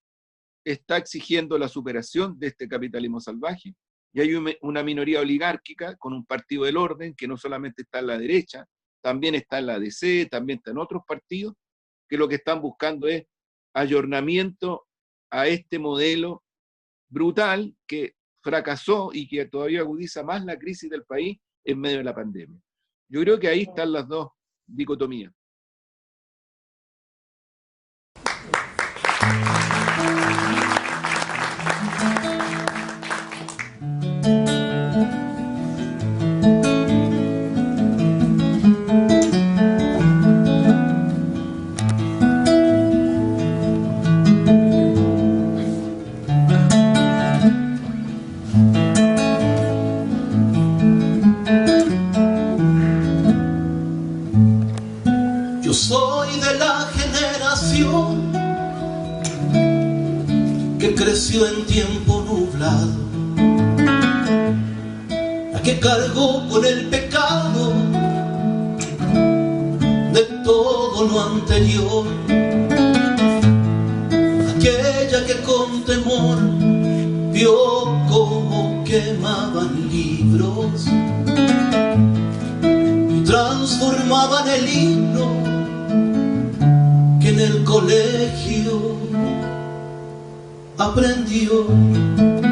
está 0.72 0.98
exigiendo 0.98 1.56
la 1.58 1.68
superación 1.68 2.38
de 2.38 2.48
este 2.48 2.68
capitalismo 2.68 3.20
salvaje 3.20 3.74
y 4.12 4.20
hay 4.20 4.34
una 4.62 4.82
minoría 4.82 5.20
oligárquica 5.20 5.96
con 5.96 6.12
un 6.12 6.24
partido 6.24 6.64
del 6.64 6.76
orden 6.76 7.14
que 7.14 7.28
no 7.28 7.36
solamente 7.36 7.82
está 7.82 8.00
en 8.00 8.06
la 8.08 8.18
derecha, 8.18 8.66
también 9.02 9.34
está 9.34 9.58
en 9.58 9.66
la 9.66 9.78
DC, 9.78 10.26
también 10.30 10.58
está 10.58 10.70
en 10.70 10.78
otros 10.78 11.02
partidos, 11.06 11.54
que 12.08 12.16
lo 12.16 12.28
que 12.28 12.36
están 12.36 12.60
buscando 12.60 13.06
es 13.06 13.24
ayornamiento 13.74 14.86
a 15.30 15.46
este 15.46 15.78
modelo 15.78 16.42
brutal 17.08 17.74
que 17.86 18.14
fracasó 18.42 19.10
y 19.12 19.28
que 19.28 19.46
todavía 19.46 19.80
agudiza 19.80 20.22
más 20.22 20.44
la 20.44 20.58
crisis 20.58 20.90
del 20.90 21.04
país 21.04 21.38
en 21.64 21.80
medio 21.80 21.98
de 21.98 22.04
la 22.04 22.14
pandemia. 22.14 22.60
Yo 23.08 23.20
creo 23.20 23.38
que 23.38 23.48
ahí 23.48 23.62
están 23.62 23.92
las 23.92 24.08
dos 24.08 24.28
dicotomías. 24.66 25.32
En 61.34 61.66
tiempo 61.66 62.24
nublado, 62.26 62.92
la 65.52 65.62
que 65.62 65.78
cargó 65.78 66.48
con 66.48 66.64
el 66.64 66.86
pecado 66.88 67.72
de 70.12 70.22
todo 70.44 71.04
lo 71.04 71.20
anterior, 71.20 72.06
aquella 74.56 75.26
que 75.26 75.42
con 75.42 75.84
temor 75.84 76.38
vio 77.32 77.54
cómo 78.08 78.82
quemaban 78.84 79.88
libros 79.90 80.86
y 82.62 83.24
transformaban 83.24 84.48
el 84.48 84.68
himno 84.68 85.28
que 85.42 85.57
en 87.38 87.52
el 87.52 87.64
colegio 87.64 88.96
aprendió. 90.76 92.47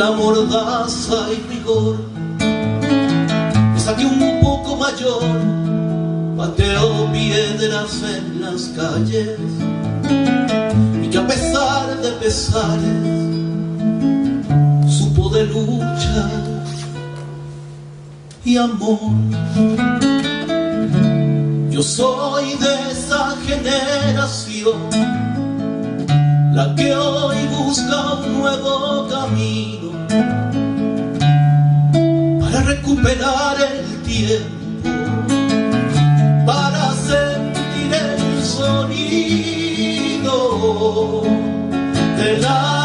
La 0.00 0.12
mordaza 0.12 1.26
y 1.30 1.42
rigor, 1.52 1.98
esa 3.76 3.94
que 3.94 4.06
un 4.06 4.40
poco 4.40 4.74
mayor 4.76 5.20
pateó 6.38 7.12
piedras 7.12 8.02
en 8.16 8.40
las 8.40 8.62
calles 8.78 9.38
y 11.04 11.06
que 11.10 11.18
a 11.18 11.26
pesar 11.26 12.00
de 12.00 12.12
pesares 12.12 13.18
supo 14.88 15.28
de 15.28 15.44
lucha 15.44 16.30
y 18.42 18.56
amor. 18.56 19.12
Yo 21.70 21.82
soy 21.82 22.54
de 22.54 22.90
esa 22.90 23.36
generación, 23.46 24.80
la 26.52 26.74
que 26.74 26.94
hoy 26.94 27.46
busca 27.46 28.14
un 28.14 28.38
nuevo 28.40 29.06
camino 29.08 29.92
para 32.40 32.62
recuperar 32.62 33.56
el 33.60 34.02
tiempo, 34.02 34.82
para 36.44 36.92
sentir 36.92 37.94
el 37.94 38.42
sonido 38.42 40.32
del 42.16 42.44
agua 42.44 42.79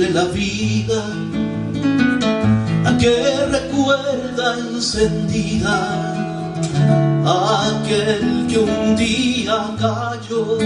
posible 0.00 0.10
la 0.10 0.24
vida, 0.26 1.04
la 2.84 2.96
que 2.98 3.46
recuerda 3.50 4.58
encendida 4.58 5.76
aquel 7.26 8.46
que 8.48 8.58
un 8.58 8.96
día 8.96 9.74
cayó, 9.78 10.58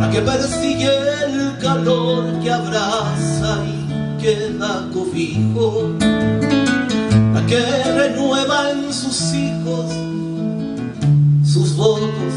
la 0.00 0.10
que 0.10 0.20
persigue 0.20 0.90
el 1.26 1.56
calor 1.58 2.24
que 2.42 2.52
abraza 2.52 3.58
y 3.64 4.22
que 4.22 4.52
da 4.58 4.88
cobijo, 4.92 5.90
la 7.34 7.46
que 7.46 7.60
renueva 7.94 8.70
en 8.70 8.92
sus 8.92 9.34
hijos 9.34 9.86
sus 11.44 11.76
votos 11.76 12.34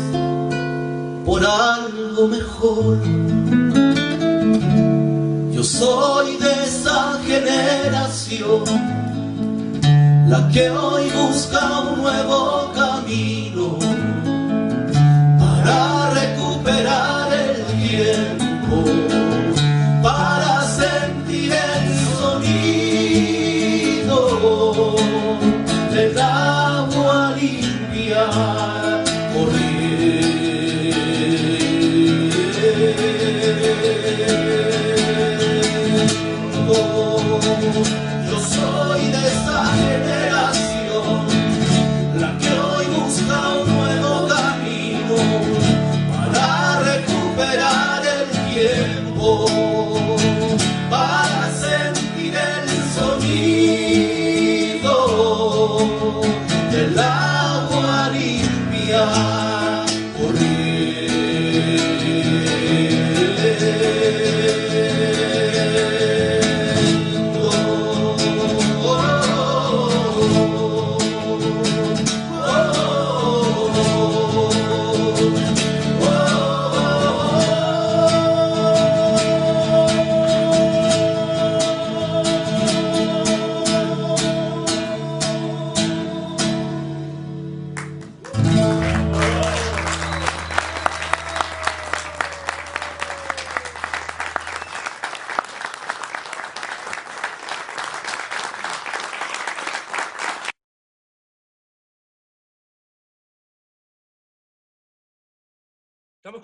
por 1.26 1.44
algo 1.46 2.28
mejor. 2.28 3.53
Soy 5.84 6.38
de 6.38 6.64
esa 6.64 7.20
generación 7.26 8.64
la 10.30 10.48
que 10.48 10.70
hoy 10.70 11.10
busca 11.10 11.82
un 11.82 12.02
nuevo 12.02 12.63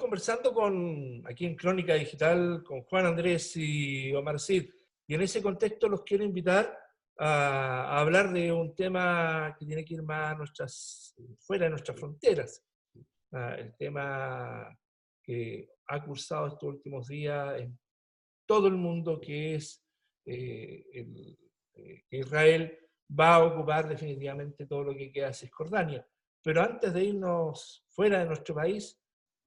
conversando 0.10 0.51
con, 0.51 1.22
aquí 1.28 1.45
en 1.45 1.55
Crónica 1.55 1.93
Digital 1.93 2.64
con 2.64 2.82
Juan 2.82 3.05
Andrés 3.05 3.55
y 3.57 4.12
Omar 4.16 4.39
Cid. 4.39 4.68
Y 5.05 5.14
en 5.14 5.22
ese 5.22 5.39
contexto 5.39 5.88
los 5.88 6.01
quiero 6.01 6.24
invitar 6.24 6.76
a, 7.20 7.84
a 7.84 7.99
hablar 7.99 8.34
de 8.34 8.51
un 8.51 8.74
tema 8.74 9.55
que 9.60 9.68
tiene 9.68 9.86
que 9.86 9.93
ir 9.93 10.01
más 10.01 10.32
a 10.32 10.36
nuestras, 10.36 11.14
fuera 11.38 11.66
de 11.66 11.70
nuestras 11.70 11.99
fronteras. 11.99 12.66
Ah, 13.32 13.53
el 13.60 13.76
tema 13.76 14.76
que 15.22 15.70
ha 15.86 16.03
cursado 16.03 16.47
estos 16.47 16.70
últimos 16.70 17.07
días 17.07 17.62
en 17.62 17.78
todo 18.47 18.68
el 18.68 18.78
mundo, 18.78 19.22
que 19.22 19.53
es 19.53 19.86
eh, 20.26 20.88
el, 20.91 21.38
eh, 21.76 22.01
que 22.10 22.18
Israel 22.18 22.80
va 23.07 23.36
a 23.36 23.43
ocupar 23.43 23.88
definitivamente 23.88 24.66
todo 24.66 24.86
lo 24.86 24.95
que 24.95 25.12
queda 25.12 25.28
de 25.28 25.36
Cisjordania. 25.36 26.03
Pero 26.41 26.64
antes 26.64 26.91
de 26.95 27.03
irnos 27.03 27.86
fuera 27.89 28.18
de 28.18 28.26
nuestro 28.26 28.55
país, 28.55 28.99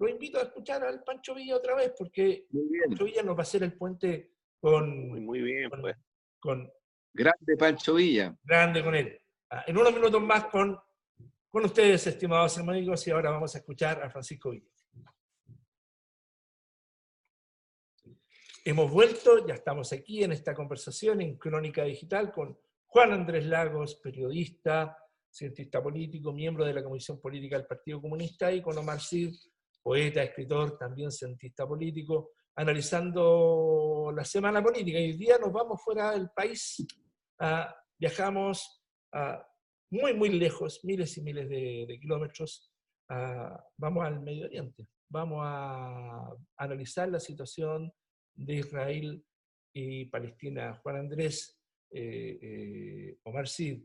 lo 0.02 0.08
invito 0.08 0.38
a 0.38 0.42
escuchar 0.42 0.82
al 0.84 1.02
Pancho 1.04 1.34
Villa 1.34 1.56
otra 1.56 1.74
vez, 1.76 1.92
porque. 1.96 2.46
Pancho 2.86 3.04
Villa 3.04 3.22
nos 3.22 3.36
va 3.36 3.40
a 3.40 3.42
hacer 3.42 3.62
el 3.62 3.74
puente 3.74 4.32
con, 4.60 5.08
Muy, 5.08 5.20
muy 5.20 5.40
bien, 5.42 5.70
con, 5.70 5.80
pues. 5.80 5.96
con- 6.40 6.72
Grande 7.14 7.56
Pancho 7.58 7.94
Villa. 7.94 8.36
grande 8.42 8.82
con 8.82 8.94
él. 8.94 9.20
Ah, 9.50 9.64
En 9.66 9.76
unos 9.76 9.92
minutos 9.94 10.20
más 10.22 10.46
con, 10.46 10.78
con 11.50 11.64
ustedes, 11.64 12.06
estimados 12.06 12.56
hermanos, 12.58 13.06
y 13.06 13.10
ahora 13.10 13.30
vamos 13.30 13.54
a 13.54 13.58
escuchar 13.58 14.02
a 14.02 14.10
Francisco 14.10 14.50
Villa. 14.50 14.66
Hemos 18.64 18.90
vuelto, 18.90 19.46
ya 19.46 19.54
estamos 19.54 19.92
aquí 19.92 20.22
en 20.24 20.32
esta 20.32 20.54
conversación 20.54 21.20
en 21.20 21.36
Crónica 21.36 21.82
Digital 21.84 22.32
con 22.32 22.58
Juan 22.86 23.12
Andrés 23.12 23.44
Lagos, 23.46 23.96
periodista, 23.96 24.96
cientista 25.30 25.82
político, 25.82 26.32
miembro 26.32 26.64
de 26.64 26.72
la 26.72 26.82
Comisión 26.84 27.20
Política 27.20 27.56
del 27.58 27.66
Partido 27.66 28.00
Comunista, 28.00 28.52
y 28.52 28.62
con 28.62 28.78
Omar 28.78 29.00
Cid, 29.00 29.34
poeta, 29.82 30.22
escritor, 30.22 30.78
también 30.78 31.10
cientista 31.10 31.66
político, 31.66 32.30
analizando 32.56 34.12
la 34.14 34.24
semana 34.24 34.62
política. 34.62 34.98
Y 34.98 35.12
hoy 35.12 35.16
día 35.16 35.38
nos 35.38 35.52
vamos 35.52 35.82
fuera 35.82 36.12
del 36.12 36.30
país, 36.30 36.86
viajamos 37.98 38.82
muy, 39.90 40.14
muy 40.14 40.30
lejos, 40.30 40.80
miles 40.84 41.16
y 41.18 41.22
miles 41.22 41.48
de, 41.48 41.98
kilómetros, 42.00 42.72
vamos 43.76 44.04
al 44.04 44.20
Medio 44.20 44.46
Oriente, 44.46 44.86
vamos 45.10 45.40
a 45.42 46.30
analizar 46.56 47.08
la 47.08 47.20
situación 47.20 47.92
de 48.34 48.54
Israel 48.54 49.24
y 49.74 50.06
Palestina. 50.06 50.80
Juan 50.82 50.96
Andrés, 50.96 51.58
eh, 51.90 52.38
eh, 52.40 53.18
Omar 53.24 53.48
Cid, 53.48 53.82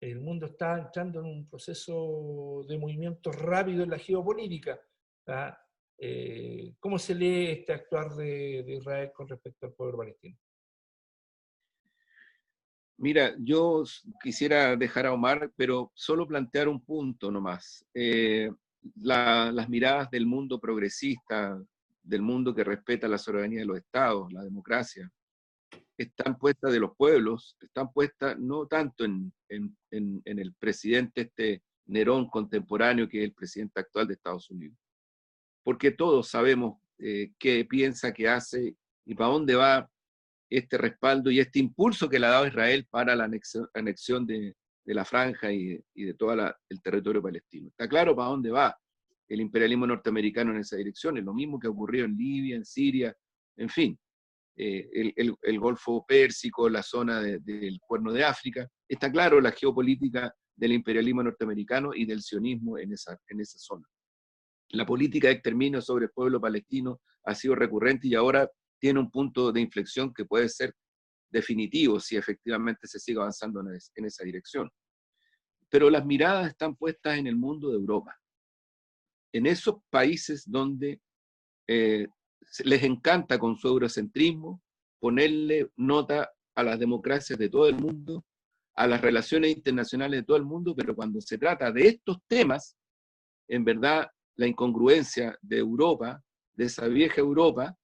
el 0.00 0.20
mundo 0.20 0.46
está 0.46 0.78
entrando 0.78 1.20
en 1.20 1.26
un 1.26 1.48
proceso 1.48 2.64
de 2.68 2.78
movimiento 2.78 3.32
rápido 3.32 3.82
en 3.82 3.90
la 3.90 3.98
geopolítica. 3.98 4.80
¿ah? 5.28 5.58
Eh, 5.98 6.74
¿Cómo 6.80 6.98
se 6.98 7.14
lee 7.14 7.46
este 7.46 7.72
actuar 7.72 8.14
de, 8.14 8.64
Israel 8.68 9.10
con 9.14 9.28
respecto 9.28 9.66
al 9.66 9.72
pueblo 9.72 9.98
palestino? 9.98 10.36
Mira, 12.96 13.34
yo 13.38 13.82
quisiera 14.22 14.76
dejar 14.76 15.06
a 15.06 15.12
Omar, 15.12 15.52
pero 15.56 15.90
solo 15.94 16.26
plantear 16.26 16.68
un 16.68 16.84
punto 16.84 17.30
nomás. 17.30 17.84
Eh, 17.92 18.50
las 19.00 19.68
miradas 19.68 20.10
del 20.10 20.26
mundo 20.26 20.60
progresista, 20.60 21.60
del 22.02 22.22
mundo 22.22 22.54
que 22.54 22.62
respeta 22.62 23.08
la 23.08 23.18
soberanía 23.18 23.60
de 23.60 23.66
los 23.66 23.78
estados, 23.78 24.32
la 24.32 24.42
democracia, 24.42 25.10
están 25.96 26.38
puestas 26.38 26.72
de 26.72 26.80
los 26.80 26.96
pueblos, 26.96 27.56
están 27.60 27.92
puestas 27.92 28.38
no 28.38 28.66
tanto 28.66 29.04
en, 29.04 29.32
el 29.50 30.54
presidente 30.58 31.22
este 31.22 31.62
Nerón 31.86 32.28
contemporáneo 32.28 33.08
que 33.08 33.18
es 33.18 33.24
el 33.24 33.34
presidente 33.34 33.80
actual 33.80 34.06
de 34.08 34.14
Estados 34.14 34.50
Unidos. 34.50 34.76
Porque 35.62 35.90
todos 35.90 36.28
sabemos 36.28 36.78
eh, 36.98 37.32
qué 37.38 37.64
piensa, 37.64 38.12
qué 38.12 38.28
hace 38.28 38.76
y 39.04 39.14
para 39.14 39.30
dónde 39.30 39.54
va 39.54 39.90
este 40.48 40.78
respaldo 40.78 41.30
y 41.30 41.40
este 41.40 41.58
impulso 41.58 42.08
que 42.08 42.18
le 42.18 42.26
ha 42.26 42.30
dado 42.30 42.46
Israel 42.46 42.86
para 42.90 43.16
la 43.16 43.24
anexión, 43.24 44.26
de, 44.26 44.54
la 44.86 45.04
franja 45.04 45.52
y, 45.52 45.82
de 45.94 46.14
todo 46.14 46.32
el 46.68 46.82
territorio 46.82 47.22
palestino. 47.22 47.68
Está 47.68 47.88
claro 47.88 48.14
para 48.14 48.28
dónde 48.28 48.50
va 48.50 48.76
el 49.28 49.40
imperialismo 49.40 49.86
norteamericano 49.86 50.52
en 50.52 50.58
esa 50.58 50.76
dirección, 50.76 51.16
es 51.16 51.24
lo 51.24 51.32
mismo 51.32 51.58
que 51.58 51.68
ocurrió 51.68 52.04
en 52.04 52.16
Libia, 52.16 52.56
en 52.56 52.64
Siria, 52.64 53.16
en 53.56 53.68
fin. 53.68 53.98
Eh, 54.56 55.12
el, 55.16 55.58
Golfo 55.58 56.04
Pérsico, 56.06 56.68
la 56.68 56.82
zona 56.82 57.20
del 57.20 57.80
Cuerno 57.80 58.12
de 58.12 58.24
África. 58.24 58.68
Está 58.88 59.10
claro 59.10 59.40
la 59.40 59.50
geopolítica 59.50 60.32
del 60.54 60.72
imperialismo 60.72 61.22
norteamericano 61.22 61.90
y 61.94 62.04
del 62.06 62.22
sionismo 62.22 62.78
en 62.78 62.92
esa, 62.92 63.18
en 63.28 63.40
esa 63.40 63.58
zona. 63.58 63.86
La 64.70 64.86
política 64.86 65.28
de 65.28 65.34
exterminio 65.34 65.80
sobre 65.80 66.06
el 66.06 66.12
pueblo 66.12 66.40
palestino 66.40 67.00
ha 67.24 67.34
sido 67.34 67.54
recurrente 67.56 68.06
y 68.06 68.14
ahora 68.14 68.48
tiene 68.78 69.00
un 69.00 69.10
punto 69.10 69.50
de 69.50 69.60
inflexión 69.60 70.12
que 70.14 70.24
puede 70.24 70.48
ser 70.48 70.74
definitivo 71.30 71.98
si 71.98 72.16
efectivamente 72.16 72.86
se 72.86 73.00
sigue 73.00 73.18
avanzando 73.18 73.60
en, 73.60 74.04
esa 74.04 74.24
dirección. 74.24 74.70
Pero 75.68 75.90
las 75.90 76.06
miradas 76.06 76.48
están 76.48 76.76
puestas 76.76 77.18
en 77.18 77.26
el 77.26 77.36
mundo 77.36 77.70
de 77.70 77.76
Europa, 77.76 78.16
en 79.32 79.46
esos 79.46 79.76
países 79.90 80.44
donde 80.46 81.00
eh, 81.66 82.06
les 82.64 82.82
encanta 82.82 83.38
con 83.38 83.56
su 83.56 83.68
eurocentrismo 83.68 84.62
ponerle 84.98 85.70
nota 85.76 86.30
a 86.54 86.62
las 86.62 86.78
democracias 86.78 87.38
de 87.38 87.48
todo 87.48 87.68
el 87.68 87.76
mundo, 87.76 88.24
a 88.76 88.86
las 88.86 89.00
relaciones 89.00 89.56
internacionales 89.56 90.20
de 90.20 90.24
todo 90.24 90.36
el 90.36 90.44
mundo, 90.44 90.74
pero 90.74 90.94
cuando 90.94 91.20
se 91.20 91.38
trata 91.38 91.70
de 91.70 91.88
estos 91.88 92.18
temas, 92.26 92.76
en 93.48 93.64
verdad 93.64 94.08
la 94.36 94.46
incongruencia 94.46 95.38
de 95.42 95.58
Europa, 95.58 96.22
de 96.54 96.64
esa 96.64 96.88
vieja 96.88 97.20
Europa, 97.20 97.76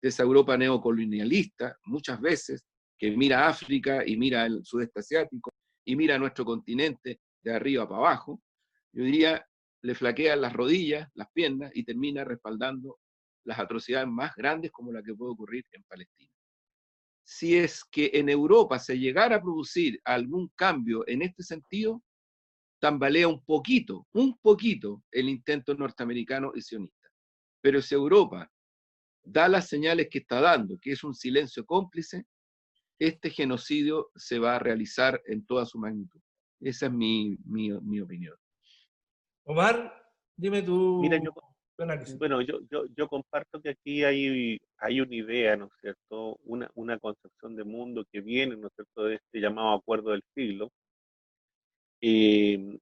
de 0.00 0.08
esa 0.08 0.22
Europa 0.22 0.56
neocolonialista, 0.56 1.76
muchas 1.84 2.20
veces, 2.20 2.64
que 2.98 3.10
mira 3.10 3.48
África 3.48 4.06
y 4.06 4.16
mira 4.16 4.46
el 4.46 4.64
sudeste 4.64 5.00
asiático 5.00 5.52
y 5.84 5.96
mira 5.96 6.18
nuestro 6.18 6.44
continente 6.44 7.20
de 7.42 7.54
arriba 7.54 7.88
para 7.88 8.00
abajo, 8.00 8.40
yo 8.92 9.04
diría, 9.04 9.44
le 9.82 9.94
flaquean 9.94 10.40
las 10.40 10.52
rodillas, 10.52 11.08
las 11.14 11.28
piernas 11.32 11.70
y 11.74 11.84
termina 11.84 12.24
respaldando 12.24 12.98
las 13.44 13.58
atrocidades 13.58 14.08
más 14.08 14.34
grandes 14.34 14.70
como 14.72 14.92
la 14.92 15.02
que 15.02 15.14
puede 15.14 15.32
ocurrir 15.32 15.64
en 15.72 15.82
Palestina. 15.84 16.30
Si 17.22 17.56
es 17.56 17.84
que 17.84 18.10
en 18.14 18.28
Europa 18.28 18.78
se 18.78 18.98
llegara 18.98 19.36
a 19.36 19.40
producir 19.42 20.00
algún 20.04 20.48
cambio 20.56 21.04
en 21.06 21.22
este 21.22 21.42
sentido, 21.42 22.02
tambalea 22.80 23.28
un 23.28 23.42
poquito, 23.44 24.06
un 24.12 24.36
poquito 24.38 25.02
el 25.10 25.28
intento 25.28 25.74
norteamericano 25.74 26.52
y 26.54 26.60
sionista. 26.60 27.08
Pero 27.62 27.80
si 27.80 27.94
Europa 27.94 28.50
da 29.22 29.48
las 29.48 29.68
señales 29.68 30.08
que 30.10 30.18
está 30.18 30.40
dando, 30.40 30.78
que 30.78 30.92
es 30.92 31.02
un 31.02 31.14
silencio 31.14 31.64
cómplice, 31.64 32.26
este 32.98 33.30
genocidio 33.30 34.10
se 34.14 34.38
va 34.38 34.56
a 34.56 34.58
realizar 34.58 35.20
en 35.26 35.46
toda 35.46 35.64
su 35.64 35.78
magnitud. 35.78 36.20
Esa 36.60 36.86
es 36.86 36.92
mi, 36.92 37.36
mi, 37.44 38.00
opinión. 38.00 38.36
Omar, 39.44 39.92
dime 40.36 40.62
tú. 40.62 41.00
Mira, 41.00 41.18
yo, 41.22 41.32
bueno, 42.18 42.40
yo, 42.42 42.60
yo, 42.70 42.84
yo, 42.96 43.08
comparto 43.08 43.60
que 43.60 43.70
aquí 43.70 44.04
hay, 44.04 44.60
hay 44.78 45.00
una 45.00 45.14
idea, 45.14 45.56
¿no 45.56 45.66
es 45.66 45.72
cierto? 45.80 46.38
Una, 46.44 46.70
una 46.74 46.98
concepción 46.98 47.56
de 47.56 47.64
mundo 47.64 48.04
que 48.12 48.20
viene, 48.20 48.56
¿no 48.56 48.68
es 48.68 48.74
cierto?, 48.74 49.04
de 49.04 49.16
este 49.16 49.40
llamado 49.40 49.74
acuerdo 49.74 50.10
del 50.12 50.22
siglo, 50.34 50.70
eh, 52.00 52.78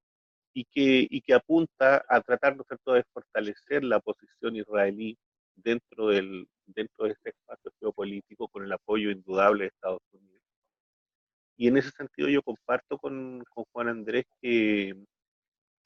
y, 0.54 0.64
que, 0.64 1.06
y 1.08 1.20
que 1.22 1.34
apunta 1.34 2.04
a 2.08 2.20
tratar, 2.20 2.56
¿no 2.56 2.62
es 2.62 2.68
cierto?, 2.68 2.92
de 2.92 3.04
fortalecer 3.12 3.84
la 3.84 4.00
posición 4.00 4.56
israelí 4.56 5.16
dentro, 5.54 6.08
del, 6.08 6.46
dentro 6.66 7.06
de 7.06 7.12
este 7.12 7.30
espacio 7.30 7.72
geopolítico 7.80 8.48
con 8.48 8.64
el 8.64 8.72
apoyo 8.72 9.10
indudable 9.10 9.64
de 9.64 9.68
Estados 9.68 10.02
Unidos. 10.12 10.42
Y 11.56 11.68
en 11.68 11.76
ese 11.76 11.90
sentido 11.90 12.28
yo 12.28 12.42
comparto 12.42 12.98
con, 12.98 13.42
con 13.54 13.64
Juan 13.72 13.88
Andrés 13.88 14.24
que 14.40 14.94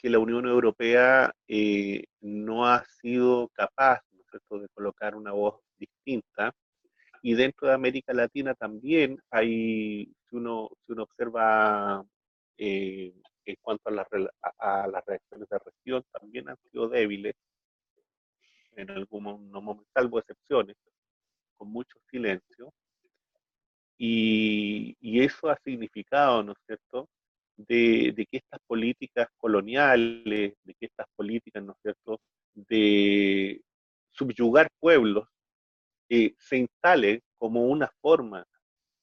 que 0.07 0.11
la 0.11 0.20
Unión 0.20 0.46
Europea 0.46 1.34
eh, 1.48 2.04
no 2.20 2.64
ha 2.64 2.84
sido 2.84 3.48
capaz 3.48 4.02
de 4.12 4.68
colocar 4.72 5.16
una 5.16 5.32
voz 5.32 5.61
distinta. 5.76 6.54
Y 7.22 7.34
dentro 7.34 7.66
de 7.66 7.74
América 7.74 8.12
Latina 8.12 8.54
también 8.54 9.18
hay, 9.32 10.07
si 10.30 10.36
uno, 10.36 10.68
si 10.86 10.92
uno 10.92 11.02
observa 11.02 12.04
eh, 12.57 13.14
en 13.46 13.57
cuanto 13.61 13.90
a, 13.90 14.07
a, 14.59 14.86
las 14.86 15.04
reacciones 15.04 15.48
de 15.48 15.59
región, 15.59 16.04
también 16.12 16.50
han 16.50 16.57
sido 16.70 16.88
débiles, 16.88 17.34
en 18.76 18.88
algún 18.92 19.24
momento, 19.24 19.88
salvo 19.92 20.20
excepciones, 20.20 20.76
con 21.57 21.68
mucho 21.68 21.98
silencio. 22.09 22.72
Y, 23.98 24.96
y, 25.00 25.24
eso 25.24 25.50
ha 25.50 25.59
significado, 25.64 26.44
¿no 26.44 26.52
es 26.52 26.59
cierto?, 26.64 27.09
de, 27.57 28.26
que 28.30 28.38
estas 28.38 28.61
políticas 28.66 29.28
coloniales, 29.36 30.54
de 30.62 30.74
que 30.74 30.86
estas 30.86 31.07
políticas, 31.16 31.62
¿no 31.62 31.72
es 31.72 31.78
cierto?, 31.82 32.20
de 32.54 33.61
subyugar 34.12 34.68
pueblos, 34.78 35.28
eh, 36.09 36.34
se 36.38 36.59
instalen 36.59 37.20
como 37.38 37.66
una 37.66 37.90
forma, 38.00 38.44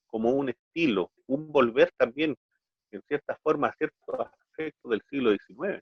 como 0.07 0.31
un 0.31 0.49
estilo, 0.49 1.11
un 1.27 1.51
volver 1.51 1.91
también, 1.97 2.35
en 2.91 3.01
cierta 3.07 3.37
forma, 3.43 3.67
a 3.67 3.75
ciertos 3.75 4.19
aspectos 4.19 4.91
del 4.91 5.01
siglo 5.09 5.31
XIX. 5.31 5.81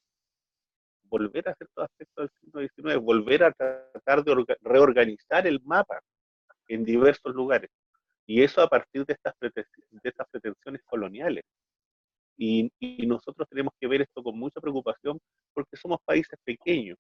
Volver 1.04 1.50
a 1.50 1.56
ciertos 1.56 1.84
aspectos 1.84 2.30
del 2.30 2.70
siglo 2.72 2.94
XIX, 2.94 3.04
volver 3.04 3.44
a 3.44 3.52
tratar 3.52 4.24
de 4.24 4.46
reorganizar 4.62 5.46
el 5.46 5.62
mapa 5.64 6.02
en 6.68 6.84
diversos 6.86 7.36
lugares. 7.36 7.70
Y 8.26 8.44
eso 8.44 8.62
a 8.62 8.68
partir 8.68 9.06
de 9.06 9.18
de 9.42 10.10
estas 10.10 10.28
pretensiones 10.30 10.82
coloniales. 10.86 11.44
Y, 12.38 12.72
nosotros 13.06 13.48
tenemos 13.50 13.74
que 13.80 13.88
ver 13.88 14.02
esto 14.02 14.24
con 14.24 14.38
mucha 14.38 14.60
preocupación 14.60 15.20
porque 15.54 15.78
somos 15.78 16.00
países 16.04 16.40
pequeños, 16.44 16.98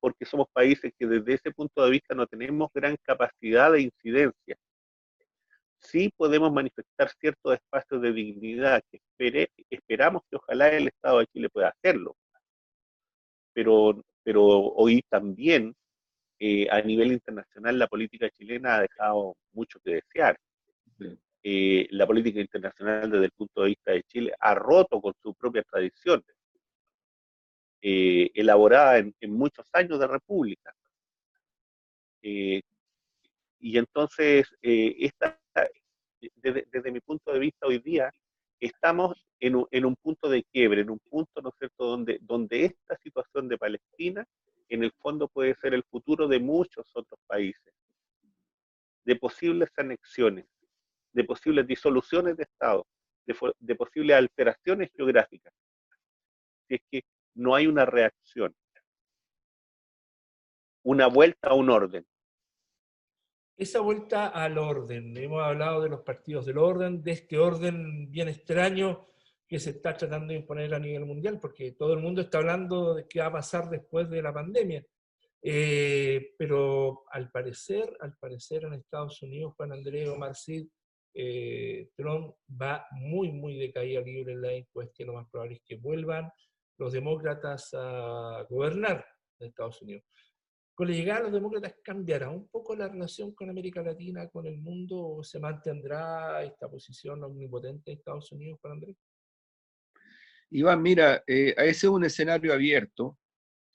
porque 0.00 0.24
somos 0.24 0.48
países 0.52 0.92
que 0.98 1.06
desde 1.06 1.34
ese 1.34 1.50
punto 1.52 1.84
de 1.84 1.90
vista 1.90 2.14
no 2.14 2.26
tenemos 2.26 2.68
gran 2.74 2.96
capacidad 3.02 3.72
de 3.72 3.82
incidencia. 3.82 4.56
Sí 5.80 6.12
podemos 6.16 6.52
manifestar 6.52 7.10
ciertos 7.20 7.54
espacios 7.54 8.02
de 8.02 8.12
dignidad 8.12 8.82
que 8.90 9.00
esperamos 9.70 10.22
que 10.28 10.36
ojalá 10.36 10.68
el 10.68 10.88
Estado 10.88 11.20
de 11.20 11.26
Chile 11.26 11.48
pueda 11.50 11.68
hacerlo. 11.68 12.16
Pero, 13.52 14.02
pero 14.24 14.44
hoy 14.44 15.02
también 15.08 15.74
eh, 16.40 16.68
a 16.70 16.80
nivel 16.82 17.12
internacional 17.12 17.78
la 17.78 17.88
política 17.88 18.30
chilena 18.30 18.76
ha 18.76 18.82
dejado 18.82 19.36
mucho 19.52 19.80
que 19.80 19.94
desear. 19.94 20.38
Eh, 21.42 21.86
la 21.90 22.06
política 22.06 22.40
internacional 22.40 23.10
desde 23.10 23.26
el 23.26 23.30
punto 23.30 23.62
de 23.62 23.68
vista 23.68 23.92
de 23.92 24.02
Chile 24.02 24.34
ha 24.40 24.54
roto 24.54 25.00
con 25.00 25.14
su 25.22 25.34
propia 25.34 25.62
tradición, 25.62 26.24
eh, 27.80 28.30
elaborada 28.34 28.98
en, 28.98 29.32
muchos 29.32 29.66
años 29.72 30.00
de 30.00 30.06
república. 30.08 30.74
Eh, 32.22 32.60
y 33.60 33.78
entonces, 33.78 34.48
esta, 34.60 35.38
desde, 36.36 36.92
mi 36.92 37.00
punto 37.00 37.32
de 37.32 37.38
vista 37.38 37.66
hoy 37.66 37.78
día, 37.78 38.10
estamos 38.60 39.24
en 39.40 39.56
un, 39.56 39.68
en 39.70 39.84
un, 39.84 39.94
punto 39.96 40.28
de 40.28 40.42
quiebre, 40.44 40.80
en 40.80 40.90
un 40.90 40.98
punto, 40.98 41.40
¿no 41.40 41.50
es 41.50 41.54
cierto?, 41.58 41.84
donde, 41.86 42.18
donde 42.20 42.64
esta 42.64 42.96
situación 42.98 43.48
de 43.48 43.58
Palestina, 43.58 44.26
en 44.68 44.82
el 44.84 44.92
fondo 44.92 45.28
puede 45.28 45.54
ser 45.54 45.74
el 45.74 45.84
futuro 45.84 46.26
de 46.28 46.40
muchos 46.40 46.90
otros 46.94 47.20
países, 47.26 47.72
de 49.04 49.16
posibles 49.16 49.70
anexiones, 49.76 50.46
de 51.12 51.24
posibles 51.24 51.66
disoluciones 51.66 52.36
de 52.36 52.44
Estado, 52.44 52.86
de, 53.26 53.74
posibles 53.74 54.16
alteraciones 54.16 54.90
geográficas, 54.94 55.52
si 56.66 56.74
es 56.76 56.80
que 56.90 57.02
no 57.34 57.54
hay 57.54 57.66
una 57.66 57.84
reacción, 57.84 58.54
una 60.84 61.06
vuelta 61.06 61.50
a 61.50 61.54
un 61.54 61.70
orden. 61.70 62.06
Esa 63.56 63.80
vuelta 63.80 64.28
al 64.28 64.56
orden, 64.56 65.16
hemos 65.16 65.42
hablado 65.42 65.82
de 65.82 65.88
los 65.88 66.02
partidos 66.02 66.46
del 66.46 66.58
orden, 66.58 67.02
de 67.02 67.12
este 67.12 67.38
orden 67.38 68.10
bien 68.10 68.28
extraño 68.28 69.08
que 69.48 69.58
se 69.58 69.70
está 69.70 69.96
tratando 69.96 70.28
de 70.28 70.40
imponer 70.40 70.74
a 70.74 70.78
nivel 70.78 71.06
mundial, 71.06 71.40
porque 71.40 71.72
todo 71.72 71.94
el 71.94 72.00
mundo 72.00 72.20
está 72.20 72.38
hablando 72.38 72.94
de 72.94 73.08
qué 73.08 73.20
va 73.20 73.26
a 73.26 73.32
pasar 73.32 73.68
después 73.70 74.08
de 74.10 74.22
la 74.22 74.32
pandemia. 74.32 74.84
Eh, 75.40 76.34
pero 76.36 77.04
al 77.10 77.30
parecer, 77.30 77.96
al 78.00 78.16
parecer 78.18 78.64
en 78.64 78.74
Estados 78.74 79.22
Unidos, 79.22 79.54
Juan 79.56 79.72
Andrés 79.72 80.08
Omar 80.08 80.34
eh, 81.20 81.90
Trump 81.96 82.36
va 82.48 82.86
muy, 82.92 83.32
muy 83.32 83.58
de 83.58 83.72
caída 83.72 84.00
libre 84.00 84.34
en 84.34 84.40
la 84.40 84.52
encuesta 84.52 85.02
y 85.02 85.04
lo 85.04 85.14
más 85.14 85.28
probable 85.28 85.56
es 85.56 85.62
que 85.64 85.74
vuelvan 85.74 86.30
los 86.78 86.92
demócratas 86.92 87.74
a 87.74 88.46
gobernar 88.48 89.04
en 89.40 89.48
Estados 89.48 89.82
Unidos. 89.82 90.04
Con 90.76 90.86
la 90.86 90.94
llegada 90.94 91.18
de 91.18 91.24
los 91.24 91.32
demócratas, 91.32 91.74
¿cambiará 91.82 92.30
un 92.30 92.46
poco 92.46 92.76
la 92.76 92.86
relación 92.86 93.34
con 93.34 93.50
América 93.50 93.82
Latina, 93.82 94.28
con 94.28 94.46
el 94.46 94.58
mundo, 94.58 94.96
o 94.96 95.24
se 95.24 95.40
mantendrá 95.40 96.40
esta 96.44 96.70
posición 96.70 97.24
omnipotente 97.24 97.90
de 97.90 97.96
Estados 97.96 98.30
Unidos, 98.30 98.60
Juan 98.62 98.74
Andrés? 98.74 98.96
Iván, 100.50 100.80
mira, 100.80 101.24
eh, 101.26 101.52
ese 101.58 101.70
es 101.70 101.84
un 101.84 102.04
escenario 102.04 102.52
abierto. 102.52 103.18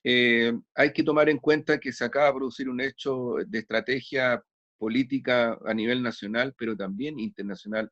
Eh, 0.02 0.54
hay 0.74 0.94
que 0.94 1.04
tomar 1.04 1.28
en 1.28 1.40
cuenta 1.40 1.78
que 1.78 1.92
se 1.92 2.06
acaba 2.06 2.28
de 2.28 2.34
producir 2.36 2.70
un 2.70 2.80
hecho 2.80 3.36
de 3.46 3.60
estrategia 3.60 4.42
política 4.78 5.58
a 5.66 5.74
nivel 5.74 6.02
nacional, 6.02 6.54
pero 6.58 6.76
también 6.76 7.20
internacional, 7.20 7.90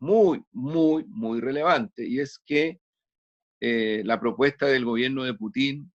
muy, 0.00 0.42
muy, 0.52 1.04
muy 1.04 1.40
relevante, 1.40 2.06
y 2.06 2.20
es 2.20 2.38
que 2.44 2.80
eh, 3.60 4.02
la 4.04 4.18
propuesta 4.18 4.66
del 4.66 4.84
gobierno 4.84 5.24
de 5.24 5.34
Putin, 5.34 5.92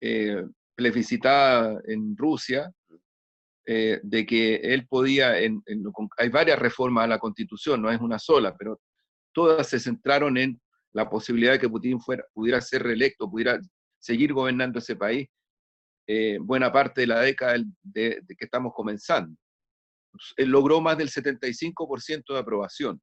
eh, 0.00 0.44
plebiscitada 0.74 1.80
en 1.86 2.16
Rusia, 2.16 2.72
de 3.68 4.24
que 4.26 4.54
él 4.54 4.86
podía, 4.86 5.32
hay 5.32 6.28
varias 6.28 6.56
reformas 6.56 7.02
a 7.02 7.08
la 7.08 7.18
constitución, 7.18 7.82
no 7.82 7.90
es 7.90 8.00
una 8.00 8.16
sola, 8.16 8.54
pero 8.56 8.80
todas 9.34 9.68
se 9.68 9.80
centraron 9.80 10.38
en 10.38 10.60
la 10.92 11.10
posibilidad 11.10 11.52
de 11.52 11.58
que 11.58 11.68
Putin 11.68 12.00
fuera, 12.00 12.24
pudiera 12.32 12.60
ser 12.60 12.84
reelecto, 12.84 13.28
pudiera 13.28 13.60
seguir 13.98 14.32
gobernando 14.32 14.78
ese 14.78 14.94
país 14.94 15.28
eh, 16.08 16.38
buena 16.40 16.72
parte 16.72 17.02
de 17.02 17.06
la 17.08 17.20
década 17.20 17.56
de, 17.82 18.22
que 18.26 18.44
estamos 18.44 18.72
comenzando. 18.72 19.36
Él 20.36 20.48
logró 20.50 20.80
más 20.80 20.98
del 20.98 21.10
75% 21.10 22.32
de 22.32 22.38
aprobación. 22.38 23.00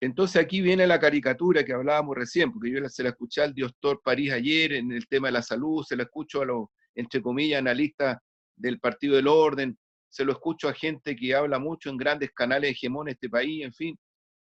Entonces 0.00 0.40
aquí 0.40 0.60
viene 0.60 0.86
la 0.86 1.00
caricatura 1.00 1.64
que 1.64 1.72
hablábamos 1.72 2.16
recién, 2.16 2.52
porque 2.52 2.70
yo 2.70 2.88
se 2.88 3.02
la 3.02 3.10
escuché 3.10 3.42
al 3.42 3.54
Diostor 3.54 4.00
París 4.04 4.32
ayer 4.32 4.74
en 4.74 4.92
el 4.92 5.08
tema 5.08 5.28
de 5.28 5.32
la 5.32 5.42
salud, 5.42 5.84
se 5.84 5.96
la 5.96 6.04
escucho 6.04 6.40
a 6.42 6.44
los, 6.44 6.66
entre 6.94 7.20
comillas, 7.20 7.58
analistas 7.58 8.18
del 8.56 8.78
Partido 8.78 9.16
del 9.16 9.26
Orden, 9.26 9.76
se 10.08 10.24
lo 10.24 10.32
escucho 10.32 10.68
a 10.68 10.72
gente 10.72 11.16
que 11.16 11.34
habla 11.34 11.58
mucho 11.58 11.90
en 11.90 11.96
grandes 11.96 12.30
canales 12.32 12.70
hegemónicos 12.70 13.06
de 13.06 13.12
este 13.12 13.28
país, 13.28 13.64
en 13.64 13.74
fin 13.74 13.98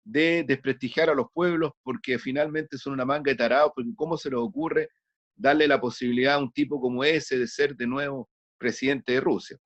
de 0.06 0.44
desprestigiar 0.48 1.10
a 1.10 1.16
los 1.16 1.28
pueblos 1.34 1.72
porque 1.84 2.20
finalmente 2.20 2.78
son 2.78 2.94
una 2.94 3.06
manga 3.06 3.32
de 3.32 3.36
tarados, 3.36 3.72
porque 3.76 3.90
cómo 3.96 4.16
se 4.18 4.30
les 4.30 4.40
ocurre 4.40 4.90
darle 5.36 5.68
la 5.68 5.82
posibilidad 5.82 6.36
a 6.36 6.40
un 6.40 6.52
tipo 6.52 6.80
como 6.80 7.04
ese 7.04 7.40
de 7.40 7.48
ser 7.48 7.76
de 7.76 7.88
nuevo 7.88 8.30
presidente 8.58 9.14
de 9.14 9.22
Rusia. 9.22 9.58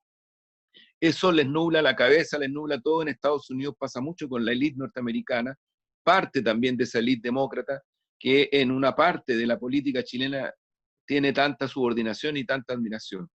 Eso 0.99 1.31
les 1.31 1.47
nubla 1.47 1.81
la 1.81 1.95
cabeza, 1.95 2.37
les 2.37 2.49
nubla 2.49 2.79
todo. 2.81 3.01
En 3.01 3.09
Estados 3.09 3.49
Unidos 3.49 3.75
pasa 3.77 4.01
mucho 4.01 4.27
con 4.27 4.43
la 4.43 4.51
élite 4.51 4.77
norteamericana, 4.77 5.55
parte 6.03 6.41
también 6.41 6.75
de 6.75 6.83
esa 6.83 6.99
élite 6.99 7.27
demócrata, 7.29 7.81
que 8.19 8.49
en 8.51 8.71
una 8.71 8.95
parte 8.95 9.37
de 9.37 9.47
la 9.47 9.57
política 9.57 10.03
chilena 10.03 10.51
tiene 11.05 11.31
tanta 11.31 11.67
subordinación 11.67 12.37
y 12.37 12.45
tanta 12.45 12.73
admiración. 12.73 13.29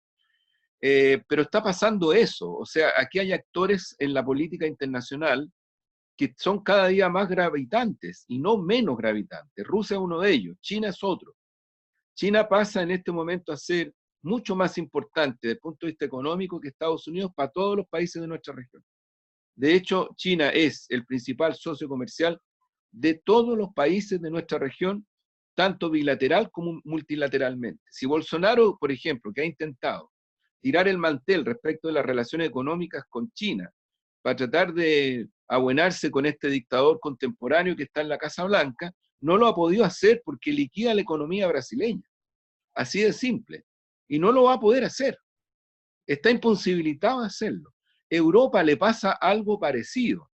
Eh, 0.81 1.23
pero 1.29 1.43
está 1.43 1.63
pasando 1.63 2.13
eso, 2.15 2.51
o 2.51 2.65
sea, 2.65 2.95
aquí 2.97 3.19
hay 3.19 3.33
actores 3.33 3.95
en 3.99 4.15
la 4.15 4.25
política 4.25 4.67
internacional 4.67 5.53
que 6.17 6.35
son 6.39 6.63
cada 6.63 6.89
día 6.89 7.11
más 7.11 7.29
gravitantes 7.29 8.25
y 8.29 8.39
no 8.39 8.57
menos 8.57 8.97
gravitantes. 8.97 9.67
Rusia 9.67 9.97
es 9.97 10.01
uno 10.01 10.21
de 10.21 10.33
ellos, 10.33 10.57
China 10.61 10.89
es 10.89 10.99
otro. 11.03 11.35
China 12.15 12.49
pasa 12.49 12.83
en 12.83 12.91
este 12.91 13.13
momento 13.13 13.53
a 13.53 13.57
ser 13.57 13.93
mucho 14.23 14.55
más 14.55 14.79
importante 14.79 15.39
desde 15.43 15.55
el 15.55 15.61
punto 15.61 15.87
de 15.87 15.93
vista 15.93 16.05
económico 16.05 16.61
que 16.61 16.69
Estados 16.69 17.07
Unidos 17.07 17.33
para 17.35 17.51
todos 17.51 17.77
los 17.77 17.87
países 17.89 18.21
de 18.21 18.29
nuestra 18.29 18.55
región. 18.55 18.85
De 19.55 19.75
hecho, 19.75 20.11
China 20.17 20.49
es 20.51 20.87
el 20.89 21.05
principal 21.05 21.55
socio 21.55 21.89
comercial 21.89 22.41
de 22.93 23.15
todos 23.25 23.57
los 23.57 23.73
países 23.75 24.21
de 24.21 24.31
nuestra 24.31 24.59
región, 24.59 25.07
tanto 25.55 25.91
bilateral 25.91 26.51
como 26.51 26.81
multilateralmente. 26.85 27.83
Si 27.91 28.07
Bolsonaro, 28.07 28.77
por 28.79 28.91
ejemplo, 28.91 29.33
que 29.33 29.43
ha 29.43 29.45
intentado 29.45 30.11
tirar 30.61 30.89
el 30.89 30.99
mantel 30.99 31.45
respecto 31.45 31.89
de 31.89 31.95
las 31.95 32.05
relaciones 32.05 32.49
económicas 32.49 33.05
con 33.09 33.31
China 33.33 33.71
para 34.23 34.37
tratar 34.37 34.73
de 34.75 35.29
abuenarse 35.49 36.11
con 36.11 36.27
este 36.27 36.49
dictador 36.49 37.01
contemporáneo 37.01 37.77
que 37.77 37.85
está 37.85 38.03
en 38.03 38.09
la 38.09 38.19
Casa 38.19 38.45
Blanca, 38.45 38.93
no 39.21 39.37
lo 39.37 39.47
ha 39.47 39.55
podido 39.55 39.85
hacer 39.85 40.23
porque 40.25 40.53
liquida 40.53 40.95
la 40.95 41.01
economía 41.01 41.47
brasileña. 41.49 42.09
Así 42.75 43.03
de 43.03 43.13
simple. 43.13 43.65
Y 44.11 44.19
no 44.19 44.33
lo 44.33 44.45
va 44.45 44.55
a 44.55 44.61
poder 44.61 44.85
hacer. 44.85 45.17
Está 46.05 46.31
imposibilitado 46.31 47.21
de 47.21 47.29
hacerlo. 47.29 47.73
Europa 48.11 48.63
le 48.65 48.77
pasa 48.77 49.13
algo 49.13 49.59
parecido. 49.61 50.29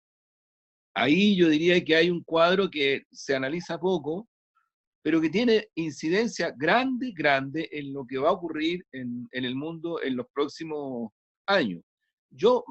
Ahí 0.94 1.34
yo 1.36 1.48
diría 1.48 1.82
que 1.82 1.96
hay 1.96 2.10
un 2.10 2.22
cuadro 2.22 2.68
que 2.70 3.04
se 3.10 3.34
analiza 3.34 3.78
poco, 3.78 4.28
pero 5.02 5.22
que 5.22 5.30
tiene 5.30 5.68
incidencia 5.74 6.52
grande, 6.54 7.12
grande 7.16 7.66
en 7.72 7.94
lo 7.94 8.04
que 8.06 8.18
va 8.18 8.28
a 8.28 8.32
ocurrir 8.32 8.84
en, 8.92 9.26
en 9.32 9.44
el 9.46 9.56
mundo 9.56 10.02
en 10.02 10.16
los 10.16 10.26
próximos 10.34 11.10
años. 11.46 11.82
Yo 12.30 12.62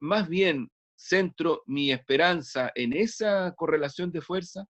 más 0.00 0.28
bien 0.28 0.70
centro 0.94 1.62
mi 1.66 1.90
esperanza 1.92 2.70
en 2.74 2.92
esa 2.92 3.54
correlación 3.56 4.12
de 4.12 4.20
fuerza 4.20 4.66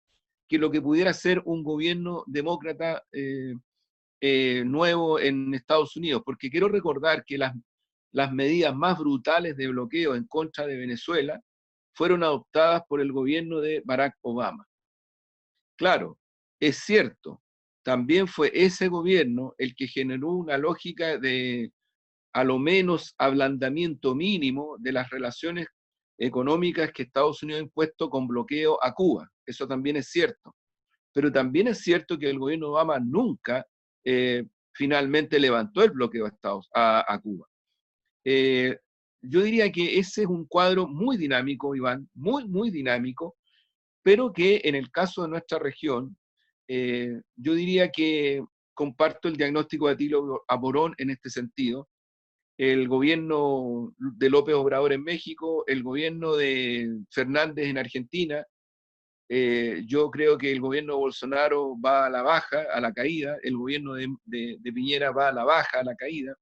que 0.49 0.59
lo 0.59 0.71
que 0.71 0.81
pudiera 0.81 1.13
ser 1.13 1.43
un 1.45 1.63
gobierno 1.63 2.25
demócrata 2.27 3.03
eh, 3.13 3.55
eh, 4.21 4.65
nuevo 4.65 5.21
en 5.21 5.55
Estados 5.55 5.97
Unidos, 5.97 6.23
porque 6.25 6.51
quiero 6.51 6.69
recordar 6.69 7.25
que 7.25 7.39
las, 7.39 7.55
las 8.13 8.33
medidas 8.33 8.75
más 8.75 8.99
brutales 8.99 9.57
de 9.57 9.69
bloqueo 9.69 10.15
en 10.15 10.27
contra 10.27 10.67
de 10.67 10.77
Venezuela 10.77 11.41
fueron 11.95 12.23
adoptadas 12.23 12.83
por 12.89 13.01
el 13.01 13.13
gobierno 13.13 13.61
de 13.61 13.83
Barack 13.85 14.15
Obama. 14.23 14.67
Claro, 15.79 16.19
es 16.61 16.79
cierto, 16.79 17.43
también 17.85 18.27
fue 18.27 18.51
ese 18.55 18.89
gobierno 18.89 19.55
el 19.59 19.75
que 19.75 19.87
generó 19.87 20.31
una 20.33 20.59
lógica 20.59 21.19
de 21.19 21.71
a 22.33 22.45
lo 22.45 22.59
menos 22.59 23.15
ablandamiento 23.17 24.15
mínimo 24.15 24.77
de 24.79 24.93
las 24.93 25.09
relaciones 25.09 25.69
económicas 26.19 26.93
que 26.93 27.05
Estados 27.05 27.43
Unidos 27.43 27.61
ha 27.61 27.65
impuesto 27.65 28.11
con 28.11 28.27
bloqueo 28.27 28.83
a 28.83 28.93
Cuba. 28.93 29.31
Eso 29.47 29.67
también 29.67 29.97
es 29.97 30.09
cierto. 30.09 30.55
Pero 31.15 31.33
también 31.33 31.69
es 31.69 31.79
cierto 31.79 32.19
que 32.19 32.29
el 32.29 32.39
gobierno 32.39 32.67
de 32.67 32.73
Obama 32.73 32.99
nunca 32.99 33.65
eh, 34.07 34.45
finalmente 34.73 35.41
levantó 35.41 35.83
el 35.83 35.91
bloqueo 35.91 36.27
a, 36.27 36.29
Estados, 36.29 36.71
a, 36.73 37.21
Cuba. 37.21 37.47
Eh, 38.25 38.79
yo 39.21 39.43
diría 39.43 39.73
que 39.73 39.99
ese 39.99 40.23
es 40.23 40.29
un 40.29 40.47
cuadro 40.47 40.87
muy 40.87 41.17
dinámico, 41.17 41.75
Iván, 41.75 42.09
muy, 42.15 42.47
muy 42.47 42.71
dinámico, 42.71 43.37
pero 44.05 44.33
que 44.33 44.61
en 44.63 44.77
el 44.77 44.93
caso 44.93 45.23
de 45.23 45.29
nuestra 45.29 45.59
región, 45.59 46.17
eh, 46.69 47.21
yo 47.35 47.55
diría 47.55 47.91
que 47.91 48.45
comparto 48.75 49.27
el 49.27 49.37
diagnóstico 49.37 49.89
de 49.89 49.95
Atilio 49.95 50.45
Aborón 50.47 50.95
en 50.99 51.11
este 51.11 51.29
sentido, 51.29 51.89
el 52.59 52.87
gobierno 52.87 53.93
de 53.99 54.31
López 54.31 54.55
Obrador 54.55 54.93
en 54.93 55.03
México, 55.03 55.65
el 55.67 55.83
gobierno 55.83 56.37
de 56.37 56.89
Fernández 57.11 57.67
en 57.67 57.79
Argentina. 57.79 58.45
Eh, 59.29 59.83
yo 59.87 60.11
creo 60.11 60.39
que 60.39 60.53
el 60.53 60.61
gobierno 60.61 60.95
de 60.95 61.01
Bolsonaro 61.01 61.75
va 61.81 62.07
a 62.07 62.11
la 62.11 62.23
baja, 62.23 62.67
a 62.73 62.81
la 62.81 62.93
caída, 62.93 63.37
el 63.43 63.57
gobierno 63.57 63.95
de, 63.95 64.09
de, 64.25 64.73
Piñera 64.73 65.11
va 65.11 65.29
a 65.29 65.33
la 65.33 65.45
baja, 65.45 65.81
a 65.81 65.85
la 65.85 65.97
caída. 65.97 66.35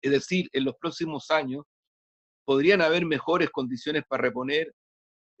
Es 0.00 0.12
decir, 0.12 0.48
en 0.52 0.64
los 0.64 0.76
próximos 0.76 1.30
años 1.30 1.64
podrían 2.44 2.82
haber 2.82 3.04
mejores 3.04 3.50
condiciones 3.50 4.04
para 4.08 4.22
reponer 4.22 4.72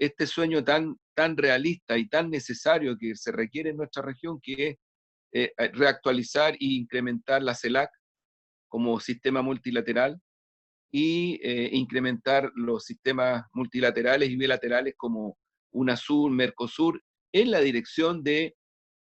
este 0.00 0.26
sueño 0.26 0.64
tan, 0.64 0.96
tan 1.14 1.36
realista 1.36 1.96
y 1.96 2.08
tan 2.08 2.30
necesario 2.30 2.96
que 2.98 3.14
se 3.14 3.32
requiere 3.32 3.70
en 3.70 3.76
nuestra 3.76 4.02
región, 4.02 4.40
que 4.42 4.68
es 4.68 4.76
eh, 5.32 5.52
reactualizar 5.72 6.54
e 6.54 6.56
incrementar 6.60 7.42
la 7.42 7.54
CELAC, 7.54 7.90
como 8.68 9.00
sistema 9.00 9.42
multilateral 9.42 10.20
y 10.92 11.40
eh, 11.42 11.70
incrementar 11.72 12.50
los 12.54 12.84
sistemas 12.84 13.44
multilaterales 13.52 14.28
y 14.30 14.36
bilaterales 14.36 14.94
como 14.96 15.36
UNASUR, 15.72 16.30
Mercosur, 16.30 17.02
en 17.32 17.50
la 17.50 17.60
dirección 17.60 18.22
de 18.22 18.56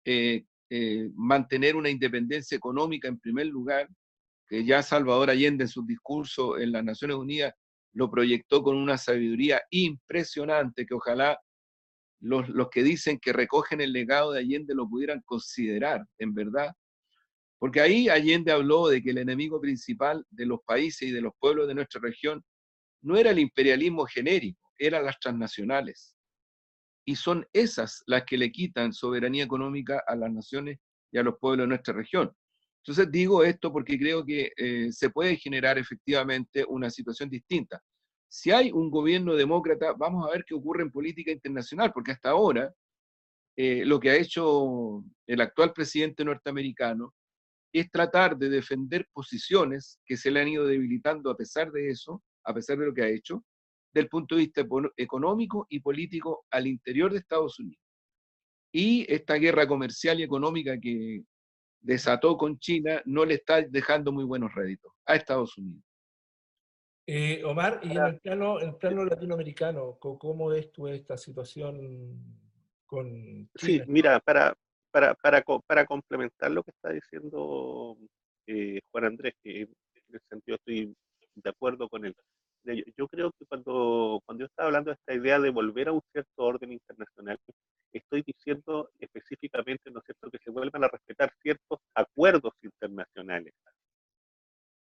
eh, 0.05 0.45
eh, 0.71 1.11
mantener 1.15 1.77
una 1.77 1.91
independencia 1.91 2.57
económica 2.57 3.09
en 3.09 3.19
primer 3.19 3.47
lugar, 3.47 3.89
que 4.47 4.65
ya 4.65 4.83
Salvador 4.83 5.31
Allende 5.31 5.65
en 5.65 5.69
su 5.69 5.85
discurso 5.85 6.59
en 6.59 6.73
las 6.73 6.85
Naciones 6.85 7.17
Unidas 7.17 7.55
lo 7.93 8.11
proyectó 8.11 8.63
con 8.63 8.77
una 8.77 8.99
sabiduría 8.99 9.63
impresionante 9.71 10.85
que 10.85 10.95
ojalá 10.95 11.39
los, 12.21 12.49
los 12.49 12.69
que 12.71 12.83
dicen 12.83 13.19
que 13.19 13.33
recogen 13.33 13.81
el 13.81 13.93
legado 13.93 14.33
de 14.33 14.41
Allende 14.41 14.75
lo 14.75 14.89
pudieran 14.89 15.23
considerar, 15.25 16.05
en 16.19 16.35
verdad, 16.35 16.75
porque 17.59 17.81
ahí 17.81 18.09
Allende 18.09 18.53
habló 18.53 18.89
de 18.89 19.03
que 19.03 19.11
el 19.11 19.19
enemigo 19.19 19.61
principal 19.61 20.27
de 20.31 20.47
los 20.47 20.61
países 20.67 21.09
y 21.09 21.13
de 21.13 21.21
los 21.21 21.33
pueblos 21.39 21.67
de 21.67 21.75
nuestra 21.75 22.01
región 22.01 22.45
no 23.01 23.17
era 23.17 23.31
el 23.31 23.39
imperialismo 23.39 24.05
genérico, 24.07 24.73
eran 24.79 25.05
las 25.05 25.19
transnacionales. 25.19 26.14
Y 27.05 27.17
son 27.17 27.47
esas 27.53 28.03
las 28.07 28.25
que 28.25 28.39
le 28.39 28.51
quitan 28.51 28.93
soberanía 28.93 29.45
económica 29.45 30.03
a 30.07 30.17
las 30.17 30.33
naciones 30.33 30.79
y 31.13 31.19
a 31.19 31.23
los 31.23 31.39
pueblos 31.39 31.65
de 31.65 31.69
nuestra 31.69 31.95
región. 31.95 32.33
Entonces 32.79 33.11
digo 33.11 33.45
esto 33.45 33.73
porque 33.73 33.99
creo 33.99 34.25
que 34.25 34.53
eh, 34.57 34.93
se 34.93 35.11
puede 35.11 35.37
generar 35.37 35.79
efectivamente 35.79 36.65
una 36.69 36.91
situación 36.91 37.31
distinta. 37.31 37.83
Si 38.29 38.51
hay 38.51 38.71
un 38.73 38.91
gobierno 38.91 39.35
demócrata, 39.35 39.93
vamos 39.93 40.27
a 40.27 40.33
ver 40.33 40.45
qué 40.45 40.55
ocurre 40.55 40.83
en 40.83 40.91
política 40.91 41.31
internacional, 41.31 41.93
porque 41.93 42.13
hasta 42.13 42.31
ahora 42.31 42.75
eh, 43.57 43.85
lo 43.87 44.01
que 44.01 44.11
ha 44.11 44.17
hecho 44.17 45.05
el 45.27 45.41
actual 45.41 45.73
presidente 45.73 46.25
norteamericano 46.25 47.15
es 47.73 47.91
tratar 47.91 48.37
de 48.37 48.49
defender 48.49 49.09
posiciones 49.13 49.99
que 50.05 50.17
se 50.17 50.31
le 50.31 50.41
han 50.41 50.49
ido 50.49 50.67
debilitando 50.67 51.31
a 51.31 51.37
pesar 51.37 51.71
de 51.73 51.91
eso, 51.91 52.23
a 52.45 52.53
pesar 52.53 52.79
de 52.79 52.87
lo 52.87 52.95
que 52.95 53.03
ha 53.03 53.09
hecho, 53.09 53.45
del 53.95 54.09
punto 54.09 54.35
de 54.35 54.43
vista 54.43 54.67
económico 54.97 55.67
y 55.71 55.81
político 55.81 56.45
al 56.51 56.67
interior 56.67 57.13
de 57.13 57.19
Estados 57.19 57.59
Unidos. 57.61 57.83
Y 58.73 59.07
esta 59.11 59.35
guerra 59.35 59.69
comercial 59.69 60.19
y 60.19 60.25
económica 60.25 60.79
que 60.81 61.23
desató 61.81 62.37
con 62.37 62.59
China 62.59 63.01
no 63.05 63.25
le 63.25 63.35
está 63.35 63.63
dejando 63.63 64.11
muy 64.11 64.25
buenos 64.25 64.53
réditos 64.53 64.93
a 65.07 65.15
Estados 65.15 65.57
Unidos. 65.57 65.85
Eh, 67.07 67.45
Omar, 67.45 67.81
y 67.83 67.93
en 67.93 68.03
el 68.03 68.19
plano, 68.19 68.59
el 68.59 68.75
plano 68.77 69.05
latinoamericano, 69.05 69.99
¿cómo 69.99 70.49
ves 70.49 70.73
tú 70.73 70.89
esta 70.89 71.17
situación 71.17 72.19
con 72.87 73.49
Sí, 73.55 73.81
mira, 73.87 74.19
para, 74.21 74.55
para, 74.91 75.15
para, 75.15 75.45
para 75.67 75.85
complementar 75.85 76.51
lo 76.51 76.65
que 76.65 76.71
está 76.71 76.91
diciendo 76.91 77.97
eh, 78.47 78.81
Juan 78.91 79.05
Andrés, 79.05 79.35
que 79.43 79.61
en 79.63 79.69
ese 80.09 80.25
sentido 80.31 80.57
estoy 80.57 80.97
de 81.35 81.51
acuerdo 81.51 81.89
con 81.89 82.07
él. 82.07 82.17
Yo 82.65 83.09
creo 83.09 83.31
que 83.33 83.45
cuando, 83.47 84.21
cuando 84.25 84.43
yo 84.43 84.47
estaba 84.47 84.69
hablando 84.69 84.91
de 84.91 84.95
esta 84.95 85.15
idea 85.15 85.39
de 85.39 85.51
volver 85.51 85.89
a 85.89 85.93
un 85.93 86.01
cierto 86.13 86.43
orden 86.45 86.73
internacional, 86.73 87.39
estoy 87.93 88.23
diciendo 88.23 88.91
específicamente, 88.99 89.91
¿no 89.91 89.99
es 89.99 90.05
cierto?, 90.07 90.31
que 90.31 90.39
se 90.39 90.51
vuelvan 90.51 90.83
a 90.85 90.89
respetar 90.89 91.31
ciertos 91.43 91.79
acuerdos 91.95 92.55
internacionales 92.63 93.53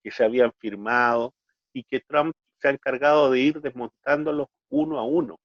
que 0.04 0.12
se 0.12 0.24
habían 0.24 0.52
firmado 0.60 1.34
y 1.74 1.84
que 1.84 2.00
Trump 2.02 2.34
se 2.60 2.68
ha 2.70 2.72
encargado 2.72 3.32
de 3.32 3.40
ir 3.40 3.62
desmontándolos 3.62 4.48
uno 4.70 5.00
a 5.00 5.04
uno. 5.06 5.38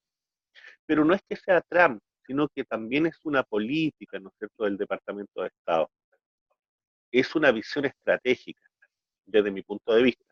Pero 0.87 1.05
no 1.05 1.15
es 1.15 1.23
que 1.29 1.37
sea 1.37 1.61
Trump, 1.63 2.01
sino 2.27 2.49
que 2.49 2.65
también 2.65 3.07
es 3.07 3.19
una 3.25 3.43
política, 3.43 4.19
¿no 4.19 4.29
es 4.31 4.35
cierto?, 4.39 4.65
del 4.65 4.77
Departamento 4.77 5.43
de 5.43 5.49
Estado. 5.49 5.91
Es 7.13 7.35
una 7.35 7.53
visión 7.53 7.85
estratégica, 7.85 8.63
desde 9.27 9.51
mi 9.51 9.63
punto 9.63 9.95
de 9.95 10.03
vista. 10.03 10.24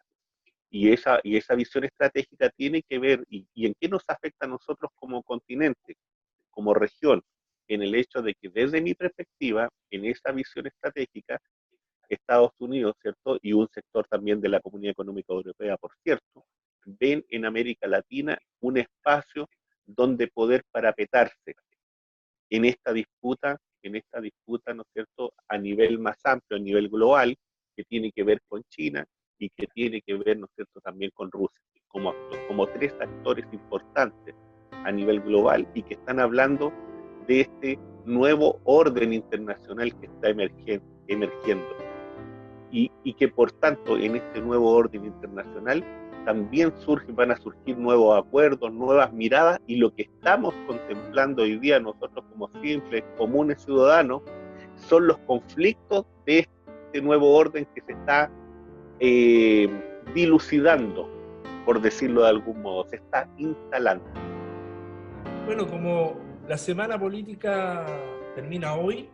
Y 0.74 0.90
esa, 0.90 1.20
y 1.22 1.36
esa 1.36 1.54
visión 1.54 1.84
estratégica 1.84 2.48
tiene 2.48 2.82
que 2.82 2.98
ver, 2.98 3.22
y, 3.28 3.46
en 3.66 3.74
qué 3.78 3.90
nos 3.90 4.04
afecta 4.08 4.46
a 4.46 4.48
nosotros 4.48 4.90
como 4.94 5.22
continente, 5.22 5.96
como 6.50 6.72
región, 6.72 7.22
en 7.68 7.82
el 7.82 7.94
hecho 7.94 8.22
de 8.22 8.34
que 8.34 8.48
desde 8.48 8.80
mi 8.80 8.94
perspectiva, 8.94 9.68
en 9.90 10.06
esa 10.06 10.32
visión 10.32 10.66
estratégica, 10.66 11.38
Estados 12.08 12.52
Unidos, 12.58 12.94
¿cierto? 13.02 13.38
Y 13.42 13.52
un 13.52 13.68
sector 13.68 14.06
también 14.08 14.40
de 14.40 14.48
la 14.48 14.60
Comunidad 14.60 14.92
Económica 14.92 15.34
Europea, 15.34 15.76
por 15.76 15.92
cierto, 16.02 16.46
ven 16.86 17.22
en 17.28 17.44
América 17.44 17.86
Latina 17.86 18.38
un 18.60 18.78
espacio 18.78 19.48
donde 19.84 20.28
poder 20.28 20.62
parapetarse 20.70 21.54
en 22.48 22.64
esta 22.64 22.94
disputa, 22.94 23.58
en 23.82 23.96
esta 23.96 24.22
disputa, 24.22 24.72
¿no 24.72 24.82
es 24.82 24.88
cierto?, 24.94 25.34
a 25.48 25.58
nivel 25.58 25.98
más 25.98 26.18
amplio, 26.24 26.58
a 26.58 26.62
nivel 26.62 26.88
global, 26.88 27.36
que 27.76 27.84
tiene 27.84 28.10
que 28.10 28.24
ver 28.24 28.40
con 28.48 28.62
China, 28.70 29.04
y 29.42 29.50
que 29.50 29.66
tiene 29.74 30.00
que 30.02 30.14
ver, 30.14 30.38
¿no 30.38 30.46
es 30.46 30.52
cierto?, 30.54 30.80
también 30.80 31.10
con 31.14 31.30
Rusia, 31.30 31.60
como, 31.88 32.14
como 32.46 32.66
tres 32.68 32.94
actores 33.00 33.44
importantes 33.52 34.36
a 34.84 34.92
nivel 34.92 35.20
global 35.20 35.66
y 35.74 35.82
que 35.82 35.94
están 35.94 36.20
hablando 36.20 36.72
de 37.26 37.40
este 37.40 37.78
nuevo 38.04 38.60
orden 38.64 39.12
internacional 39.12 39.92
que 39.98 40.06
está 40.06 40.28
emergiendo. 40.28 41.66
Y, 42.70 42.90
y, 43.04 43.14
que 43.14 43.28
por 43.28 43.52
tanto 43.52 43.98
en 43.98 44.16
este 44.16 44.40
nuevo 44.40 44.70
orden 44.70 45.04
internacional 45.04 45.84
también 46.24 46.72
surgen, 46.78 47.14
van 47.14 47.32
a 47.32 47.36
surgir 47.36 47.76
nuevos 47.76 48.18
acuerdos, 48.18 48.72
nuevas 48.72 49.12
miradas 49.12 49.60
y 49.66 49.76
lo 49.76 49.92
que 49.94 50.02
estamos 50.02 50.54
contemplando 50.66 51.42
hoy 51.42 51.58
día 51.58 51.80
nosotros 51.80 52.24
como 52.30 52.48
simples, 52.62 53.04
comunes 53.18 53.62
ciudadanos, 53.62 54.22
son 54.76 55.08
los 55.08 55.18
conflictos 55.18 56.06
de 56.24 56.48
este 56.92 57.02
nuevo 57.02 57.34
orden 57.34 57.66
que 57.74 57.82
se 57.82 57.92
está 57.92 58.30
eh, 59.04 59.68
dilucidando, 60.14 61.10
por 61.66 61.80
decirlo 61.80 62.22
de 62.22 62.28
algún 62.28 62.62
modo, 62.62 62.84
se 62.88 62.96
está 62.96 63.28
instalando. 63.36 64.04
Bueno, 65.44 65.66
como 65.66 66.20
la 66.46 66.56
semana 66.56 66.96
política 66.96 67.84
termina 68.36 68.74
hoy 68.76 69.08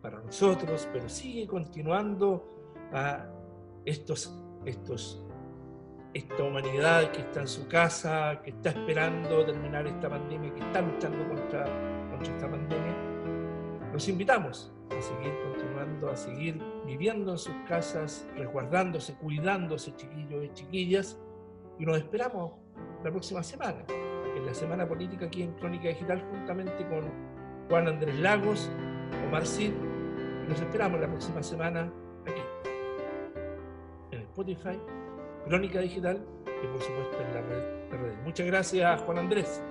para 0.00 0.20
nosotros, 0.20 0.88
pero 0.90 1.06
sigue 1.10 1.46
continuando 1.46 2.48
a 2.94 3.26
estos, 3.84 4.42
estos, 4.64 5.22
esta 6.14 6.42
humanidad 6.42 7.10
que 7.10 7.20
está 7.20 7.40
en 7.42 7.48
su 7.48 7.68
casa, 7.68 8.40
que 8.42 8.52
está 8.52 8.70
esperando 8.70 9.44
terminar 9.44 9.86
esta 9.86 10.08
pandemia, 10.08 10.54
que 10.54 10.60
está 10.60 10.80
luchando 10.80 11.28
contra, 11.28 11.64
contra 12.08 12.34
esta 12.34 12.50
pandemia, 12.50 13.05
los 13.96 14.08
invitamos 14.08 14.70
a 14.90 15.00
seguir 15.00 15.32
continuando, 15.42 16.10
a 16.10 16.16
seguir 16.16 16.62
viviendo 16.84 17.32
en 17.32 17.38
sus 17.38 17.54
casas, 17.66 18.28
resguardándose, 18.36 19.14
cuidándose, 19.14 19.96
chiquillos 19.96 20.44
y 20.44 20.52
chiquillas. 20.52 21.18
Y 21.78 21.86
nos 21.86 21.96
esperamos 21.96 22.52
la 23.02 23.10
próxima 23.10 23.42
semana, 23.42 23.86
en 24.36 24.44
la 24.44 24.52
Semana 24.52 24.86
Política 24.86 25.24
aquí 25.24 25.44
en 25.44 25.52
Crónica 25.54 25.88
Digital, 25.88 26.22
juntamente 26.30 26.86
con 26.88 27.10
Juan 27.70 27.88
Andrés 27.88 28.18
Lagos, 28.18 28.70
Omar 29.28 29.46
Cid. 29.46 29.72
Nos 30.46 30.60
esperamos 30.60 31.00
la 31.00 31.08
próxima 31.08 31.42
semana 31.42 31.90
aquí, 32.26 32.42
en 34.10 34.20
Spotify, 34.20 34.78
Crónica 35.46 35.80
Digital 35.80 36.22
y 36.44 36.66
por 36.66 36.82
supuesto 36.82 37.16
en 37.18 37.34
la 37.34 37.40
red 37.40 37.90
de 37.90 37.96
redes. 37.96 38.18
Muchas 38.24 38.46
gracias, 38.46 39.00
Juan 39.00 39.20
Andrés. 39.20 39.62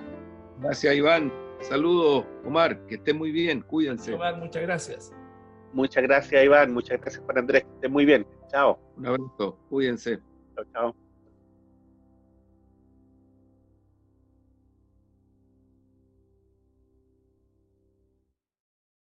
Gracias, 0.58 0.96
Iván. 0.96 1.45
Saludos, 1.60 2.24
Omar, 2.44 2.86
que 2.86 2.96
esté 2.96 3.12
muy 3.12 3.32
bien, 3.32 3.60
cuídense. 3.62 4.14
Omar, 4.14 4.36
muchas 4.36 4.62
gracias. 4.62 5.12
Muchas 5.72 6.02
gracias, 6.02 6.44
Iván. 6.44 6.72
Muchas 6.72 7.00
gracias, 7.00 7.22
Juan 7.24 7.38
Andrés. 7.38 7.64
Que 7.64 7.74
esté 7.74 7.88
muy 7.88 8.04
bien. 8.04 8.26
Chao. 8.48 8.78
Un 8.96 9.06
abrazo, 9.06 9.58
cuídense. 9.68 10.18
Chao, 10.54 10.64
chao. 10.72 11.05